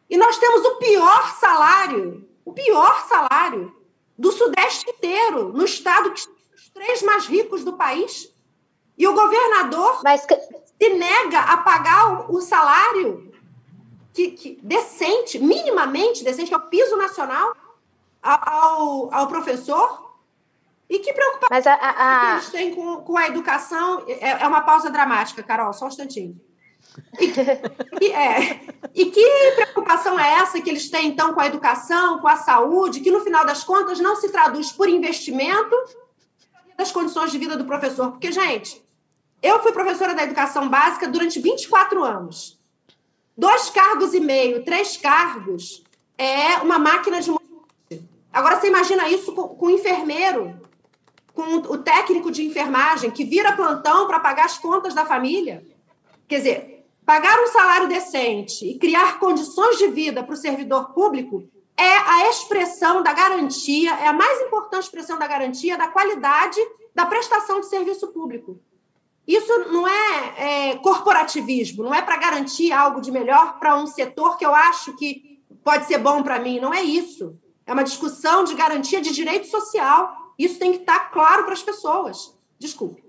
E 0.09 0.17
nós 0.17 0.37
temos 0.39 0.65
o 0.67 0.77
pior 0.77 1.35
salário, 1.39 2.29
o 2.45 2.53
pior 2.53 3.07
salário 3.09 3.75
do 4.19 4.31
Sudeste 4.31 4.91
inteiro, 4.91 5.53
no 5.53 5.65
estado 5.65 6.13
que 6.13 6.21
os 6.21 6.69
três 6.75 7.03
mais 7.03 7.27
ricos 7.27 7.65
do 7.65 7.73
país. 7.73 8.31
E 8.99 9.09
o 9.09 9.15
governador 9.15 10.03
Mas... 10.05 10.27
se 10.27 10.89
nega 10.91 11.41
a 11.41 11.57
pagar 11.57 12.31
o 12.31 12.39
salário 12.43 13.30
que, 14.13 14.31
que, 14.33 14.59
decente, 14.63 15.39
minimamente 15.39 16.25
decente, 16.25 16.49
que 16.49 16.55
é 16.55 16.59
o 16.59 16.69
piso 16.69 16.97
nacional 16.97 17.55
ao, 18.23 19.13
ao 19.15 19.27
professor. 19.29 20.11
E 20.89 20.99
que 20.99 21.13
preocupação 21.13 21.49
Mas 21.51 21.67
a, 21.67 21.75
a, 21.75 22.33
a... 22.33 22.33
eles 22.33 22.51
têm 22.51 22.75
com, 22.75 22.97
com 23.03 23.17
a 23.17 23.29
educação. 23.29 24.05
É, 24.09 24.43
é 24.43 24.47
uma 24.47 24.63
pausa 24.63 24.91
dramática, 24.91 25.43
Carol, 25.43 25.73
só 25.73 25.85
um 25.85 25.89
instantinho. 25.89 26.41
E, 27.21 28.05
e, 28.05 28.13
é, 28.13 28.61
e 28.95 29.07
que 29.07 29.53
preocupação 29.55 30.19
é 30.19 30.41
essa 30.41 30.61
que 30.61 30.69
eles 30.69 30.91
têm, 30.91 31.09
então, 31.09 31.33
com 31.33 31.41
a 31.41 31.47
educação, 31.47 32.19
com 32.19 32.27
a 32.27 32.37
saúde, 32.37 33.01
que 33.01 33.11
no 33.11 33.21
final 33.21 33.45
das 33.45 33.63
contas 33.63 34.01
não 34.01 34.17
se 34.17 34.31
traduz 34.31 34.73
por 34.73 34.89
investimento 34.89 35.77
das 36.77 36.91
condições 36.91 37.31
de 37.31 37.39
vida 37.39 37.57
do 37.57 37.65
professor? 37.65 38.11
Porque, 38.11 38.33
gente, 38.33 38.83
eu 39.43 39.61
fui 39.63 39.73
professora 39.73 40.15
da 40.15 40.25
educação 40.25 40.69
básica 40.69 41.07
durante 41.07 41.39
24 41.41 42.03
anos. 42.03 42.60
Dois 43.37 43.71
cargos 43.71 44.15
e 44.15 44.21
meio, 44.21 44.65
três 44.65 44.97
cargos, 44.97 45.83
é 46.19 46.57
uma 46.57 46.79
máquina 46.79 47.21
de. 47.21 47.31
Agora, 48.33 48.61
você 48.61 48.69
imagina 48.69 49.09
isso 49.09 49.33
com, 49.33 49.49
com 49.49 49.67
o 49.67 49.71
enfermeiro, 49.71 50.61
com 51.35 51.57
o 51.57 51.79
técnico 51.79 52.31
de 52.31 52.45
enfermagem, 52.45 53.11
que 53.11 53.25
vira 53.25 53.57
plantão 53.57 54.07
para 54.07 54.21
pagar 54.21 54.45
as 54.45 54.59
contas 54.59 54.95
da 54.95 55.07
família. 55.07 55.65
Quer 56.29 56.37
dizer, 56.37 56.87
pagar 57.05 57.41
um 57.41 57.47
salário 57.49 57.89
decente 57.89 58.67
e 58.67 58.79
criar 58.79 59.19
condições 59.19 59.79
de 59.79 59.89
vida 59.89 60.23
para 60.23 60.35
o 60.35 60.37
servidor 60.37 60.93
público 60.93 61.45
é 61.77 61.97
a 61.97 62.29
expressão 62.29 63.03
da 63.03 63.13
garantia, 63.13 63.93
é 63.95 64.07
a 64.07 64.13
mais 64.13 64.43
importante 64.43 64.85
expressão 64.85 65.19
da 65.19 65.27
garantia 65.27 65.79
da 65.79 65.89
qualidade 65.89 66.61
da 66.95 67.07
prestação 67.07 67.61
de 67.61 67.67
serviço 67.67 68.09
público. 68.09 68.61
Isso 69.31 69.71
não 69.71 69.87
é, 69.87 70.71
é 70.71 70.77
corporativismo, 70.79 71.85
não 71.85 71.95
é 71.95 72.03
para 72.03 72.17
garantir 72.17 72.73
algo 72.73 73.01
de 73.01 73.13
melhor 73.13 73.61
para 73.61 73.77
um 73.77 73.87
setor 73.87 74.37
que 74.37 74.45
eu 74.45 74.53
acho 74.53 74.97
que 74.97 75.41
pode 75.63 75.87
ser 75.87 75.99
bom 75.99 76.21
para 76.21 76.41
mim, 76.41 76.59
não 76.59 76.75
é 76.75 76.83
isso. 76.83 77.39
É 77.65 77.73
uma 77.73 77.85
discussão 77.85 78.43
de 78.43 78.57
garantia 78.57 79.01
de 79.01 79.13
direito 79.13 79.47
social. 79.47 80.35
Isso 80.37 80.59
tem 80.59 80.73
que 80.73 80.79
estar 80.79 80.99
tá 80.99 81.05
claro 81.11 81.45
para 81.45 81.53
as 81.53 81.63
pessoas. 81.63 82.37
Desculpe. 82.59 83.05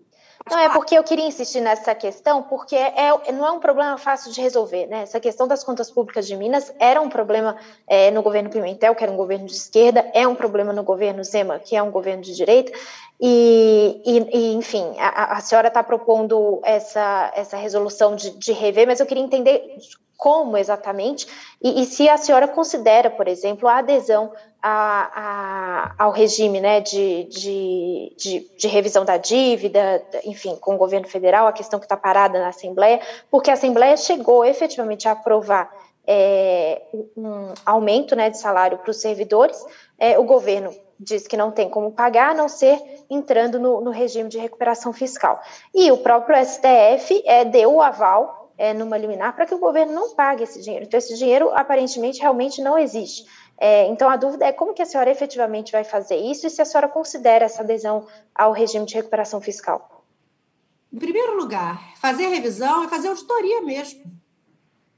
Não, 0.49 0.59
é 0.59 0.69
porque 0.69 0.97
eu 0.97 1.03
queria 1.03 1.25
insistir 1.25 1.61
nessa 1.61 1.93
questão, 1.93 2.43
porque 2.43 2.75
é, 2.75 3.31
não 3.31 3.45
é 3.45 3.51
um 3.51 3.59
problema 3.59 3.97
fácil 3.97 4.31
de 4.31 4.41
resolver, 4.41 4.87
né? 4.87 5.03
Essa 5.03 5.19
questão 5.19 5.47
das 5.47 5.63
contas 5.63 5.91
públicas 5.91 6.27
de 6.27 6.35
Minas 6.35 6.73
era 6.79 7.01
um 7.01 7.09
problema 7.09 7.55
é, 7.87 8.11
no 8.11 8.21
governo 8.21 8.49
Pimentel, 8.49 8.95
que 8.95 9.03
era 9.03 9.11
um 9.11 9.17
governo 9.17 9.45
de 9.45 9.53
esquerda, 9.53 10.09
é 10.13 10.27
um 10.27 10.35
problema 10.35 10.73
no 10.73 10.83
governo 10.83 11.23
Zema, 11.23 11.59
que 11.59 11.75
é 11.75 11.83
um 11.83 11.91
governo 11.91 12.23
de 12.23 12.35
direita, 12.35 12.71
e, 13.19 14.01
e, 14.03 14.37
e 14.37 14.53
enfim, 14.53 14.95
a, 14.97 15.37
a 15.37 15.41
senhora 15.41 15.67
está 15.67 15.83
propondo 15.83 16.59
essa, 16.63 17.31
essa 17.35 17.55
resolução 17.55 18.15
de, 18.15 18.31
de 18.31 18.51
rever, 18.51 18.87
mas 18.87 18.99
eu 18.99 19.05
queria 19.05 19.23
entender 19.23 19.77
como 20.21 20.55
exatamente, 20.55 21.27
e, 21.59 21.81
e, 21.81 21.85
se 21.87 22.07
a 22.07 22.15
senhora 22.15 22.47
considera, 22.47 23.09
por 23.09 23.27
exemplo, 23.27 23.67
a 23.67 23.79
adesão 23.79 24.31
a, 24.61 25.09
a, 25.97 26.03
ao 26.03 26.11
regime 26.11 26.61
né, 26.61 26.79
de, 26.79 27.23
de, 27.23 28.15
de, 28.15 28.51
de, 28.55 28.67
revisão 28.67 29.03
da 29.03 29.17
dívida, 29.17 30.05
enfim, 30.23 30.55
com 30.57 30.75
o 30.75 30.77
governo 30.77 31.07
federal, 31.07 31.47
a 31.47 31.51
questão 31.51 31.79
que 31.79 31.85
está 31.85 31.97
parada 31.97 32.37
na 32.37 32.49
Assembleia, 32.49 33.01
porque 33.31 33.49
a 33.49 33.55
Assembleia 33.55 33.97
chegou 33.97 34.45
efetivamente 34.45 35.07
a 35.07 35.13
aprovar 35.13 35.75
é, 36.05 36.83
um 37.17 37.55
aumento 37.65 38.15
né, 38.15 38.29
de 38.29 38.37
salário 38.37 38.77
para 38.77 38.91
os 38.91 39.01
servidores, 39.01 39.65
é, 39.97 40.19
o 40.19 40.23
governo 40.23 40.71
diz 40.99 41.25
que 41.25 41.35
não 41.35 41.49
tem 41.49 41.67
como 41.67 41.93
pagar, 41.93 42.29
a 42.29 42.35
não 42.35 42.47
ser 42.47 42.79
entrando 43.09 43.59
no, 43.59 43.81
no 43.81 43.89
regime 43.89 44.29
de 44.29 44.37
recuperação 44.37 44.93
fiscal. 44.93 45.41
E 45.73 45.91
o 45.91 45.97
próprio 45.97 46.37
STF 46.45 47.23
é, 47.25 47.43
deu 47.43 47.73
o 47.73 47.81
aval 47.81 48.40
é, 48.61 48.75
numa 48.75 48.95
liminar 48.95 49.35
para 49.35 49.47
que 49.47 49.55
o 49.55 49.57
governo 49.57 49.91
não 49.91 50.13
pague 50.13 50.43
esse 50.43 50.61
dinheiro. 50.61 50.85
Então, 50.85 50.95
esse 50.99 51.17
dinheiro 51.17 51.49
aparentemente 51.55 52.21
realmente 52.21 52.61
não 52.61 52.77
existe. 52.77 53.25
É, 53.57 53.87
então, 53.87 54.07
a 54.07 54.15
dúvida 54.15 54.45
é 54.45 54.51
como 54.51 54.71
que 54.71 54.83
a 54.83 54.85
senhora 54.85 55.09
efetivamente 55.09 55.71
vai 55.71 55.83
fazer 55.83 56.17
isso 56.17 56.45
e 56.45 56.49
se 56.51 56.61
a 56.61 56.65
senhora 56.65 56.87
considera 56.87 57.43
essa 57.43 57.63
adesão 57.63 58.05
ao 58.35 58.51
regime 58.51 58.85
de 58.85 58.93
recuperação 58.93 59.41
fiscal. 59.41 60.05
Em 60.93 60.99
primeiro 60.99 61.35
lugar, 61.37 61.95
fazer 61.95 62.27
revisão 62.27 62.83
é 62.83 62.87
fazer 62.87 63.07
auditoria 63.07 63.61
mesmo. 63.61 64.03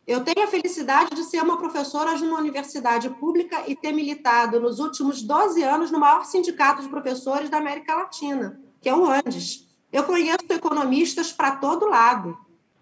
Eu 0.05 0.25
tenho 0.25 0.45
a 0.45 0.49
felicidade 0.49 1.15
de 1.15 1.23
ser 1.23 1.41
uma 1.41 1.57
professora 1.57 2.17
de 2.17 2.23
uma 2.25 2.39
universidade 2.39 3.09
pública 3.11 3.63
e 3.65 3.77
ter 3.77 3.93
militado 3.93 4.59
nos 4.59 4.79
últimos 4.79 5.21
12 5.21 5.63
anos 5.63 5.89
no 5.89 6.01
maior 6.01 6.25
sindicato 6.25 6.81
de 6.81 6.89
professores 6.89 7.49
da 7.49 7.59
América 7.59 7.95
Latina, 7.95 8.59
que 8.81 8.89
é 8.89 8.93
o 8.93 9.05
ANDES. 9.05 9.69
Eu 9.89 10.03
conheço 10.03 10.43
economistas 10.49 11.31
para 11.31 11.55
todo 11.55 11.87
lado. 11.87 12.37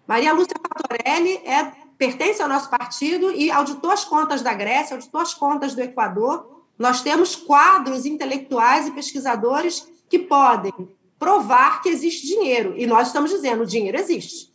Maria 0.06 0.32
Lúcia 0.32 0.56
Fatorelli 0.60 1.36
é, 1.44 1.72
pertence 1.96 2.42
ao 2.42 2.48
nosso 2.48 2.68
partido 2.68 3.30
e 3.32 3.50
auditou 3.50 3.90
as 3.90 4.04
contas 4.04 4.42
da 4.42 4.52
Grécia, 4.52 4.96
auditou 4.96 5.20
as 5.20 5.34
contas 5.34 5.74
do 5.74 5.80
Equador. 5.80 6.64
Nós 6.78 7.00
temos 7.02 7.36
quadros 7.36 8.04
intelectuais 8.04 8.88
e 8.88 8.92
pesquisadores 8.92 9.86
que 10.08 10.18
podem 10.18 10.72
provar 11.18 11.80
que 11.82 11.88
existe 11.88 12.26
dinheiro. 12.26 12.74
E 12.76 12.86
nós 12.86 13.08
estamos 13.08 13.30
dizendo: 13.30 13.62
o 13.62 13.66
dinheiro 13.66 13.96
existe. 13.96 14.52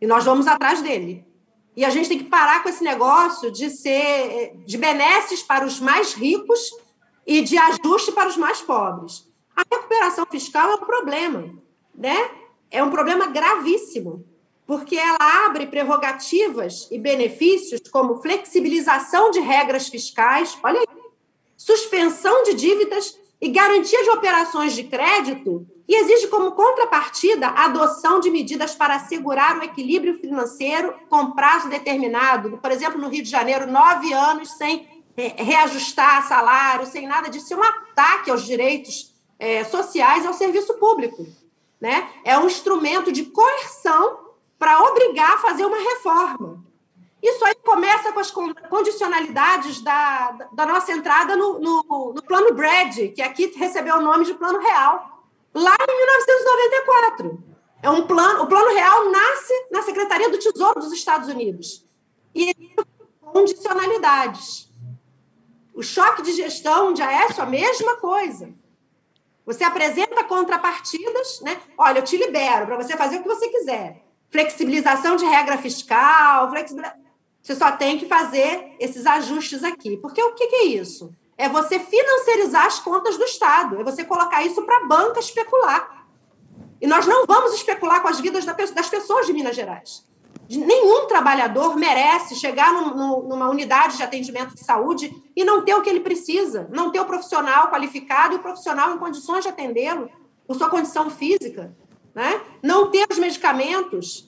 E 0.00 0.06
nós 0.06 0.24
vamos 0.24 0.46
atrás 0.46 0.80
dele. 0.80 1.26
E 1.74 1.84
a 1.84 1.90
gente 1.90 2.08
tem 2.08 2.18
que 2.18 2.24
parar 2.24 2.62
com 2.62 2.68
esse 2.68 2.82
negócio 2.84 3.50
de 3.50 3.68
ser 3.68 4.56
de 4.64 4.78
benesses 4.78 5.42
para 5.42 5.66
os 5.66 5.80
mais 5.80 6.14
ricos 6.14 6.70
e 7.26 7.42
de 7.42 7.58
ajuste 7.58 8.12
para 8.12 8.28
os 8.28 8.36
mais 8.36 8.62
pobres. 8.62 9.28
A 9.54 9.62
recuperação 9.70 10.24
fiscal 10.30 10.70
é 10.70 10.74
um 10.76 10.86
problema, 10.86 11.52
né? 11.94 12.30
É 12.70 12.82
um 12.82 12.90
problema 12.90 13.26
gravíssimo 13.26 14.24
porque 14.66 14.96
ela 14.96 15.46
abre 15.46 15.66
prerrogativas 15.66 16.88
e 16.90 16.98
benefícios 16.98 17.80
como 17.90 18.20
flexibilização 18.20 19.30
de 19.30 19.38
regras 19.38 19.88
fiscais, 19.88 20.58
olha 20.62 20.80
aí, 20.80 20.86
suspensão 21.56 22.42
de 22.42 22.54
dívidas 22.54 23.16
e 23.40 23.48
garantia 23.48 24.02
de 24.02 24.10
operações 24.10 24.74
de 24.74 24.84
crédito, 24.84 25.66
e 25.88 25.94
exige 25.94 26.26
como 26.26 26.52
contrapartida 26.52 27.46
a 27.46 27.66
adoção 27.66 28.18
de 28.18 28.28
medidas 28.28 28.74
para 28.74 28.96
assegurar 28.96 29.56
o 29.56 29.62
equilíbrio 29.62 30.18
financeiro 30.18 30.92
com 31.08 31.30
prazo 31.30 31.68
determinado. 31.68 32.58
Por 32.58 32.72
exemplo, 32.72 33.00
no 33.00 33.08
Rio 33.08 33.22
de 33.22 33.30
Janeiro, 33.30 33.70
nove 33.70 34.12
anos 34.12 34.50
sem 34.56 35.04
é, 35.16 35.42
reajustar 35.42 36.26
salário, 36.26 36.86
sem 36.86 37.06
nada 37.06 37.28
disso. 37.28 37.54
é 37.54 37.56
um 37.56 37.62
ataque 37.62 38.32
aos 38.32 38.44
direitos 38.44 39.14
é, 39.38 39.62
sociais 39.62 40.26
ao 40.26 40.34
serviço 40.34 40.74
público. 40.74 41.24
Né? 41.80 42.08
É 42.24 42.36
um 42.36 42.46
instrumento 42.46 43.12
de 43.12 43.24
coerção 43.26 44.25
para 44.58 44.82
obrigar 44.84 45.34
a 45.34 45.38
fazer 45.38 45.64
uma 45.64 45.78
reforma. 45.78 46.64
Isso 47.22 47.44
aí 47.44 47.54
começa 47.56 48.12
com 48.12 48.20
as 48.20 48.30
condicionalidades 48.30 49.80
da, 49.80 50.32
da 50.52 50.66
nossa 50.66 50.92
entrada 50.92 51.34
no, 51.34 51.58
no, 51.58 52.12
no 52.14 52.22
Plano 52.22 52.54
Brad, 52.54 52.94
que 53.14 53.22
aqui 53.22 53.46
recebeu 53.56 53.96
o 53.96 54.02
nome 54.02 54.24
de 54.24 54.34
Plano 54.34 54.60
Real, 54.60 55.24
lá 55.52 55.74
em 55.74 55.96
1994. 55.96 57.44
É 57.82 57.90
um 57.90 58.06
plano, 58.06 58.44
o 58.44 58.46
Plano 58.46 58.72
Real 58.72 59.10
nasce 59.10 59.52
na 59.70 59.82
Secretaria 59.82 60.30
do 60.30 60.38
Tesouro 60.38 60.80
dos 60.80 60.92
Estados 60.92 61.28
Unidos. 61.28 61.84
E 62.34 62.54
condicionalidades. 63.20 64.70
O 65.74 65.82
choque 65.82 66.22
de 66.22 66.32
gestão 66.32 66.92
de 66.92 67.02
Aécio, 67.02 67.42
a 67.42 67.46
mesma 67.46 67.96
coisa. 67.96 68.54
Você 69.44 69.64
apresenta 69.64 70.24
contrapartidas, 70.24 71.40
né? 71.40 71.60
Olha, 71.76 71.98
eu 71.98 72.04
te 72.04 72.16
libero 72.16 72.66
para 72.66 72.76
você 72.76 72.96
fazer 72.96 73.18
o 73.18 73.22
que 73.22 73.28
você 73.28 73.48
quiser 73.48 74.05
flexibilização 74.36 75.16
de 75.16 75.24
regra 75.24 75.56
fiscal, 75.56 76.50
você 77.42 77.54
só 77.54 77.72
tem 77.72 77.96
que 77.96 78.04
fazer 78.06 78.76
esses 78.78 79.06
ajustes 79.06 79.64
aqui. 79.64 79.96
Porque 79.96 80.22
o 80.22 80.34
que, 80.34 80.44
é 80.44 80.64
isso? 80.66 81.10
É 81.38 81.48
você 81.48 81.78
financiarizar 81.78 82.66
as 82.66 82.78
contas 82.78 83.16
do 83.16 83.24
Estado, 83.24 83.80
é 83.80 83.84
você 83.84 84.04
colocar 84.04 84.44
isso 84.44 84.60
para 84.62 84.76
a 84.76 84.86
banca 84.86 85.20
especular. 85.20 86.06
E 86.78 86.86
nós 86.86 87.06
não 87.06 87.24
vamos 87.24 87.54
especular 87.54 88.02
com 88.02 88.08
as 88.08 88.20
vidas 88.20 88.44
das 88.44 88.90
pessoas 88.90 89.26
de 89.26 89.32
Minas 89.32 89.56
Gerais. 89.56 90.06
Nenhum 90.50 91.06
trabalhador 91.06 91.74
merece 91.76 92.36
chegar 92.36 92.72
numa 92.72 93.48
unidade 93.48 93.96
de 93.96 94.02
atendimento 94.02 94.54
de 94.54 94.62
saúde 94.62 95.10
e 95.34 95.44
não 95.44 95.64
ter 95.64 95.74
o 95.74 95.82
que 95.82 95.88
ele 95.88 96.00
precisa, 96.00 96.68
não 96.70 96.92
ter 96.92 97.00
o 97.00 97.06
profissional 97.06 97.70
qualificado 97.70 98.34
e 98.34 98.36
o 98.36 98.42
profissional 98.42 98.94
em 98.94 98.98
condições 98.98 99.42
de 99.42 99.48
atendê-lo, 99.48 100.10
por 100.46 100.56
sua 100.56 100.68
condição 100.68 101.08
física 101.08 101.74
né? 102.16 102.40
não 102.62 102.90
ter 102.90 103.06
os 103.10 103.18
medicamentos, 103.18 104.25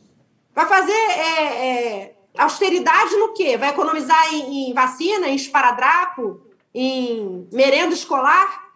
vai 0.59 0.67
fazer 0.67 0.93
é, 0.93 1.67
é, 1.67 2.15
austeridade 2.37 3.17
no 3.17 3.33
quê? 3.33 3.57
Vai 3.57 3.69
economizar 3.69 4.35
em, 4.35 4.71
em, 4.71 4.75
vacina, 4.75 5.29
em 5.29 5.37
esparadrapo, 5.37 6.41
em 6.75 7.49
merenda 7.53 7.95
escolar? 7.95 8.67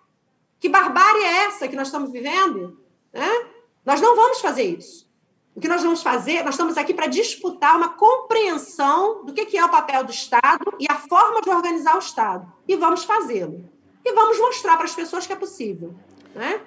Que 0.60 0.68
barbárie 0.68 1.24
é 1.24 1.46
essa 1.46 1.66
que 1.66 1.74
nós 1.74 1.88
estamos 1.88 2.12
vivendo? 2.12 2.78
Né? 3.12 3.46
Nós 3.84 4.00
não 4.00 4.14
vamos 4.14 4.40
fazer 4.40 4.62
isso. 4.62 5.10
O 5.56 5.60
que 5.60 5.66
nós 5.66 5.82
vamos 5.82 6.04
fazer, 6.04 6.44
nós 6.44 6.54
estamos 6.54 6.78
aqui 6.78 6.94
para 6.94 7.08
disputar 7.08 7.76
uma 7.76 7.88
compreensão 7.88 9.24
do 9.24 9.34
que 9.34 9.58
é 9.58 9.64
o 9.64 9.68
papel 9.68 10.04
do 10.04 10.12
Estado 10.12 10.72
e 10.78 10.86
a 10.88 10.94
forma 10.94 11.42
de 11.42 11.50
organizar 11.50 11.96
o 11.96 11.98
Estado. 11.98 12.46
E 12.68 12.76
vamos 12.76 13.02
fazê-lo. 13.02 13.68
E 14.04 14.12
vamos 14.12 14.38
mostrar 14.38 14.76
para 14.76 14.86
as 14.86 14.94
pessoas 14.94 15.26
que 15.26 15.32
é 15.32 15.36
possível. 15.36 15.96
Né? 16.32 16.60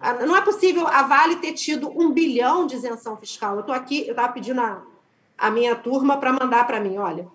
Ah, 0.00 0.12
não 0.26 0.36
é 0.36 0.40
possível 0.40 0.86
a 0.86 1.02
Vale 1.02 1.36
ter 1.36 1.52
tido 1.52 1.88
um 1.90 2.12
bilhão 2.12 2.66
de 2.66 2.76
isenção 2.76 3.16
fiscal. 3.16 3.54
Eu 3.54 3.60
estou 3.60 3.74
aqui, 3.74 4.06
eu 4.06 4.10
estava 4.10 4.32
pedindo 4.32 4.60
a, 4.60 4.82
a 5.36 5.50
minha 5.50 5.74
turma 5.74 6.18
para 6.18 6.32
mandar 6.32 6.66
para 6.66 6.80
mim, 6.80 6.98
olha. 6.98 7.26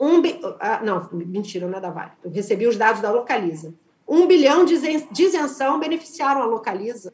Um, 0.00 0.22
ah, 0.60 0.80
não, 0.82 1.08
mentira, 1.12 1.66
não 1.66 1.78
é 1.78 1.80
da 1.80 1.90
Vale. 1.90 2.12
Eu 2.22 2.30
recebi 2.30 2.66
os 2.66 2.76
dados 2.76 3.02
da 3.02 3.10
Localiza. 3.10 3.74
Um 4.06 4.26
bilhão 4.26 4.64
de 4.64 4.74
isenção 5.22 5.78
beneficiaram 5.78 6.40
a 6.40 6.46
Localiza. 6.46 7.12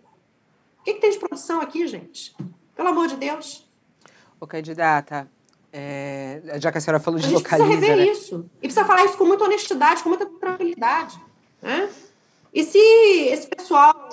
O 0.80 0.84
que, 0.84 0.94
que 0.94 1.00
tem 1.00 1.10
de 1.10 1.18
produção 1.18 1.60
aqui, 1.60 1.86
gente? 1.86 2.36
Pelo 2.76 2.88
amor 2.90 3.08
de 3.08 3.16
Deus. 3.16 3.68
Ô, 4.38 4.46
candidata, 4.46 5.28
é, 5.72 6.40
já 6.60 6.70
que 6.70 6.78
a 6.78 6.80
senhora 6.80 7.02
falou 7.02 7.18
de 7.18 7.26
a 7.26 7.28
gente 7.30 7.38
Localiza... 7.38 7.68
precisa 7.68 7.86
rever 7.86 8.06
né? 8.06 8.12
isso. 8.12 8.50
E 8.58 8.68
precisa 8.68 8.84
falar 8.84 9.04
isso 9.04 9.16
com 9.16 9.24
muita 9.24 9.44
honestidade, 9.44 10.02
com 10.02 10.08
muita 10.10 10.26
tranquilidade. 10.26 11.18
Né? 11.60 11.90
E 12.52 12.62
se 12.62 12.78
esse 12.78 13.48
pessoal 13.48 14.08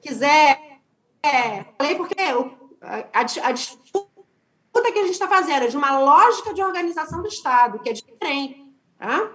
quiser. 0.00 0.80
É, 1.22 1.64
falei 1.78 1.96
porque 1.96 2.14
a, 2.82 3.20
a, 3.20 3.52
disputa 3.52 4.92
que 4.92 4.98
a 4.98 5.02
gente 5.02 5.12
está 5.12 5.26
fazendo 5.26 5.64
é 5.64 5.68
de 5.68 5.76
uma 5.76 5.98
lógica 5.98 6.52
de 6.52 6.62
organização 6.62 7.22
do 7.22 7.28
Estado, 7.28 7.78
que 7.78 7.88
é 7.88 7.92
diferente. 7.92 8.64
Tá? 8.98 9.30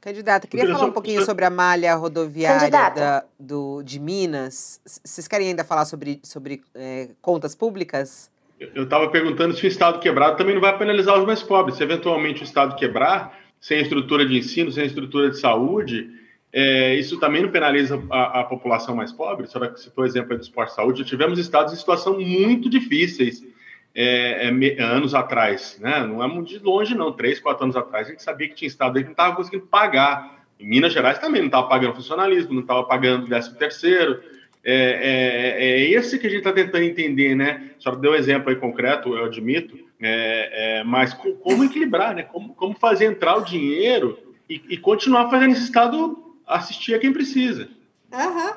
Candidata, 0.00 0.46
queria 0.46 0.70
falar 0.70 0.86
um 0.86 0.92
pouquinho 0.92 1.24
sobre 1.24 1.46
a 1.46 1.50
malha 1.50 1.94
rodoviária 1.94 2.70
da, 2.70 3.24
do, 3.40 3.82
de 3.82 3.98
Minas. 3.98 4.80
Vocês 4.84 5.26
querem 5.26 5.48
ainda 5.48 5.64
falar 5.64 5.86
sobre, 5.86 6.20
sobre 6.22 6.62
é, 6.74 7.08
contas 7.22 7.54
públicas? 7.54 8.30
Eu 8.60 8.84
estava 8.84 9.08
perguntando 9.08 9.56
se 9.56 9.64
o 9.64 9.66
Estado 9.66 10.00
quebrado 10.00 10.36
também 10.36 10.54
não 10.54 10.60
vai 10.60 10.76
penalizar 10.76 11.18
os 11.18 11.24
mais 11.24 11.42
pobres. 11.42 11.78
Se 11.78 11.82
eventualmente 11.82 12.42
o 12.42 12.44
Estado 12.44 12.76
quebrar, 12.76 13.38
sem 13.58 13.80
estrutura 13.80 14.26
de 14.26 14.36
ensino, 14.36 14.70
sem 14.70 14.84
estrutura 14.84 15.30
de 15.30 15.38
saúde, 15.38 16.10
é, 16.56 16.94
isso 16.94 17.18
também 17.18 17.42
não 17.42 17.50
penaliza 17.50 18.00
a, 18.08 18.40
a 18.40 18.44
população 18.44 18.94
mais 18.94 19.10
pobre? 19.10 19.44
A 19.44 19.48
senhora 19.48 19.76
citou 19.76 20.04
o 20.04 20.06
exemplo 20.06 20.36
do 20.36 20.40
esporte 20.40 20.70
de 20.70 20.76
saúde. 20.76 21.04
tivemos 21.04 21.36
estados 21.36 21.72
em 21.72 21.76
situação 21.76 22.16
muito 22.20 22.70
difíceis 22.70 23.44
é, 23.92 24.46
é, 24.46 24.80
anos 24.80 25.16
atrás, 25.16 25.76
né? 25.80 26.06
Não 26.06 26.22
é 26.22 26.28
muito 26.28 26.50
de 26.50 26.60
longe, 26.60 26.94
não. 26.94 27.10
Três, 27.10 27.40
quatro 27.40 27.64
anos 27.64 27.74
atrás, 27.74 28.06
a 28.06 28.10
gente 28.10 28.22
sabia 28.22 28.48
que 28.48 28.54
tinha 28.54 28.68
estado 28.68 28.96
aí 28.96 29.02
que 29.02 29.08
não 29.08 29.14
estava 29.14 29.34
conseguindo 29.34 29.66
pagar. 29.66 30.44
Em 30.60 30.68
Minas 30.68 30.92
Gerais 30.92 31.18
também 31.18 31.40
não 31.40 31.48
estava 31.48 31.66
pagando 31.66 31.96
funcionalismo, 31.96 32.54
não 32.54 32.62
estava 32.62 32.84
pagando 32.84 33.26
décimo 33.26 33.56
terceiro. 33.56 34.20
É, 34.62 34.74
é, 34.74 35.64
é, 35.64 35.90
esse 35.90 36.20
que 36.20 36.28
a 36.28 36.30
gente 36.30 36.38
está 36.38 36.52
tentando 36.52 36.84
entender, 36.84 37.34
né? 37.34 37.72
A 37.76 37.82
senhora 37.82 38.00
deu 38.00 38.12
um 38.12 38.14
exemplo 38.14 38.50
aí 38.50 38.54
concreto, 38.54 39.12
eu 39.16 39.24
admito, 39.24 39.76
é, 40.00 40.78
é, 40.78 40.84
mas 40.84 41.12
como 41.14 41.64
equilibrar, 41.64 42.14
né? 42.14 42.22
Como, 42.22 42.54
como 42.54 42.78
fazer 42.78 43.06
entrar 43.06 43.36
o 43.36 43.44
dinheiro 43.44 44.16
e, 44.48 44.62
e 44.68 44.76
continuar 44.76 45.28
fazendo 45.28 45.50
esse 45.50 45.64
Estado 45.64 46.23
assistir 46.46 46.94
a 46.94 46.98
quem 46.98 47.12
precisa. 47.12 47.68
Uhum. 48.12 48.54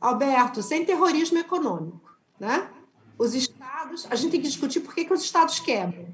Alberto, 0.00 0.62
sem 0.62 0.84
terrorismo 0.84 1.38
econômico, 1.38 2.16
né? 2.38 2.68
Os 3.18 3.34
estados, 3.34 4.06
a 4.10 4.14
gente 4.14 4.30
tem 4.30 4.40
que 4.40 4.46
discutir 4.46 4.80
por 4.80 4.94
que, 4.94 5.04
que 5.04 5.12
os 5.12 5.22
estados 5.22 5.58
quebram. 5.58 6.06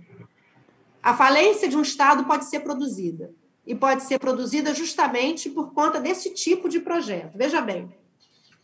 A 1.02 1.14
falência 1.14 1.68
de 1.68 1.76
um 1.76 1.82
estado 1.82 2.24
pode 2.24 2.46
ser 2.46 2.60
produzida 2.60 3.30
e 3.66 3.74
pode 3.74 4.02
ser 4.04 4.18
produzida 4.18 4.74
justamente 4.74 5.50
por 5.50 5.74
conta 5.74 6.00
desse 6.00 6.30
tipo 6.30 6.68
de 6.68 6.80
projeto. 6.80 7.36
Veja 7.36 7.60
bem, 7.60 7.94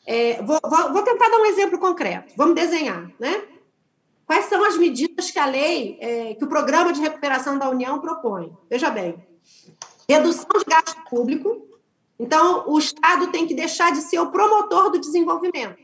é, 0.07 0.42
vou, 0.42 0.59
vou, 0.62 1.03
tentar 1.03 1.28
dar 1.28 1.38
um 1.38 1.46
exemplo 1.46 1.78
concreto. 1.78 2.32
Vamos 2.36 2.55
desenhar, 2.55 3.11
né? 3.18 3.44
Quais 4.24 4.46
são 4.46 4.64
as 4.64 4.78
medidas 4.78 5.30
que 5.30 5.38
a 5.38 5.44
lei, 5.44 5.98
é, 6.01 6.34
que 6.34 6.44
o 6.44 6.48
programa 6.48 6.92
de 6.92 7.01
recuperação 7.01 7.59
da 7.59 7.68
União 7.68 8.01
propõe? 8.01 8.57
Veja 8.70 8.90
bem, 8.90 9.22
redução 10.09 10.48
de 10.59 10.64
gasto 10.64 11.03
público, 11.11 11.70
então, 12.21 12.64
o 12.66 12.79
Estado 12.79 13.29
tem 13.29 13.47
que 13.47 13.55
deixar 13.55 13.93
de 13.93 14.03
ser 14.03 14.21
o 14.21 14.31
promotor 14.31 14.91
do 14.91 15.01
desenvolvimento. 15.01 15.79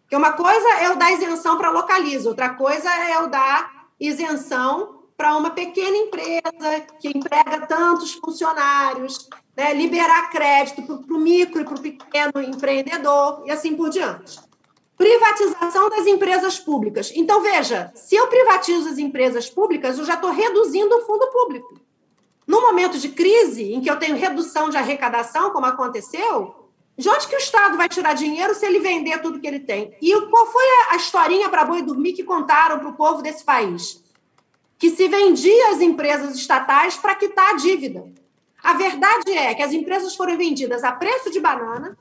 Porque 0.00 0.16
uma 0.16 0.32
coisa 0.32 0.68
é 0.80 0.90
o 0.90 0.96
dar 0.96 1.12
isenção 1.12 1.56
para 1.56 1.70
localiza, 1.70 2.28
outra 2.28 2.50
coisa 2.50 2.92
é 2.92 3.22
o 3.22 3.28
dar 3.28 3.86
isenção 4.00 5.02
para 5.16 5.36
uma 5.36 5.50
pequena 5.50 5.96
empresa 5.96 6.86
que 7.00 7.16
emprega 7.16 7.64
tantos 7.68 8.14
funcionários, 8.14 9.28
né? 9.56 9.72
liberar 9.72 10.30
crédito 10.30 10.82
para 10.82 11.16
o 11.16 11.20
micro 11.20 11.60
e 11.60 11.64
para 11.64 11.74
o 11.76 11.80
pequeno 11.80 12.42
empreendedor 12.42 13.44
e 13.46 13.50
assim 13.52 13.76
por 13.76 13.88
diante. 13.88 14.40
Privatização 14.96 15.88
das 15.90 16.08
empresas 16.08 16.58
públicas. 16.58 17.12
Então, 17.14 17.40
veja, 17.40 17.92
se 17.94 18.16
eu 18.16 18.26
privatizo 18.26 18.88
as 18.88 18.98
empresas 18.98 19.48
públicas, 19.48 19.96
eu 19.96 20.04
já 20.04 20.14
estou 20.14 20.32
reduzindo 20.32 20.92
o 20.96 21.02
fundo 21.02 21.28
público. 21.28 21.87
No 22.48 22.62
momento 22.62 22.98
de 22.98 23.10
crise, 23.10 23.74
em 23.74 23.80
que 23.82 23.90
eu 23.90 23.98
tenho 23.98 24.16
redução 24.16 24.70
de 24.70 24.78
arrecadação, 24.78 25.50
como 25.50 25.66
aconteceu, 25.66 26.70
de 26.96 27.06
onde 27.06 27.28
que 27.28 27.36
o 27.36 27.38
Estado 27.38 27.76
vai 27.76 27.90
tirar 27.90 28.14
dinheiro 28.14 28.54
se 28.54 28.64
ele 28.64 28.80
vender 28.80 29.20
tudo 29.20 29.38
que 29.38 29.46
ele 29.46 29.60
tem? 29.60 29.94
E 30.00 30.18
qual 30.30 30.46
foi 30.46 30.64
a 30.88 30.96
historinha 30.96 31.50
para 31.50 31.66
boi 31.66 31.82
dormir 31.82 32.14
que 32.14 32.24
contaram 32.24 32.78
para 32.78 32.88
o 32.88 32.94
povo 32.94 33.20
desse 33.20 33.44
país? 33.44 34.02
Que 34.78 34.88
se 34.88 35.06
vendia 35.08 35.72
as 35.72 35.82
empresas 35.82 36.34
estatais 36.34 36.96
para 36.96 37.14
quitar 37.14 37.50
a 37.50 37.56
dívida. 37.56 38.10
A 38.64 38.72
verdade 38.72 39.30
é 39.30 39.54
que 39.54 39.62
as 39.62 39.74
empresas 39.74 40.16
foram 40.16 40.38
vendidas 40.38 40.82
a 40.82 40.90
preço 40.90 41.30
de 41.30 41.40
banana, 41.40 41.98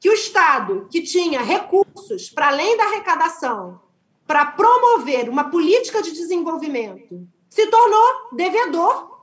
que 0.00 0.10
o 0.10 0.12
Estado, 0.12 0.88
que 0.90 1.02
tinha 1.02 1.40
recursos 1.40 2.28
para 2.30 2.48
além 2.48 2.76
da 2.76 2.84
arrecadação, 2.84 3.80
para 4.26 4.44
promover 4.44 5.28
uma 5.28 5.44
política 5.44 6.02
de 6.02 6.10
desenvolvimento, 6.10 7.26
se 7.48 7.68
tornou 7.68 8.28
devedor 8.32 9.13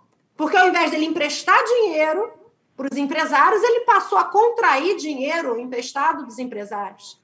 porque 0.41 0.57
ao 0.57 0.69
invés 0.69 0.89
dele 0.89 1.05
emprestar 1.05 1.63
dinheiro 1.63 2.33
para 2.75 2.87
os 2.91 2.97
empresários, 2.97 3.61
ele 3.61 3.81
passou 3.81 4.17
a 4.17 4.23
contrair 4.23 4.97
dinheiro 4.97 5.59
emprestado 5.59 6.25
dos 6.25 6.39
empresários. 6.39 7.21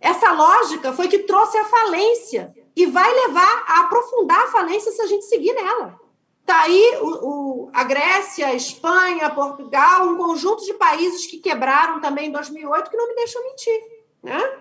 Essa 0.00 0.30
lógica 0.30 0.92
foi 0.92 1.08
que 1.08 1.18
trouxe 1.18 1.58
a 1.58 1.64
falência 1.64 2.54
e 2.76 2.86
vai 2.86 3.12
levar 3.26 3.64
a 3.66 3.80
aprofundar 3.80 4.44
a 4.44 4.52
falência 4.52 4.92
se 4.92 5.02
a 5.02 5.06
gente 5.06 5.24
seguir 5.24 5.52
nela. 5.52 5.98
Está 6.42 6.60
aí 6.60 6.98
o, 7.00 7.08
o, 7.08 7.70
a 7.72 7.82
Grécia, 7.82 8.46
a 8.46 8.54
Espanha, 8.54 9.28
Portugal, 9.30 10.06
um 10.06 10.16
conjunto 10.16 10.64
de 10.64 10.74
países 10.74 11.26
que 11.26 11.38
quebraram 11.38 12.00
também 12.00 12.28
em 12.28 12.32
2008 12.32 12.88
que 12.88 12.96
não 12.96 13.08
me 13.08 13.16
deixam 13.16 13.42
mentir. 13.42 13.82
Né? 14.22 14.58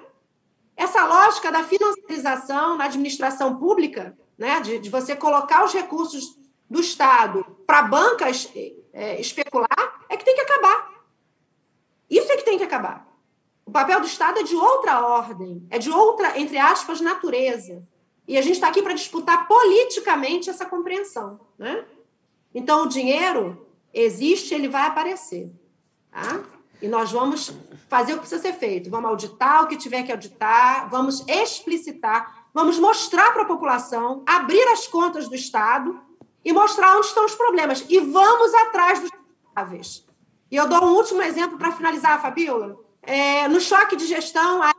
Essa 0.76 1.06
lógica 1.06 1.52
da 1.52 1.64
financiarização 1.64 2.76
na 2.76 2.86
administração 2.86 3.60
pública, 3.60 4.18
né, 4.36 4.62
de, 4.62 4.80
de 4.80 4.90
você 4.90 5.16
colocar 5.16 5.64
os 5.64 5.74
recursos 5.74 6.39
do 6.70 6.80
Estado 6.80 7.46
para 7.66 7.82
bancas 7.84 8.50
é, 8.94 9.20
especular 9.20 10.06
é 10.08 10.16
que 10.16 10.26
tem 10.26 10.36
que 10.36 10.42
acabar. 10.42 10.90
Isso 12.10 12.32
é 12.32 12.38
que 12.38 12.46
tem 12.46 12.58
que 12.58 12.64
acabar. 12.64 13.08
O 13.66 13.72
papel 13.72 14.00
do 14.00 14.08
Estado 14.08 14.40
é 14.40 14.44
de 14.44 14.56
outra 14.56 15.06
ordem, 15.06 15.66
é 15.70 15.78
de 15.78 15.92
outra, 15.92 16.40
entre 16.40 16.58
aspas, 16.58 17.00
natureza. 17.02 17.88
E 18.28 18.38
a 18.38 18.42
gente 18.42 18.56
está 18.56 18.68
aqui 18.68 18.82
para 18.82 18.94
disputar 18.94 19.48
politicamente 19.48 20.50
essa 20.50 20.66
compreensão. 20.66 21.40
Né? 21.58 21.86
Então, 22.54 22.84
o 22.84 22.88
dinheiro 22.88 23.68
existe, 23.94 24.54
ele 24.54 24.68
vai 24.68 24.88
aparecer. 24.88 25.52
Tá? 26.12 26.42
E 26.82 26.88
nós 26.88 27.12
vamos 27.12 27.54
fazer 27.88 28.14
o 28.14 28.16
que 28.16 28.22
precisa 28.22 28.42
ser 28.42 28.54
feito. 28.54 28.90
Vamos 28.90 29.10
auditar 29.10 29.64
o 29.64 29.68
que 29.68 29.78
tiver 29.78 30.04
que 30.04 30.12
auditar, 30.12 30.90
vamos 30.90 31.24
explicitar, 31.28 32.48
vamos 32.54 32.80
mostrar 32.80 33.32
para 33.34 33.44
a 33.44 33.48
população, 33.48 34.24
abrir 34.26 34.68
as 34.70 34.88
contas 34.88 35.28
do 35.28 35.36
Estado 35.36 36.00
e 36.50 36.54
mostrar 36.54 36.98
onde 36.98 37.06
estão 37.06 37.26
os 37.26 37.36
problemas. 37.36 37.86
E 37.88 38.00
vamos 38.00 38.52
atrás 38.56 39.02
dos 39.02 39.12
responsáveis. 39.12 40.04
E 40.50 40.56
eu 40.56 40.68
dou 40.68 40.84
um 40.84 40.96
último 40.96 41.22
exemplo 41.22 41.60
para 41.60 41.72
finalizar, 41.72 42.20
Fabiola. 42.20 42.76
É, 43.04 43.48
no 43.48 43.62
choque 43.62 43.96
de 43.96 44.08
gestão, 44.08 44.64
a 44.64 44.74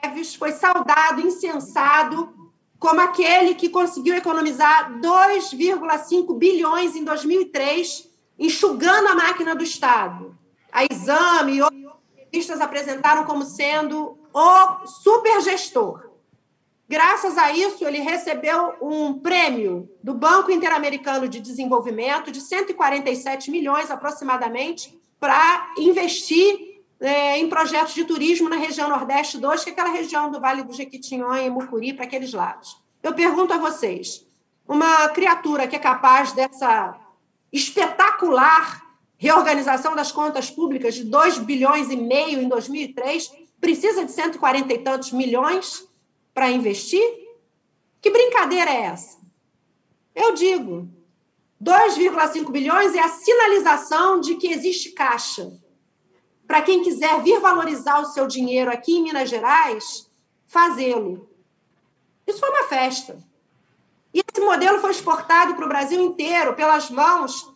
Neves 0.00 0.36
foi 0.36 0.52
saudado, 0.52 1.20
incensado, 1.20 2.32
como 2.78 3.00
aquele 3.00 3.56
que 3.56 3.68
conseguiu 3.68 4.14
economizar 4.14 4.92
2,5 5.00 6.38
bilhões 6.38 6.94
em 6.94 7.02
2003, 7.02 8.08
enxugando 8.38 9.08
a 9.08 9.16
máquina 9.16 9.56
do 9.56 9.64
Estado. 9.64 10.38
A 10.70 10.84
Exame 10.84 11.56
e 11.56 11.62
outros 11.62 12.60
apresentaram 12.60 13.24
como 13.24 13.44
sendo 13.44 14.16
o 14.32 14.86
supergestor. 14.86 16.11
Graças 16.92 17.38
a 17.38 17.50
isso, 17.50 17.86
ele 17.86 18.00
recebeu 18.00 18.74
um 18.82 19.14
prêmio 19.14 19.88
do 20.04 20.12
Banco 20.12 20.50
Interamericano 20.50 21.26
de 21.26 21.40
Desenvolvimento 21.40 22.30
de 22.30 22.38
147 22.38 23.50
milhões 23.50 23.90
aproximadamente 23.90 25.00
para 25.18 25.72
investir 25.78 26.82
é, 27.00 27.38
em 27.38 27.48
projetos 27.48 27.94
de 27.94 28.04
turismo 28.04 28.46
na 28.46 28.56
região 28.56 28.90
Nordeste 28.90 29.38
2, 29.38 29.64
que 29.64 29.70
é 29.70 29.72
aquela 29.72 29.88
região 29.88 30.30
do 30.30 30.38
Vale 30.38 30.64
do 30.64 30.74
Jequitinhonha 30.74 31.46
e 31.46 31.48
Mucuri, 31.48 31.94
para 31.94 32.04
aqueles 32.04 32.34
lados. 32.34 32.76
Eu 33.02 33.14
pergunto 33.14 33.54
a 33.54 33.56
vocês: 33.56 34.26
uma 34.68 35.08
criatura 35.08 35.66
que 35.66 35.76
é 35.76 35.78
capaz 35.78 36.32
dessa 36.32 36.94
espetacular 37.50 38.82
reorganização 39.16 39.96
das 39.96 40.12
contas 40.12 40.50
públicas 40.50 40.94
de 40.94 41.04
2 41.04 41.38
bilhões 41.38 41.90
e 41.90 41.96
meio 41.96 42.42
em 42.42 42.48
2003 42.48 43.32
precisa 43.58 44.04
de 44.04 44.12
140 44.12 44.74
e 44.74 44.78
tantos 44.80 45.10
milhões? 45.10 45.90
Para 46.34 46.50
investir? 46.50 47.02
Que 48.00 48.10
brincadeira 48.10 48.70
é 48.70 48.82
essa? 48.82 49.18
Eu 50.14 50.34
digo, 50.34 50.88
2,5 51.62 52.50
bilhões 52.50 52.94
é 52.94 53.00
a 53.00 53.08
sinalização 53.08 54.20
de 54.20 54.34
que 54.34 54.48
existe 54.48 54.90
caixa. 54.90 55.52
Para 56.46 56.62
quem 56.62 56.82
quiser 56.82 57.22
vir 57.22 57.40
valorizar 57.40 58.00
o 58.00 58.06
seu 58.06 58.26
dinheiro 58.26 58.70
aqui 58.70 58.96
em 58.96 59.02
Minas 59.04 59.30
Gerais, 59.30 60.10
fazê-lo. 60.46 61.30
Isso 62.26 62.40
foi 62.40 62.50
uma 62.50 62.64
festa. 62.64 63.18
E 64.12 64.20
esse 64.20 64.44
modelo 64.44 64.80
foi 64.80 64.90
exportado 64.90 65.54
para 65.54 65.64
o 65.64 65.68
Brasil 65.68 66.00
inteiro 66.02 66.54
pelas 66.54 66.90
mãos 66.90 67.50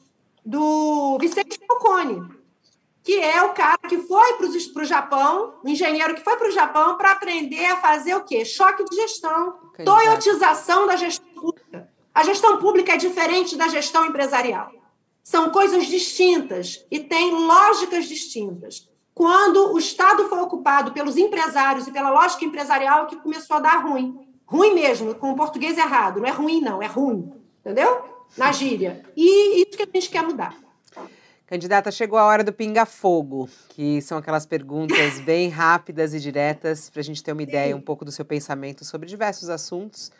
do 0.45 1.19
Vicente 1.21 1.59
Falcone, 1.67 2.36
que 3.07 3.21
é 3.21 3.41
o 3.41 3.51
cara 3.51 3.79
que 3.89 3.99
foi 3.99 4.33
para 4.35 4.83
o 4.83 4.85
Japão, 4.85 5.55
o 5.63 5.69
engenheiro 5.69 6.13
que 6.13 6.25
foi 6.25 6.37
para 6.37 6.49
o 6.49 6.51
Japão 6.51 6.97
para 6.97 7.13
aprender 7.13 7.65
a 7.67 7.77
fazer 7.77 8.17
o 8.17 8.25
quê? 8.25 8.45
Choque 8.45 8.85
de 8.85 8.97
gestão, 8.97 9.55
toyotização 9.85 10.89
da 10.89 10.97
gestão 10.97 11.33
pública. 11.33 11.89
A 12.13 12.25
gestão 12.25 12.59
pública 12.59 12.95
é 12.95 12.97
diferente 12.97 13.57
da 13.57 13.69
gestão 13.69 14.05
empresarial. 14.07 14.73
São 15.23 15.51
coisas 15.51 15.87
distintas 15.87 16.85
e 16.91 16.99
têm 16.99 17.31
lógicas 17.31 18.07
distintas. 18.07 18.91
Quando 19.15 19.73
o 19.73 19.79
Estado 19.79 20.29
foi 20.29 20.41
ocupado 20.41 20.91
pelos 20.91 21.17
empresários 21.17 21.87
e 21.87 21.93
pela 21.93 22.11
lógica 22.11 22.45
empresarial, 22.45 23.07
que 23.07 23.15
começou 23.15 23.59
a 23.59 23.61
dar 23.61 23.85
ruim. 23.85 24.19
Ruim 24.45 24.75
mesmo, 24.75 25.15
com 25.15 25.31
o 25.31 25.37
português 25.37 25.79
errado. 25.79 26.19
Não 26.19 26.27
é 26.27 26.33
ruim, 26.33 26.61
não, 26.61 26.83
é 26.83 26.87
ruim. 26.87 27.33
Entendeu? 27.61 28.03
Na 28.37 28.51
gíria. 28.51 29.05
E 29.17 29.63
isso 29.63 29.79
que 29.79 29.85
a 29.85 29.89
gente 29.95 30.11
quer 30.11 30.25
mudar. 30.25 30.66
Candidata, 31.47 31.93
chegou 31.93 32.19
a 32.19 32.25
hora 32.25 32.43
do 32.43 32.53
pinga-fogo, 32.53 33.49
que 33.69 34.03
são 34.03 34.19
aquelas 34.19 34.45
perguntas 34.45 35.21
bem 35.25 35.49
rápidas 35.49 36.13
e 36.13 36.19
diretas 36.19 36.91
para 36.91 37.01
a 37.01 37.05
gente 37.05 37.23
ter 37.23 37.31
uma 37.31 37.43
ideia 37.43 37.77
um 37.77 37.81
pouco 37.81 38.05
do 38.05 38.11
seu 38.11 38.25
pensamento 38.25 38.85
sobre 38.85 39.09
diversos 39.09 39.49
assuntos. 39.49 40.11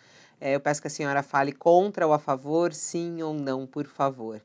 É, 0.41 0.55
eu 0.55 0.61
peço 0.61 0.81
que 0.81 0.87
a 0.87 0.91
senhora 0.91 1.25
fale 1.25 1.51
contra 1.51 2.07
ou 2.07 2.13
a 2.13 2.19
favor, 2.19 2.73
sim 2.73 3.23
ou 3.23 3.35
não, 3.35 3.67
por 3.67 3.87
favor. 3.87 4.41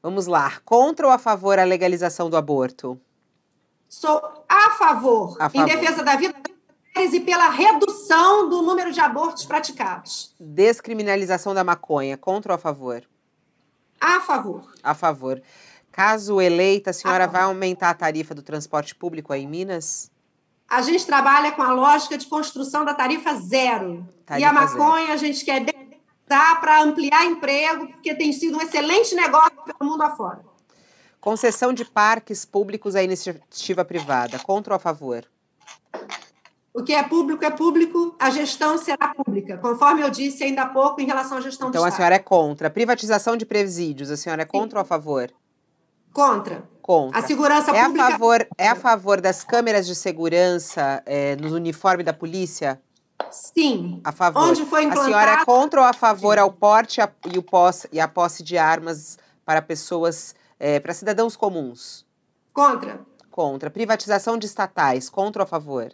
Vamos 0.00 0.28
lá. 0.28 0.60
Contra 0.64 1.06
ou 1.08 1.12
a 1.12 1.18
favor 1.18 1.58
a 1.58 1.64
legalização 1.64 2.30
do 2.30 2.36
aborto? 2.36 3.00
Sou 3.88 4.44
a 4.48 4.70
favor, 4.78 5.36
a 5.40 5.50
favor. 5.50 5.68
em 5.68 5.74
defesa 5.74 6.04
da 6.04 6.14
vida 6.14 6.34
e 6.94 7.20
pela 7.20 7.48
redução 7.48 8.48
do 8.48 8.62
número 8.62 8.92
de 8.92 9.00
abortos 9.00 9.44
praticados. 9.44 10.34
Descriminalização 10.38 11.52
da 11.52 11.64
maconha. 11.64 12.16
Contra 12.16 12.52
ou 12.52 12.54
a 12.54 12.58
favor? 12.58 13.02
A 14.00 14.20
favor. 14.20 14.72
A 14.82 14.94
favor. 14.94 15.42
Caso 15.92 16.40
eleita, 16.40 16.88
a 16.88 16.92
senhora 16.92 17.24
a 17.24 17.26
vai 17.26 17.42
aumentar 17.42 17.90
a 17.90 17.94
tarifa 17.94 18.34
do 18.34 18.42
transporte 18.42 18.94
público 18.94 19.30
aí 19.30 19.42
em 19.42 19.46
Minas? 19.46 20.10
A 20.66 20.80
gente 20.80 21.04
trabalha 21.04 21.52
com 21.52 21.62
a 21.62 21.70
lógica 21.70 22.16
de 22.16 22.26
construção 22.26 22.82
da 22.82 22.94
tarifa 22.94 23.34
zero. 23.34 24.08
Tarifa 24.24 24.40
e 24.40 24.44
a 24.48 24.52
maconha 24.52 25.02
zero. 25.02 25.12
a 25.12 25.16
gente 25.18 25.44
quer 25.44 25.66
dar 26.26 26.60
para 26.62 26.82
ampliar 26.82 27.26
emprego, 27.26 27.88
porque 27.88 28.14
tem 28.14 28.32
sido 28.32 28.56
um 28.56 28.62
excelente 28.62 29.14
negócio 29.14 29.52
pelo 29.66 29.90
mundo 29.90 30.02
afora. 30.02 30.40
Concessão 31.20 31.74
de 31.74 31.84
parques 31.84 32.46
públicos 32.46 32.96
à 32.96 33.02
iniciativa 33.02 33.84
privada. 33.84 34.38
Contra 34.38 34.72
ou 34.72 34.76
a 34.76 34.80
favor? 34.80 35.26
O 36.72 36.82
que 36.82 36.94
é 36.94 37.02
público 37.02 37.44
é 37.44 37.50
público, 37.50 38.16
a 38.18 38.30
gestão 38.30 38.78
será 38.78 39.08
pública, 39.14 39.58
conforme 39.58 40.00
eu 40.00 40.08
disse 40.08 40.42
ainda 40.42 40.62
há 40.62 40.68
pouco 40.68 41.02
em 41.02 41.04
relação 41.04 41.36
à 41.36 41.40
gestão 41.42 41.68
então, 41.68 41.82
do 41.82 41.84
Então 41.84 41.94
a 41.94 41.94
senhora 41.94 42.14
é 42.14 42.18
contra. 42.18 42.70
Privatização 42.70 43.36
de 43.36 43.44
presídios, 43.44 44.10
a 44.10 44.16
senhora 44.16 44.40
é 44.40 44.46
contra 44.46 44.70
Sim. 44.70 44.76
ou 44.76 44.80
a 44.80 44.84
favor? 44.84 45.30
Contra. 46.12 46.62
Contra. 46.82 47.18
A 47.18 47.22
segurança 47.22 47.70
é 47.70 47.84
pública. 47.84 48.06
A 48.06 48.10
favor, 48.10 48.48
é 48.58 48.68
a 48.68 48.74
favor 48.74 49.20
das 49.20 49.44
câmeras 49.44 49.86
de 49.86 49.94
segurança 49.94 51.02
é, 51.06 51.36
no 51.36 51.54
uniforme 51.54 52.02
da 52.02 52.12
polícia? 52.12 52.80
Sim. 53.30 54.00
A 54.04 54.12
favor. 54.12 54.42
Onde 54.42 54.64
foi 54.64 54.82
implantado... 54.82 55.14
A 55.14 55.20
senhora 55.20 55.40
é 55.40 55.44
contra 55.44 55.80
ou 55.80 55.86
a 55.86 55.92
favor 55.92 56.38
ao 56.38 56.52
porte 56.52 57.00
e, 57.32 57.38
o 57.38 57.42
posse, 57.42 57.88
e 57.92 58.00
a 58.00 58.08
posse 58.08 58.42
de 58.42 58.58
armas 58.58 59.18
para 59.44 59.62
pessoas, 59.62 60.34
é, 60.58 60.80
para 60.80 60.92
cidadãos 60.92 61.36
comuns? 61.36 62.04
Contra. 62.52 63.00
Contra. 63.30 63.70
Privatização 63.70 64.36
de 64.36 64.46
estatais, 64.46 65.08
contra 65.08 65.42
ou 65.42 65.44
a 65.44 65.46
favor? 65.46 65.92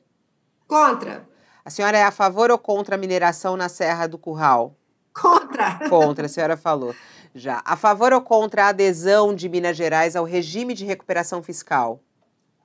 Contra. 0.67 1.29
A 1.65 1.71
senhora 1.71 1.99
é 1.99 2.03
a 2.03 2.11
favor 2.11 2.51
ou 2.51 2.59
contra 2.59 2.95
a 2.95 2.99
mineração 2.99 3.57
na 3.57 3.69
Serra 3.69 4.07
do 4.07 4.19
Curral? 4.19 4.75
Contra. 5.13 5.89
Contra, 5.89 6.27
a 6.27 6.29
senhora 6.29 6.57
falou. 6.57 6.95
Já. 7.39 7.63
A 7.65 7.77
favor 7.77 8.13
ou 8.13 8.21
contra 8.21 8.65
a 8.65 8.69
adesão 8.69 9.35
de 9.35 9.49
Minas 9.49 9.77
Gerais 9.77 10.17
ao 10.17 10.25
regime 10.25 10.75
de 10.75 10.85
recuperação 10.85 11.43
fiscal? 11.43 12.03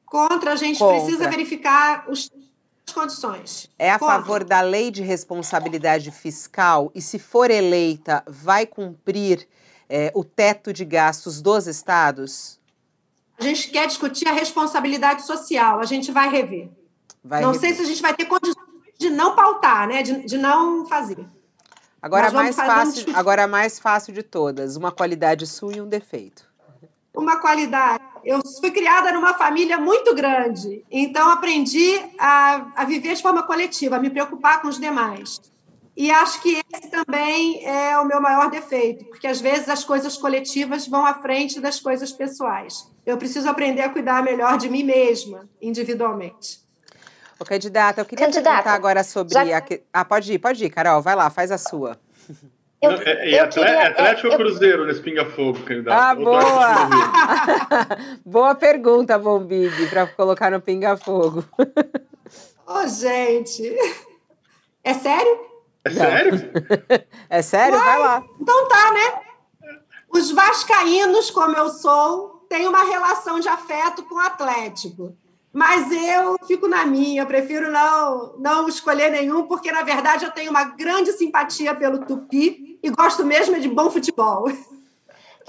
Contra, 0.05 0.53
a 0.53 0.55
gente 0.55 0.79
contra. 0.79 0.99
precisa 0.99 1.29
verificar 1.29 2.05
os, 2.09 2.31
as 2.87 2.93
condições. 2.93 3.69
É 3.77 3.91
a 3.91 3.99
contra. 3.99 4.15
favor 4.15 4.43
da 4.43 4.61
lei 4.61 4.89
de 4.89 5.03
responsabilidade 5.03 6.09
fiscal 6.11 6.91
e, 6.95 7.01
se 7.01 7.19
for 7.19 7.51
eleita, 7.51 8.23
vai 8.27 8.65
cumprir 8.65 9.47
é, 9.87 10.11
o 10.15 10.23
teto 10.23 10.73
de 10.73 10.83
gastos 10.83 11.41
dos 11.41 11.67
estados? 11.67 12.59
A 13.37 13.43
gente 13.43 13.69
quer 13.69 13.87
discutir 13.87 14.27
a 14.27 14.33
responsabilidade 14.33 15.25
social, 15.25 15.79
a 15.79 15.85
gente 15.85 16.11
vai 16.11 16.29
rever. 16.29 16.69
Vai 17.23 17.41
não 17.41 17.51
rever. 17.51 17.61
sei 17.61 17.75
se 17.75 17.81
a 17.83 17.85
gente 17.85 18.01
vai 18.01 18.13
ter 18.13 18.25
condições 18.25 18.57
de 18.97 19.09
não 19.09 19.35
pautar, 19.35 19.87
né? 19.87 20.01
de, 20.01 20.25
de 20.25 20.37
não 20.37 20.85
fazer. 20.85 21.25
Agora, 22.03 22.29
mais 22.31 22.53
fácil, 22.53 23.15
agora 23.15 23.43
a 23.45 23.47
mais 23.47 23.79
fácil 23.79 24.13
de 24.13 24.21
todas, 24.21 24.75
uma 24.75 24.91
qualidade 24.91 25.47
sua 25.47 25.73
e 25.73 25.79
um 25.79 25.87
defeito. 25.87 26.43
Uma 27.15 27.37
qualidade. 27.37 28.03
Eu 28.25 28.41
fui 28.59 28.71
criada 28.71 29.13
numa 29.13 29.35
família 29.35 29.77
muito 29.77 30.13
grande, 30.13 30.83
então 30.91 31.31
aprendi 31.31 31.97
a, 32.19 32.73
a 32.75 32.83
viver 32.83 33.15
de 33.15 33.21
forma 33.21 33.43
coletiva, 33.43 33.95
a 33.95 33.99
me 33.99 34.09
preocupar 34.09 34.61
com 34.61 34.67
os 34.67 34.77
demais. 34.77 35.39
E 35.95 36.11
acho 36.11 36.41
que 36.41 36.61
esse 36.73 36.89
também 36.89 37.65
é 37.65 37.97
o 37.97 38.05
meu 38.05 38.19
maior 38.19 38.49
defeito, 38.49 39.05
porque 39.05 39.27
às 39.27 39.39
vezes 39.39 39.69
as 39.69 39.85
coisas 39.85 40.17
coletivas 40.17 40.85
vão 40.85 41.05
à 41.05 41.13
frente 41.13 41.61
das 41.61 41.79
coisas 41.79 42.11
pessoais. 42.11 42.91
Eu 43.05 43.15
preciso 43.15 43.47
aprender 43.47 43.83
a 43.83 43.89
cuidar 43.89 44.21
melhor 44.21 44.57
de 44.57 44.69
mim 44.69 44.83
mesma, 44.83 45.47
individualmente. 45.61 46.62
Ô, 47.43 47.45
candidata, 47.45 47.99
eu 47.99 48.05
queria 48.05 48.25
candidata, 48.25 48.55
perguntar 48.55 48.73
agora 48.73 49.03
sobre. 49.03 49.33
Já... 49.33 49.57
A... 49.57 49.63
Ah, 49.91 50.05
pode 50.05 50.31
ir, 50.31 50.39
pode 50.39 50.63
ir, 50.63 50.69
Carol, 50.69 51.01
vai 51.01 51.13
lá, 51.13 51.29
faz 51.29 51.51
a 51.51 51.57
sua. 51.57 51.99
Eu, 52.81 52.91
Não, 52.91 53.01
é, 53.01 53.35
é, 53.35 53.47
queria, 53.47 53.69
é 53.69 53.87
Atlético 53.87 54.27
ou 54.29 54.37
Cruzeiro 54.37 54.85
nesse 54.85 55.01
pinga-fogo, 55.01 55.59
candidato? 55.63 55.93
Ah, 55.93 56.15
boa! 56.15 56.89
boa 58.25 58.55
pergunta, 58.55 59.19
Bombig, 59.19 59.87
para 59.87 60.07
colocar 60.07 60.51
no 60.51 60.61
pinga-fogo. 60.61 61.43
Ô, 62.65 62.79
oh, 62.79 62.87
gente! 62.87 63.75
É 64.81 64.93
sério? 64.93 65.39
É 65.83 65.89
sério? 65.89 66.51
é 67.29 67.41
sério? 67.41 67.77
Vai 67.77 67.99
lá. 67.99 68.23
Então 68.39 68.67
tá, 68.69 68.91
né? 68.93 69.21
Os 70.09 70.31
vascaínos, 70.31 71.29
como 71.29 71.57
eu 71.57 71.69
sou, 71.69 72.45
têm 72.49 72.67
uma 72.67 72.83
relação 72.83 73.39
de 73.39 73.49
afeto 73.49 74.03
com 74.03 74.15
o 74.15 74.19
Atlético. 74.19 75.17
Mas 75.53 75.91
eu 75.91 76.35
fico 76.47 76.67
na 76.67 76.83
minha, 76.83 77.27
prefiro 77.27 77.71
não, 77.71 78.35
não 78.39 78.67
escolher 78.67 79.11
nenhum, 79.11 79.45
porque, 79.45 79.71
na 79.71 79.83
verdade, 79.83 80.25
eu 80.25 80.31
tenho 80.31 80.49
uma 80.49 80.63
grande 80.63 81.11
simpatia 81.11 81.75
pelo 81.75 81.99
Tupi 81.99 82.79
e 82.81 82.89
gosto 82.89 83.23
mesmo 83.23 83.59
de 83.59 83.69
bom 83.69 83.91
futebol. 83.91 84.45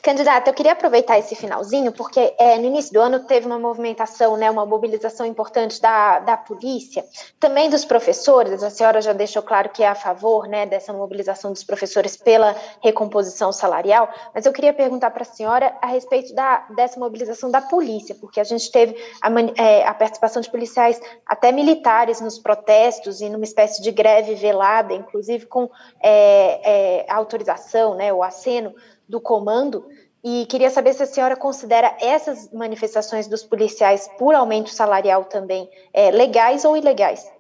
Candidata, 0.05 0.50
eu 0.50 0.55
queria 0.55 0.72
aproveitar 0.72 1.18
esse 1.18 1.34
finalzinho, 1.34 1.90
porque 1.90 2.34
é, 2.38 2.59
no 2.59 2.66
início 2.66 2.92
do 2.92 3.00
ano 3.00 3.20
teve 3.20 3.46
uma 3.46 3.59
movimentação, 3.59 4.36
né, 4.36 4.50
uma 4.50 4.66
mobilização 4.66 5.24
importante 5.24 5.80
da, 5.80 6.18
da 6.18 6.36
polícia, 6.36 7.02
também 7.40 7.70
dos 7.70 7.86
professores. 7.86 8.62
A 8.62 8.68
senhora 8.68 9.00
já 9.00 9.14
deixou 9.14 9.42
claro 9.42 9.70
que 9.70 9.82
é 9.82 9.88
a 9.88 9.94
favor 9.94 10.46
né, 10.46 10.66
dessa 10.66 10.92
mobilização 10.92 11.52
dos 11.52 11.64
professores 11.64 12.18
pela 12.18 12.55
recomposição 12.82 13.50
salarial, 13.50 14.12
mas 14.34 14.44
eu 14.44 14.52
queria 14.52 14.74
perguntar 14.74 15.11
para 15.11 15.22
a 15.22 15.24
senhora 15.24 15.74
a 15.80 15.86
respeito 15.86 16.34
da, 16.34 16.66
dessa 16.76 17.00
mobilização 17.00 17.50
da 17.50 17.62
polícia, 17.62 18.14
porque 18.14 18.38
a 18.38 18.44
gente 18.44 18.70
teve 18.70 18.94
a, 19.22 19.30
é, 19.57 19.86
a 19.86 19.94
participação 19.94 20.42
de 20.42 20.50
policiais, 20.50 21.00
até 21.24 21.50
militares, 21.50 22.20
nos 22.20 22.38
protestos 22.38 23.22
e 23.22 23.30
numa 23.30 23.44
espécie 23.44 23.80
de 23.80 23.90
greve 23.90 24.34
velada, 24.34 24.92
inclusive 24.92 25.46
com 25.46 25.70
é, 26.02 27.00
é, 27.00 27.07
autorização, 27.11 27.94
né, 27.94 28.12
o 28.12 28.22
aceno 28.22 28.74
do 29.09 29.20
comando 29.20 29.86
e 30.24 30.46
queria 30.46 30.70
saber 30.70 30.94
se 30.94 31.02
a 31.02 31.07
senhora 31.07 31.36
considera 31.36 31.94
essas 32.00 32.50
manifestações 32.50 33.26
dos 33.28 33.42
policiais 33.42 34.09
por 34.18 34.34
aumento 34.34 34.70
salarial 34.70 35.24
também 35.26 35.68
é, 35.92 36.11
legais 36.11 36.64
ou 36.64 36.74
ilegais. 36.76 37.30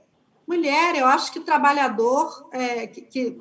Mulher, 0.46 0.94
eu 0.94 1.06
acho 1.06 1.32
que 1.32 1.38
o 1.38 1.44
trabalhador, 1.44 2.46
é, 2.52 2.86
que, 2.86 3.00
que, 3.00 3.38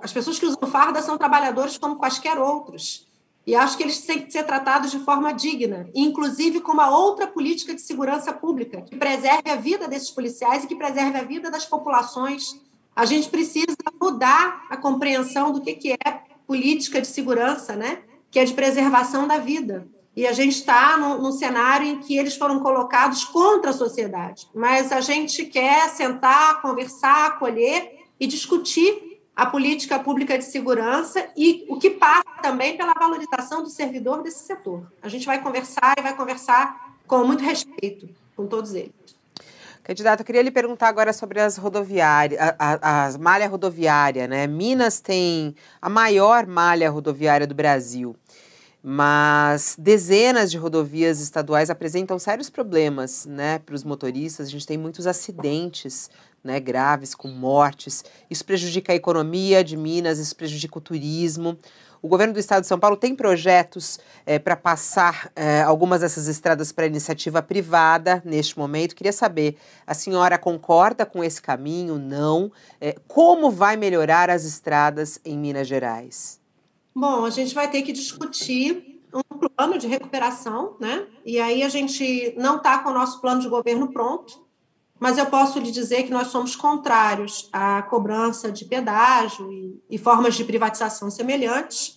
as 0.00 0.12
pessoas 0.12 0.38
que 0.38 0.46
usam 0.46 0.70
farda 0.70 1.02
são 1.02 1.18
trabalhadores 1.18 1.76
como 1.76 1.96
quaisquer 1.96 2.38
outros. 2.38 3.08
E 3.44 3.56
acho 3.56 3.76
que 3.76 3.82
eles 3.82 4.04
têm 4.04 4.22
que 4.22 4.32
ser 4.32 4.44
tratados 4.44 4.92
de 4.92 5.00
forma 5.00 5.32
digna, 5.32 5.88
inclusive 5.94 6.60
com 6.60 6.72
uma 6.72 6.90
outra 6.90 7.26
política 7.26 7.74
de 7.74 7.80
segurança 7.80 8.32
pública, 8.32 8.82
que 8.82 8.96
preserve 8.96 9.50
a 9.50 9.56
vida 9.56 9.88
desses 9.88 10.10
policiais 10.10 10.62
e 10.62 10.66
que 10.66 10.76
preserve 10.76 11.18
a 11.18 11.24
vida 11.24 11.50
das 11.50 11.64
populações. 11.64 12.60
A 12.94 13.04
gente 13.04 13.28
precisa 13.28 13.76
mudar 14.00 14.66
a 14.70 14.76
compreensão 14.76 15.52
do 15.52 15.60
que, 15.60 15.74
que 15.74 15.92
é 15.92 16.25
política 16.46 17.00
de 17.00 17.06
segurança, 17.06 17.74
né? 17.74 17.98
que 18.30 18.38
é 18.38 18.44
de 18.44 18.52
preservação 18.52 19.26
da 19.26 19.38
vida. 19.38 19.88
E 20.14 20.26
a 20.26 20.32
gente 20.32 20.56
está 20.56 20.96
num, 20.96 21.30
cenário 21.30 21.86
em 21.86 21.98
que 21.98 22.16
eles 22.16 22.36
foram 22.36 22.60
colocados 22.60 23.24
contra 23.24 23.70
a 23.70 23.74
sociedade. 23.74 24.48
Mas 24.54 24.90
a 24.90 25.00
gente 25.00 25.44
quer 25.44 25.88
sentar, 25.90 26.62
conversar, 26.62 27.26
acolher 27.26 27.98
e 28.18 28.26
discutir 28.26 29.20
a 29.34 29.44
política 29.44 29.98
pública 29.98 30.38
de 30.38 30.44
segurança 30.44 31.28
e 31.36 31.66
o 31.68 31.78
que 31.78 31.90
passa 31.90 32.24
também 32.42 32.76
pela 32.78 32.94
valorização 32.94 33.62
do 33.62 33.68
servidor 33.68 34.22
desse 34.22 34.46
setor. 34.46 34.90
A 35.02 35.08
gente 35.08 35.26
vai 35.26 35.42
conversar 35.42 35.94
e 35.98 36.02
vai 36.02 36.16
conversar 36.16 36.96
com 37.06 37.24
muito 37.24 37.44
respeito 37.44 38.08
com 38.34 38.46
todos 38.46 38.74
eles. 38.74 38.92
Candidata, 39.86 40.22
eu 40.22 40.26
queria 40.26 40.42
lhe 40.42 40.50
perguntar 40.50 40.88
agora 40.88 41.12
sobre 41.12 41.38
as 41.38 41.56
rodoviárias, 41.56 42.40
a, 42.58 43.06
a, 43.06 43.18
malha 43.18 43.46
rodoviária, 43.46 44.26
né? 44.26 44.44
Minas 44.44 44.98
tem 44.98 45.54
a 45.80 45.88
maior 45.88 46.44
malha 46.44 46.90
rodoviária 46.90 47.46
do 47.46 47.54
Brasil, 47.54 48.16
mas 48.82 49.76
dezenas 49.78 50.50
de 50.50 50.58
rodovias 50.58 51.20
estaduais 51.20 51.70
apresentam 51.70 52.18
sérios 52.18 52.50
problemas, 52.50 53.26
né, 53.26 53.60
para 53.60 53.76
os 53.76 53.84
motoristas. 53.84 54.48
A 54.48 54.50
gente 54.50 54.66
tem 54.66 54.76
muitos 54.76 55.06
acidentes, 55.06 56.10
né, 56.42 56.58
graves, 56.58 57.14
com 57.14 57.28
mortes. 57.28 58.04
Isso 58.28 58.44
prejudica 58.44 58.92
a 58.92 58.96
economia 58.96 59.62
de 59.62 59.76
Minas, 59.76 60.18
isso 60.18 60.34
prejudica 60.34 60.78
o 60.78 60.80
turismo. 60.80 61.56
O 62.06 62.08
governo 62.08 62.34
do 62.34 62.38
estado 62.38 62.60
de 62.60 62.68
São 62.68 62.78
Paulo 62.78 62.96
tem 62.96 63.16
projetos 63.16 63.98
é, 64.24 64.38
para 64.38 64.54
passar 64.54 65.28
é, 65.34 65.62
algumas 65.62 66.02
dessas 66.02 66.28
estradas 66.28 66.70
para 66.70 66.86
iniciativa 66.86 67.42
privada 67.42 68.22
neste 68.24 68.56
momento. 68.56 68.94
Queria 68.94 69.12
saber, 69.12 69.56
a 69.84 69.92
senhora 69.92 70.38
concorda 70.38 71.04
com 71.04 71.24
esse 71.24 71.42
caminho? 71.42 71.98
Não? 71.98 72.52
É, 72.80 72.94
como 73.08 73.50
vai 73.50 73.76
melhorar 73.76 74.30
as 74.30 74.44
estradas 74.44 75.18
em 75.24 75.36
Minas 75.36 75.66
Gerais? 75.66 76.40
Bom, 76.94 77.24
a 77.24 77.30
gente 77.30 77.52
vai 77.52 77.68
ter 77.68 77.82
que 77.82 77.90
discutir 77.90 79.02
um 79.12 79.38
plano 79.38 79.76
de 79.76 79.88
recuperação, 79.88 80.76
né? 80.78 81.08
E 81.24 81.40
aí 81.40 81.64
a 81.64 81.68
gente 81.68 82.32
não 82.38 82.58
está 82.58 82.78
com 82.78 82.90
o 82.90 82.94
nosso 82.94 83.20
plano 83.20 83.40
de 83.40 83.48
governo 83.48 83.90
pronto, 83.92 84.46
mas 85.00 85.18
eu 85.18 85.26
posso 85.26 85.58
lhe 85.58 85.72
dizer 85.72 86.04
que 86.04 86.12
nós 86.12 86.28
somos 86.28 86.54
contrários 86.54 87.48
à 87.52 87.82
cobrança 87.82 88.52
de 88.52 88.64
pedágio 88.64 89.52
e, 89.52 89.82
e 89.90 89.98
formas 89.98 90.36
de 90.36 90.44
privatização 90.44 91.10
semelhantes. 91.10 91.95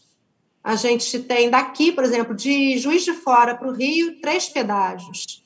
A 0.64 0.76
gente 0.76 1.20
tem 1.20 1.50
daqui, 1.50 1.92
por 1.92 2.04
exemplo, 2.04 2.36
de 2.36 2.78
Juiz 2.78 3.04
de 3.04 3.14
Fora 3.14 3.56
para 3.56 3.68
o 3.68 3.74
Rio, 3.74 4.20
três 4.22 4.50
pedágios. 4.50 5.44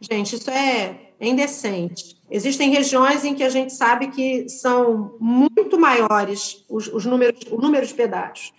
Gente, 0.00 0.36
isso 0.36 0.50
é, 0.50 1.12
é 1.18 1.28
indecente. 1.28 2.16
Existem 2.30 2.70
regiões 2.70 3.24
em 3.24 3.34
que 3.34 3.44
a 3.44 3.48
gente 3.48 3.72
sabe 3.72 4.08
que 4.08 4.48
são 4.48 5.16
muito 5.20 5.78
maiores 5.78 6.64
os, 6.68 6.88
os 6.88 7.04
números, 7.04 7.40
o 7.50 7.60
número 7.60 7.86
de 7.86 7.94
pedágios. 7.94 8.52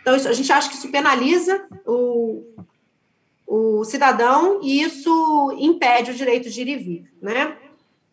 Então, 0.00 0.16
isso, 0.16 0.28
a 0.28 0.32
gente 0.32 0.52
acha 0.52 0.68
que 0.68 0.74
isso 0.74 0.90
penaliza 0.90 1.66
o, 1.86 2.42
o 3.46 3.84
cidadão 3.84 4.60
e 4.62 4.82
isso 4.82 5.56
impede 5.58 6.10
o 6.10 6.14
direito 6.14 6.50
de 6.50 6.60
ir 6.60 6.68
e 6.68 6.76
vir. 6.76 7.12
Né? 7.22 7.56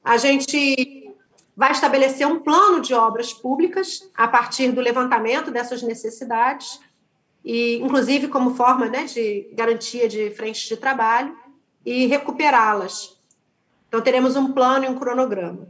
A 0.03 0.17
gente 0.17 1.13
vai 1.55 1.71
estabelecer 1.71 2.25
um 2.25 2.39
plano 2.39 2.79
de 2.79 2.93
obras 2.93 3.33
públicas 3.33 4.09
a 4.15 4.27
partir 4.27 4.71
do 4.71 4.79
levantamento 4.81 5.51
dessas 5.51 5.81
necessidades, 5.81 6.79
e 7.43 7.75
inclusive 7.75 8.27
como 8.27 8.55
forma 8.55 8.87
né, 8.87 9.05
de 9.05 9.49
garantia 9.53 10.07
de 10.07 10.31
frente 10.31 10.67
de 10.67 10.77
trabalho, 10.77 11.35
e 11.85 12.05
recuperá-las 12.05 13.21
então, 13.91 13.99
teremos 13.99 14.37
um 14.37 14.53
plano 14.53 14.85
e 14.85 14.87
um 14.87 14.97
cronograma. 14.97 15.67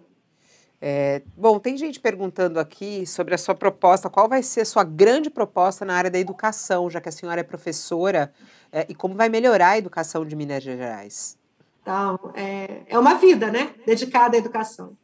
É, 0.80 1.24
bom, 1.36 1.57
tem 1.57 1.76
gente 1.76 1.99
perguntando 1.99 2.59
aqui 2.59 3.03
sobre 3.03 3.34
a 3.34 3.38
sua 3.38 3.55
proposta, 3.55 4.11
qual 4.11 4.30
vai 4.30 4.43
ser 4.43 4.61
a 4.61 4.65
sua 4.65 4.84
grande 4.84 5.28
proposta 5.28 5.84
na 5.84 5.95
área 5.95 6.11
da 6.11 6.19
educação, 6.19 6.88
já 6.88 7.01
que 7.01 7.09
a 7.09 7.11
senhora 7.11 7.41
é 7.41 7.43
professora, 7.43 8.32
é, 8.72 8.86
e 8.88 8.93
como 8.93 9.15
vai 9.15 9.28
melhorar 9.28 9.69
a 9.69 9.78
educação 9.80 10.24
de 10.24 10.36
Minas 10.36 10.61
Gerais? 10.61 11.36
Então, 11.82 12.19
é, 12.36 12.84
é 12.86 12.99
uma 12.99 13.15
vida, 13.15 13.49
né, 13.49 13.74
dedicada 13.88 14.36
à 14.36 14.39
educação. 14.39 14.95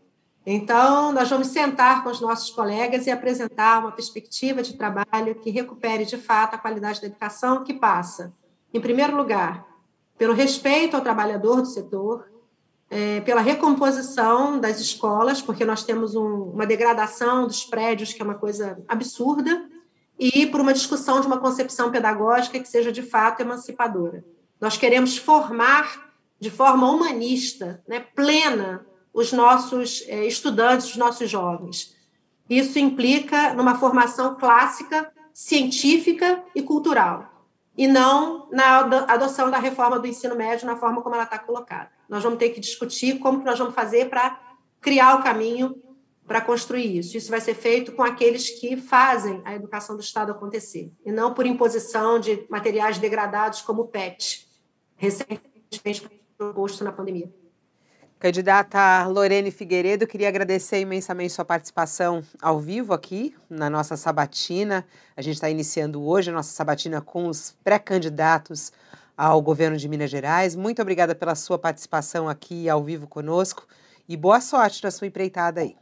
Então, 0.50 1.12
nós 1.12 1.30
vamos 1.30 1.48
sentar 1.48 2.02
com 2.06 2.10
os 2.10 2.22
nossos 2.22 2.50
colegas 2.52 3.06
e 3.06 3.12
apresentar 3.12 3.82
uma 3.82 3.92
perspectiva 3.92 4.64
de 4.64 4.78
trabalho 4.78 5.36
que 5.36 5.50
recupere, 5.50 6.06
de 6.06 6.16
fato, 6.16 6.54
a 6.54 6.58
qualidade 6.58 7.02
da 7.02 7.08
educação, 7.08 7.66
que 7.66 7.74
passa, 7.74 8.34
em 8.74 8.80
primeiro 8.80 9.18
lugar, 9.18 9.68
pelo 10.18 10.34
respeito 10.34 10.96
ao 10.96 11.02
trabalhador 11.02 11.60
do 11.62 11.68
setor, 11.68 12.32
é, 12.90 13.20
pela 13.20 13.42
recomposição 13.42 14.58
das 14.58 14.80
escolas, 14.80 15.42
porque 15.42 15.66
nós 15.66 15.84
temos 15.84 16.16
um, 16.16 16.44
uma 16.44 16.66
degradação 16.66 17.46
dos 17.46 17.66
prédios, 17.66 18.14
que 18.14 18.22
é 18.22 18.26
uma 18.26 18.36
coisa 18.36 18.82
absurda, 18.88 19.66
e 20.18 20.48
por 20.48 20.62
uma 20.62 20.72
discussão 20.74 21.20
de 21.20 21.28
uma 21.28 21.40
concepção 21.40 21.92
pedagógica 21.92 22.58
que 22.58 22.70
seja 22.70 22.90
de 22.90 23.02
fato 23.02 23.42
emancipadora. 23.42 24.24
Nós 24.62 24.78
queremos 24.78 25.18
formar 25.18 26.10
de 26.40 26.50
forma 26.50 26.90
humanista, 26.90 27.84
né, 27.86 28.00
plena, 28.00 28.88
os 29.18 29.34
nossos 29.34 30.04
é, 30.08 30.28
estudantes, 30.28 30.92
os 30.92 30.96
nossos 30.96 31.28
jovens. 31.28 31.96
Isso 32.48 32.78
implica 32.78 33.52
numa 33.56 33.74
formação 33.74 34.36
clássica, 34.36 35.12
científica 35.34 36.44
e 36.54 36.62
cultural, 36.62 37.48
e 37.76 37.88
não 37.88 38.48
na 38.52 38.78
adoção 39.08 39.50
da 39.50 39.58
reforma 39.58 39.98
do 39.98 40.06
ensino 40.06 40.36
médio 40.36 40.68
na 40.68 40.78
forma 40.78 41.02
como 41.02 41.16
ela 41.16 41.24
está 41.24 41.40
colocada. 41.40 41.90
Nós 42.08 42.22
vamos 42.22 42.38
ter 42.38 42.50
que 42.50 42.60
discutir 42.60 43.18
como 43.18 43.40
que 43.40 43.46
nós 43.46 43.58
vamos 43.58 43.74
fazer 43.74 44.08
para 44.08 44.40
criar 44.80 45.16
o 45.16 45.24
caminho 45.24 45.82
para 46.28 46.40
construir 46.40 47.00
isso. 47.00 47.18
Isso 47.18 47.32
vai 47.32 47.42
ser 47.42 47.56
feito 47.56 47.94
com 47.94 48.04
aqueles 48.04 48.52
que 48.52 48.78
fazem 48.78 49.42
a 49.44 49.56
educação 49.56 49.96
do 49.96 50.02
Estado 50.04 50.32
acontecer, 50.32 50.94
e 51.04 51.12
não 51.12 51.34
por 51.34 51.48
imposição 51.48 52.20
de 52.20 52.46
materiais 52.52 53.00
degradados 53.00 53.64
como 53.64 53.82
o 53.82 53.88
PET, 53.88 54.48
recentemente 54.96 56.08
proposto 56.38 56.84
na 56.84 56.92
pandemia. 56.92 57.34
Candidata 58.20 59.06
Lorene 59.06 59.52
Figueiredo, 59.52 60.08
queria 60.08 60.28
agradecer 60.28 60.80
imensamente 60.80 61.34
sua 61.34 61.46
participação 61.46 62.24
ao 62.42 62.60
vivo 62.60 62.92
aqui 62.92 63.36
na 63.48 63.70
nossa 63.70 63.96
sabatina. 63.96 64.84
A 65.16 65.22
gente 65.22 65.36
está 65.36 65.48
iniciando 65.52 66.02
hoje 66.04 66.32
a 66.32 66.34
nossa 66.34 66.50
sabatina 66.50 67.00
com 67.00 67.28
os 67.28 67.56
pré-candidatos 67.64 68.72
ao 69.16 69.40
governo 69.40 69.78
de 69.78 69.88
Minas 69.88 70.10
Gerais. 70.10 70.56
Muito 70.56 70.82
obrigada 70.82 71.14
pela 71.14 71.36
sua 71.36 71.60
participação 71.60 72.28
aqui 72.28 72.68
ao 72.68 72.84
vivo 72.84 73.06
conosco 73.06 73.68
e 74.10 74.18
boa 74.18 74.42
sorte 74.42 74.84
na 74.84 74.90
sua 74.90 75.06
empreitada 75.06 75.62
aí. 75.62 75.76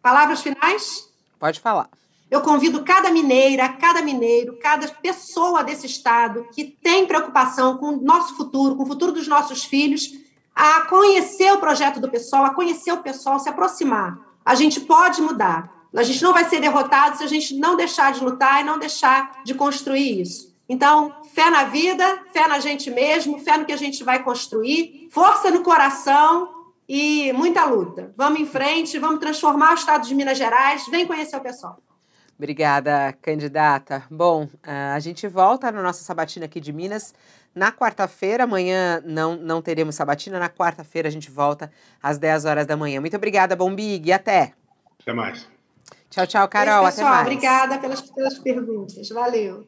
Palavras 0.00 0.40
finais? 0.40 1.10
Pode 1.38 1.60
falar. 1.60 1.90
Eu 2.30 2.40
convido 2.40 2.82
cada 2.84 3.10
mineira, 3.10 3.68
cada 3.68 4.00
mineiro, 4.00 4.56
cada 4.58 4.88
pessoa 4.88 5.62
desse 5.62 5.84
estado 5.84 6.48
que 6.54 6.64
tem 6.64 7.06
preocupação 7.06 7.76
com 7.76 7.88
o 7.88 8.00
nosso 8.00 8.34
futuro, 8.34 8.76
com 8.76 8.84
o 8.84 8.86
futuro 8.86 9.12
dos 9.12 9.28
nossos 9.28 9.62
filhos, 9.62 10.21
a 10.54 10.82
conhecer 10.82 11.52
o 11.52 11.58
projeto 11.58 12.00
do 12.00 12.10
pessoal, 12.10 12.44
a 12.44 12.54
conhecer 12.54 12.92
o 12.92 13.02
pessoal, 13.02 13.38
se 13.38 13.48
aproximar. 13.48 14.18
A 14.44 14.54
gente 14.54 14.80
pode 14.80 15.20
mudar. 15.20 15.72
A 15.94 16.02
gente 16.02 16.22
não 16.22 16.32
vai 16.32 16.44
ser 16.44 16.60
derrotado 16.60 17.18
se 17.18 17.24
a 17.24 17.26
gente 17.26 17.54
não 17.58 17.76
deixar 17.76 18.12
de 18.12 18.24
lutar 18.24 18.60
e 18.60 18.64
não 18.64 18.78
deixar 18.78 19.42
de 19.44 19.54
construir 19.54 20.20
isso. 20.20 20.52
Então, 20.68 21.14
fé 21.34 21.50
na 21.50 21.64
vida, 21.64 22.22
fé 22.32 22.48
na 22.48 22.58
gente 22.58 22.90
mesmo, 22.90 23.38
fé 23.38 23.58
no 23.58 23.64
que 23.64 23.72
a 23.72 23.76
gente 23.76 24.02
vai 24.02 24.22
construir, 24.22 25.08
força 25.10 25.50
no 25.50 25.62
coração 25.62 26.48
e 26.88 27.32
muita 27.34 27.64
luta. 27.66 28.12
Vamos 28.16 28.40
em 28.40 28.46
frente, 28.46 28.98
vamos 28.98 29.20
transformar 29.20 29.72
o 29.72 29.74
estado 29.74 30.06
de 30.06 30.14
Minas 30.14 30.38
Gerais. 30.38 30.86
Vem 30.88 31.06
conhecer 31.06 31.36
o 31.36 31.40
pessoal. 31.40 31.78
Obrigada, 32.38 33.16
candidata. 33.20 34.04
Bom, 34.10 34.48
a 34.62 34.98
gente 34.98 35.28
volta 35.28 35.70
na 35.70 35.82
nossa 35.82 36.02
sabatina 36.02 36.46
aqui 36.46 36.60
de 36.60 36.72
Minas 36.72 37.14
na 37.54 37.72
quarta-feira. 37.72 38.44
Amanhã 38.44 39.02
não, 39.04 39.36
não 39.36 39.62
teremos 39.62 39.94
sabatina. 39.94 40.38
Na 40.38 40.48
quarta-feira 40.48 41.08
a 41.08 41.12
gente 41.12 41.30
volta 41.30 41.70
às 42.02 42.18
10 42.18 42.44
horas 42.44 42.66
da 42.66 42.76
manhã. 42.76 43.00
Muito 43.00 43.16
obrigada, 43.16 43.56
Bombig. 43.56 44.12
Até. 44.12 44.52
Até 45.00 45.12
mais. 45.12 45.48
Tchau, 46.10 46.26
tchau, 46.26 46.48
Carol. 46.48 46.82
Beijo, 46.82 46.96
pessoal, 46.96 47.06
até 47.06 47.16
mais. 47.16 47.26
Obrigada 47.26 47.78
pelas, 47.78 48.00
pelas 48.02 48.38
perguntas. 48.38 49.08
Valeu. 49.08 49.66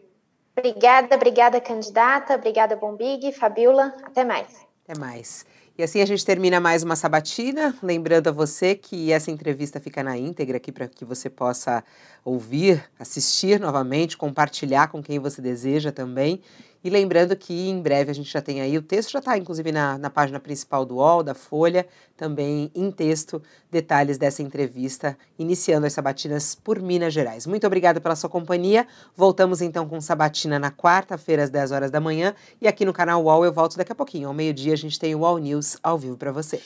Obrigada, 0.56 1.16
obrigada, 1.16 1.60
candidata. 1.60 2.34
Obrigada, 2.34 2.76
Bombig, 2.76 3.32
Fabiola. 3.32 3.92
Até 4.04 4.24
mais. 4.24 4.64
Até 4.86 4.98
mais. 4.98 5.44
E 5.76 5.82
assim 5.82 6.00
a 6.00 6.06
gente 6.06 6.24
termina 6.24 6.60
mais 6.60 6.84
uma 6.84 6.94
sabatina. 6.94 7.76
Lembrando 7.82 8.28
a 8.28 8.32
você 8.32 8.76
que 8.76 9.10
essa 9.10 9.32
entrevista 9.32 9.80
fica 9.80 10.04
na 10.04 10.16
íntegra 10.16 10.58
aqui 10.58 10.70
para 10.70 10.86
que 10.86 11.04
você 11.04 11.28
possa 11.28 11.82
ouvir, 12.24 12.88
assistir 12.96 13.58
novamente, 13.58 14.16
compartilhar 14.16 14.86
com 14.86 15.02
quem 15.02 15.18
você 15.18 15.42
deseja 15.42 15.90
também. 15.90 16.40
E 16.84 16.90
lembrando 16.90 17.34
que 17.34 17.70
em 17.70 17.80
breve 17.80 18.10
a 18.10 18.14
gente 18.14 18.30
já 18.30 18.42
tem 18.42 18.60
aí, 18.60 18.76
o 18.76 18.82
texto 18.82 19.12
já 19.12 19.18
está 19.18 19.38
inclusive 19.38 19.72
na, 19.72 19.96
na 19.96 20.10
página 20.10 20.38
principal 20.38 20.84
do 20.84 20.96
UOL, 20.96 21.22
da 21.22 21.32
Folha, 21.32 21.86
também 22.14 22.70
em 22.74 22.90
texto, 22.90 23.42
detalhes 23.70 24.18
dessa 24.18 24.42
entrevista, 24.42 25.16
iniciando 25.38 25.86
as 25.86 25.94
sabatinas 25.94 26.54
por 26.54 26.78
Minas 26.82 27.14
Gerais. 27.14 27.46
Muito 27.46 27.66
obrigada 27.66 28.02
pela 28.02 28.14
sua 28.14 28.28
companhia. 28.28 28.86
Voltamos 29.16 29.62
então 29.62 29.88
com 29.88 29.98
sabatina 29.98 30.58
na 30.58 30.70
quarta-feira, 30.70 31.44
às 31.44 31.48
10 31.48 31.72
horas 31.72 31.90
da 31.90 32.00
manhã. 32.00 32.34
E 32.60 32.68
aqui 32.68 32.84
no 32.84 32.92
canal 32.92 33.24
UOL 33.24 33.46
eu 33.46 33.52
volto 33.52 33.78
daqui 33.78 33.92
a 33.92 33.94
pouquinho. 33.94 34.28
Ao 34.28 34.34
meio-dia 34.34 34.74
a 34.74 34.76
gente 34.76 34.98
tem 34.98 35.14
o 35.14 35.20
UOL 35.20 35.38
News 35.38 35.78
ao 35.82 35.96
vivo 35.96 36.18
para 36.18 36.32
você. 36.32 36.60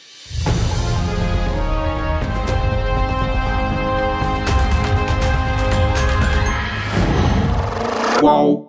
Uau! 8.20 8.67